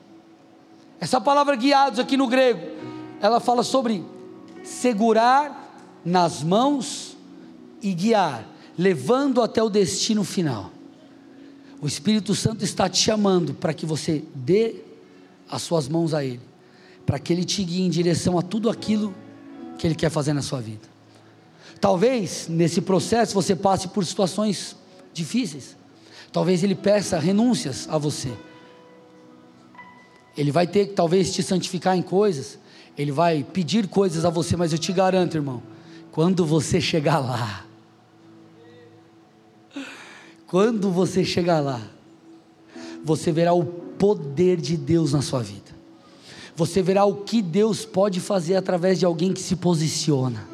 Essa 0.99 1.21
palavra 1.21 1.55
guiados 1.55 1.99
aqui 1.99 2.17
no 2.17 2.27
grego 2.27 2.78
ela 3.21 3.41
fala 3.41 3.63
sobre 3.63 4.05
segurar 4.63 6.01
nas 6.05 6.43
mãos 6.43 7.17
e 7.83 7.93
guiar, 7.95 8.47
levando 8.77 9.43
até 9.43 9.63
o 9.63 9.69
destino 9.69 10.25
final. 10.25 10.71
O 11.81 11.87
Espírito 11.87 12.35
Santo 12.35 12.65
está 12.65 12.89
te 12.89 12.99
chamando 12.99 13.55
para 13.55 13.73
que 13.73 13.87
você 13.87 14.25
dê 14.35 14.77
as 15.49 15.63
suas 15.63 15.89
mãos 15.89 16.13
a 16.13 16.25
Ele, 16.25 16.41
para 17.07 17.19
que 17.19 17.33
Ele 17.33 17.45
te 17.45 17.63
guie 17.63 17.83
em 17.83 17.91
direção 17.91 18.39
a 18.39 18.43
tudo 18.43 18.69
aquilo 18.69 19.15
que 19.79 19.87
Ele 19.87 19.95
quer 19.95 20.11
fazer 20.11 20.33
na 20.33 20.43
sua 20.43 20.61
vida. 20.61 20.89
Talvez 21.81 22.49
nesse 22.49 22.81
processo 22.81 23.35
você 23.35 23.55
passe 23.55 23.89
por 23.89 24.05
situações 24.05 24.77
difíceis. 25.13 25.77
Talvez 26.33 26.65
Ele 26.65 26.75
peça 26.75 27.19
renúncias 27.19 27.87
a 27.89 27.97
você. 27.97 28.33
Ele 30.37 30.51
vai 30.51 30.67
ter 30.67 30.89
que 30.89 30.95
talvez 30.95 31.33
te 31.33 31.43
santificar 31.43 31.97
em 31.97 32.03
coisas. 32.03 32.59
Ele 32.99 33.13
vai 33.13 33.45
pedir 33.45 33.87
coisas 33.87 34.25
a 34.25 34.31
você, 34.31 34.57
mas 34.57 34.73
eu 34.73 34.79
te 34.79 34.93
garanto, 34.93 35.37
irmão, 35.37 35.63
quando 36.11 36.45
você 36.45 36.81
chegar 36.81 37.21
lá, 37.21 37.65
Quando 40.49 40.91
você 40.91 41.27
chegar 41.27 41.61
lá, 41.61 41.79
você 43.05 43.31
verá 43.31 43.53
o 43.53 43.65
poder 43.65 44.57
de 44.59 44.79
Deus 44.79 45.13
na 45.13 45.21
sua 45.21 45.43
vida. 45.43 45.77
Você 46.57 46.81
verá 46.81 47.05
o 47.05 47.17
que 47.17 47.43
Deus 47.43 47.85
pode 47.85 48.19
fazer 48.19 48.57
através 48.57 48.99
de 48.99 49.05
alguém 49.05 49.35
que 49.35 49.43
se 49.43 49.55
posiciona. 49.55 50.49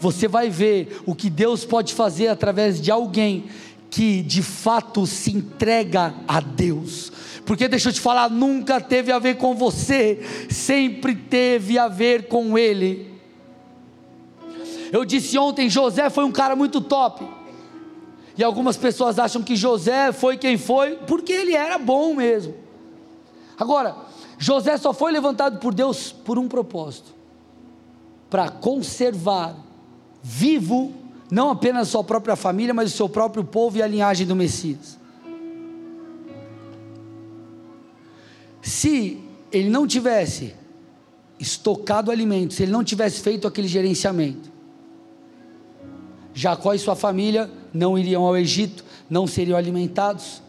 Você 0.00 0.26
vai 0.26 0.48
ver 0.48 1.02
o 1.04 1.14
que 1.14 1.28
Deus 1.28 1.66
pode 1.66 1.92
fazer 1.92 2.28
através 2.28 2.80
de 2.80 2.90
alguém 2.90 3.44
que 3.90 4.22
de 4.22 4.42
fato 4.42 5.06
se 5.06 5.36
entrega 5.36 6.14
a 6.26 6.40
Deus. 6.40 7.12
Porque 7.50 7.66
deixa 7.66 7.88
eu 7.88 7.92
te 7.92 8.00
falar, 8.00 8.30
nunca 8.30 8.80
teve 8.80 9.10
a 9.10 9.18
ver 9.18 9.36
com 9.36 9.56
você, 9.56 10.20
sempre 10.48 11.16
teve 11.16 11.80
a 11.80 11.88
ver 11.88 12.28
com 12.28 12.56
Ele. 12.56 13.12
Eu 14.92 15.04
disse 15.04 15.36
ontem, 15.36 15.68
José 15.68 16.08
foi 16.10 16.22
um 16.22 16.30
cara 16.30 16.54
muito 16.54 16.80
top. 16.80 17.26
E 18.38 18.44
algumas 18.44 18.76
pessoas 18.76 19.18
acham 19.18 19.42
que 19.42 19.56
José 19.56 20.12
foi 20.12 20.36
quem 20.36 20.56
foi, 20.56 20.94
porque 21.08 21.32
ele 21.32 21.52
era 21.52 21.76
bom 21.76 22.14
mesmo. 22.14 22.54
Agora, 23.58 23.96
José 24.38 24.76
só 24.76 24.92
foi 24.92 25.10
levantado 25.10 25.58
por 25.58 25.74
Deus 25.74 26.12
por 26.12 26.38
um 26.38 26.46
propósito: 26.46 27.12
para 28.30 28.48
conservar 28.48 29.56
vivo 30.22 30.92
não 31.28 31.50
apenas 31.50 31.88
sua 31.88 32.04
própria 32.04 32.36
família, 32.36 32.72
mas 32.72 32.94
o 32.94 32.96
seu 32.96 33.08
próprio 33.08 33.42
povo 33.42 33.76
e 33.76 33.82
a 33.82 33.88
linhagem 33.88 34.24
do 34.24 34.36
Messias. 34.36 34.99
Se 38.62 39.18
ele 39.50 39.68
não 39.68 39.86
tivesse 39.86 40.54
estocado 41.38 42.10
alimentos, 42.10 42.56
se 42.56 42.62
ele 42.62 42.72
não 42.72 42.84
tivesse 42.84 43.20
feito 43.20 43.46
aquele 43.46 43.68
gerenciamento, 43.68 44.50
Jacó 46.34 46.72
e 46.72 46.78
sua 46.78 46.94
família 46.94 47.50
não 47.72 47.98
iriam 47.98 48.24
ao 48.24 48.36
Egito, 48.36 48.84
não 49.08 49.26
seriam 49.26 49.58
alimentados. 49.58 50.42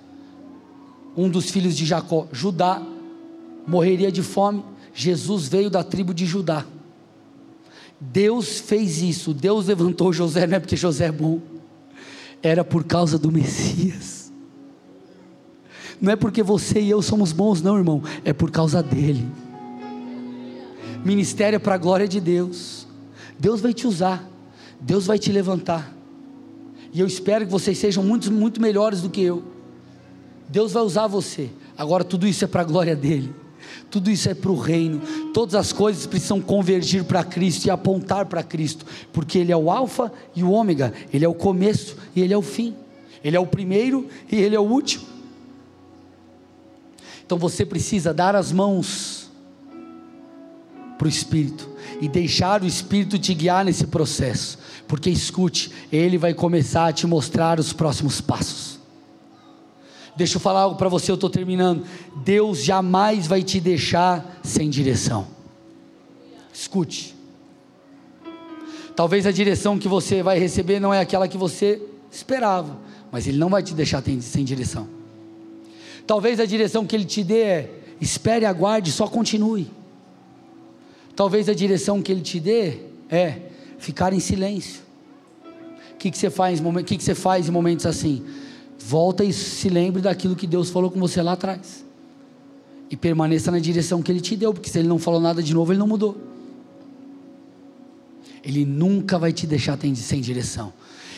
Um 1.18 1.30
dos 1.30 1.50
filhos 1.50 1.76
de 1.76 1.86
Jacó, 1.86 2.28
Judá, 2.32 2.82
morreria 3.68 4.12
de 4.12 4.22
fome. 4.22 4.64
Jesus 4.94 5.48
veio 5.48 5.70
da 5.70 5.84
tribo 5.84 6.14
de 6.14 6.26
Judá. 6.26 6.66
Deus 8.00 8.60
fez 8.60 9.02
isso, 9.02 9.34
Deus 9.34 9.68
levantou 9.68 10.12
José, 10.12 10.48
não 10.48 10.58
é 10.58 10.60
porque 10.60 10.76
José 10.76 11.06
é 11.06 11.12
bom, 11.12 11.40
era 12.42 12.64
por 12.64 12.84
causa 12.84 13.18
do 13.20 13.32
Messias. 13.32 14.21
Não 16.02 16.12
é 16.12 16.16
porque 16.16 16.42
você 16.42 16.82
e 16.82 16.90
eu 16.90 17.02
somos 17.02 17.32
bons, 17.32 17.62
não, 17.62 17.78
irmão, 17.78 18.02
é 18.26 18.34
por 18.34 18.50
causa 18.50 18.82
dele. 18.82 19.30
Ministério 21.06 21.58
é 21.58 21.60
para 21.60 21.76
a 21.76 21.78
glória 21.78 22.08
de 22.08 22.20
Deus. 22.20 22.88
Deus 23.38 23.62
vai 23.62 23.74
te 23.74 23.86
usar, 23.86 24.28
Deus 24.80 25.06
vai 25.06 25.20
te 25.20 25.32
levantar. 25.32 25.96
E 26.92 27.00
eu 27.00 27.06
espero 27.08 27.46
que 27.46 27.52
vocês 27.52 27.78
sejam 27.78 28.04
muito, 28.04 28.32
muito 28.32 28.60
melhores 28.60 29.02
do 29.02 29.10
que 29.10 29.22
eu. 29.22 29.44
Deus 30.50 30.74
vai 30.74 30.84
usar 30.84 31.08
você. 31.08 31.50
Agora 31.78 32.04
tudo 32.04 32.28
isso 32.28 32.44
é 32.44 32.48
para 32.48 32.62
a 32.62 32.66
glória 32.66 32.96
dele. 32.96 33.34
Tudo 33.90 34.10
isso 34.10 34.28
é 34.28 34.34
para 34.34 34.52
o 34.52 34.60
reino. 34.60 35.02
Todas 35.34 35.56
as 35.56 35.72
coisas 35.72 36.06
precisam 36.08 36.42
convergir 36.42 37.04
para 37.04 37.24
Cristo 37.24 37.66
e 37.66 37.70
apontar 37.70 38.26
para 38.26 38.44
Cristo, 38.44 38.86
porque 39.14 39.38
Ele 39.38 39.52
é 39.52 39.58
o 39.58 39.70
Alfa 39.70 40.12
e 40.36 40.44
o 40.44 40.52
Ômega, 40.52 40.94
Ele 41.14 41.24
é 41.24 41.30
o 41.30 41.34
começo 41.34 41.96
e 42.16 42.22
Ele 42.22 42.34
é 42.34 42.38
o 42.38 42.42
fim, 42.42 42.76
Ele 43.24 43.38
é 43.38 43.40
o 43.40 43.46
primeiro 43.46 44.08
e 44.32 44.36
Ele 44.36 44.56
é 44.56 44.60
o 44.60 44.64
último. 44.64 45.06
Então 47.32 47.40
você 47.40 47.66
precisa 47.66 48.14
dar 48.14 48.36
as 48.36 48.52
mãos 48.52 49.32
para 50.98 51.06
o 51.06 51.10
Espírito 51.10 51.70
e 52.02 52.10
deixar 52.10 52.62
o 52.62 52.68
Espírito 52.68 53.18
te 53.18 53.34
guiar 53.34 53.64
nesse 53.64 53.88
processo, 53.88 54.60
porque 54.86 55.10
escute, 55.10 55.72
Ele 55.94 56.18
vai 56.18 56.34
começar 56.34 56.88
a 56.88 56.92
te 56.92 57.08
mostrar 57.08 57.58
os 57.58 57.72
próximos 57.72 58.20
passos. 58.20 58.82
Deixa 60.14 60.36
eu 60.36 60.42
falar 60.42 60.60
algo 60.64 60.76
para 60.76 60.90
você, 60.90 61.10
eu 61.10 61.16
estou 61.16 61.30
terminando. 61.30 61.86
Deus 62.18 62.66
jamais 62.66 63.28
vai 63.28 63.42
te 63.42 63.62
deixar 63.62 64.42
sem 64.44 64.70
direção. 64.70 65.26
Escute. 66.54 67.16
Talvez 68.94 69.26
a 69.26 69.32
direção 69.32 69.80
que 69.80 69.88
você 69.88 70.22
vai 70.22 70.38
receber 70.38 70.82
não 70.82 70.94
é 70.94 71.00
aquela 71.00 71.30
que 71.30 71.38
você 71.38 71.82
esperava, 72.12 72.78
mas 73.10 73.26
Ele 73.26 73.38
não 73.38 73.48
vai 73.48 73.64
te 73.64 73.74
deixar 73.74 74.04
sem 74.20 74.44
direção. 74.44 75.01
Talvez 76.06 76.40
a 76.40 76.46
direção 76.46 76.86
que 76.86 76.96
Ele 76.96 77.06
te 77.06 77.24
dê 77.24 77.42
é 77.42 77.82
espere, 78.00 78.46
aguarde, 78.46 78.92
só 78.92 79.08
continue. 79.08 79.70
Talvez 81.16 81.48
a 81.48 81.54
direção 81.54 82.02
que 82.02 82.12
Ele 82.12 82.22
te 82.22 82.40
dê 82.40 82.80
é 83.10 83.38
ficar 83.78 84.14
em 84.14 84.20
silêncio. 84.20 84.82
O 85.94 85.98
que, 85.98 86.10
que, 86.10 86.18
você, 86.18 86.30
faz, 86.30 86.60
que, 86.86 86.98
que 86.98 87.04
você 87.04 87.14
faz 87.14 87.48
em 87.48 87.52
momentos 87.52 87.86
assim? 87.86 88.26
Volta 88.80 89.24
e 89.24 89.32
se 89.32 89.70
lembre 89.70 90.02
daquilo 90.02 90.36
que 90.36 90.48
Deus 90.48 90.70
falou 90.70 90.90
com 90.90 91.00
você 91.00 91.22
lá 91.22 91.34
atrás. 91.34 91.86
E 92.90 92.98
permaneça 92.98 93.52
na 93.52 93.60
direção 93.60 94.02
que 94.02 94.12
Ele 94.12 94.20
te 94.20 94.36
deu, 94.36 94.54
porque 94.54 94.70
se 94.70 94.80
Ele 94.80 94.88
não 94.88 94.98
falou 94.98 95.22
nada 95.22 95.44
de 95.44 95.54
novo, 95.54 95.72
Ele 95.72 95.80
não 95.80 95.88
mudou. 95.88 96.18
Ele 98.44 98.66
nunca 98.66 99.20
vai 99.20 99.32
te 99.32 99.46
deixar 99.46 99.78
sem 99.96 100.22
direção. 100.22 100.74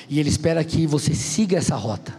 E 0.10 0.20
Ele 0.20 0.30
espera 0.30 0.64
que 0.64 0.86
você 0.86 1.14
siga 1.16 1.58
essa 1.58 1.76
rota. 1.76 2.14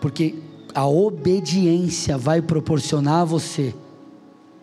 Porque 0.00 0.34
a 0.76 0.86
obediência 0.86 2.18
vai 2.18 2.42
proporcionar 2.42 3.22
a 3.22 3.24
você, 3.24 3.74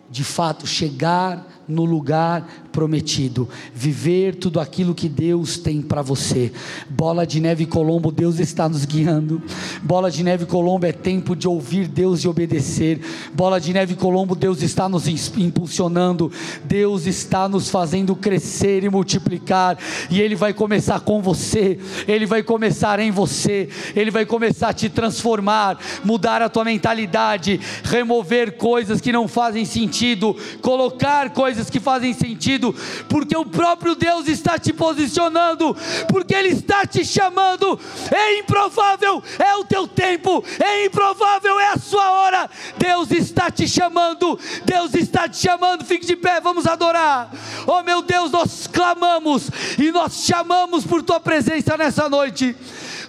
de 0.08 0.22
fato, 0.22 0.64
chegar 0.64 1.44
no 1.68 1.84
lugar 1.84 2.46
prometido, 2.74 3.48
viver 3.72 4.34
tudo 4.34 4.58
aquilo 4.58 4.94
que 4.94 5.08
Deus 5.08 5.56
tem 5.56 5.80
para 5.80 6.02
você. 6.02 6.52
Bola 6.90 7.24
de 7.24 7.40
Neve 7.40 7.66
Colombo, 7.66 8.10
Deus 8.10 8.40
está 8.40 8.68
nos 8.68 8.84
guiando. 8.84 9.40
Bola 9.82 10.10
de 10.10 10.24
Neve 10.24 10.44
Colombo 10.44 10.84
é 10.84 10.92
tempo 10.92 11.36
de 11.36 11.46
ouvir 11.46 11.86
Deus 11.86 12.24
e 12.24 12.28
obedecer. 12.28 13.00
Bola 13.32 13.60
de 13.60 13.72
Neve 13.72 13.94
Colombo, 13.94 14.34
Deus 14.34 14.60
está 14.60 14.88
nos 14.88 15.06
impulsionando. 15.06 16.32
Deus 16.64 17.06
está 17.06 17.48
nos 17.48 17.70
fazendo 17.70 18.16
crescer 18.16 18.82
e 18.82 18.88
multiplicar. 18.88 19.78
E 20.10 20.20
Ele 20.20 20.34
vai 20.34 20.52
começar 20.52 21.00
com 21.00 21.22
você. 21.22 21.78
Ele 22.08 22.26
vai 22.26 22.42
começar 22.42 22.98
em 22.98 23.12
você. 23.12 23.68
Ele 23.94 24.10
vai 24.10 24.26
começar 24.26 24.70
a 24.70 24.74
te 24.74 24.88
transformar, 24.88 25.78
mudar 26.04 26.42
a 26.42 26.48
tua 26.48 26.64
mentalidade, 26.64 27.60
remover 27.84 28.56
coisas 28.56 29.00
que 29.00 29.12
não 29.12 29.28
fazem 29.28 29.64
sentido, 29.64 30.36
colocar 30.60 31.30
coisas 31.30 31.53
coisas 31.54 31.70
que 31.70 31.78
fazem 31.78 32.12
sentido, 32.12 32.74
porque 33.08 33.36
o 33.36 33.46
próprio 33.46 33.94
Deus 33.94 34.26
está 34.26 34.58
te 34.58 34.72
posicionando, 34.72 35.76
porque 36.08 36.34
Ele 36.34 36.48
está 36.48 36.84
te 36.84 37.04
chamando. 37.04 37.78
É 38.10 38.40
improvável, 38.40 39.22
é 39.38 39.54
o 39.54 39.64
teu 39.64 39.86
tempo, 39.86 40.44
é 40.58 40.86
improvável, 40.86 41.60
é 41.60 41.68
a 41.68 41.78
sua 41.78 42.10
hora. 42.10 42.50
Deus 42.76 43.12
está 43.12 43.50
te 43.52 43.68
chamando, 43.68 44.38
Deus 44.64 44.94
está 44.94 45.28
te 45.28 45.36
chamando. 45.36 45.84
Fique 45.84 46.04
de 46.04 46.16
pé, 46.16 46.40
vamos 46.40 46.66
adorar. 46.66 47.30
Oh 47.66 47.82
meu 47.84 48.02
Deus, 48.02 48.32
nós 48.32 48.66
clamamos 48.66 49.48
e 49.78 49.92
nós 49.92 50.24
chamamos 50.24 50.84
por 50.84 51.02
tua 51.02 51.20
presença 51.20 51.76
nessa 51.76 52.08
noite. 52.08 52.56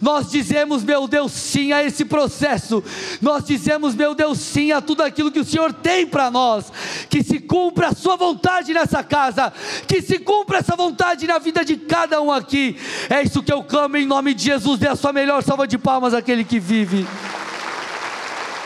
Nós 0.06 0.30
dizemos, 0.30 0.84
meu 0.84 1.08
Deus, 1.08 1.32
sim 1.32 1.74
a 1.74 1.84
esse 1.84 2.06
processo. 2.06 2.84
Nós 3.20 3.44
dizemos, 3.44 3.96
meu 3.96 4.14
Deus, 4.14 4.38
sim 4.38 4.72
a 4.72 4.80
tudo 4.80 5.02
aquilo 5.02 5.32
que 5.32 5.40
o 5.40 5.44
Senhor 5.44 5.74
tem 5.74 6.06
para 6.06 6.30
nós. 6.30 6.72
Que 7.10 7.24
se 7.24 7.40
cumpra 7.40 7.88
a 7.88 7.96
Sua 7.96 8.16
vontade 8.16 8.72
nessa 8.72 9.04
casa. 9.04 9.52
Que 9.88 10.04
se 10.04 10.20
cumpra 10.20 10.60
essa 10.60 10.76
vontade 10.76 11.26
na 11.26 11.40
vida 11.40 11.66
de 11.66 11.76
cada 11.76 12.22
um 12.22 12.32
aqui. 12.32 12.78
É 13.10 13.24
isso 13.24 13.42
que 13.42 13.52
eu 13.52 13.64
clamo 13.64 13.98
em 13.98 14.06
nome 14.06 14.36
de 14.36 14.44
Jesus. 14.44 14.80
Dê 14.80 14.88
a 14.88 14.96
sua 14.96 15.12
melhor 15.12 15.42
salva 15.42 15.68
de 15.68 15.80
palmas 15.80 16.14
àquele 16.14 16.44
que 16.44 16.60
vive. 16.60 17.08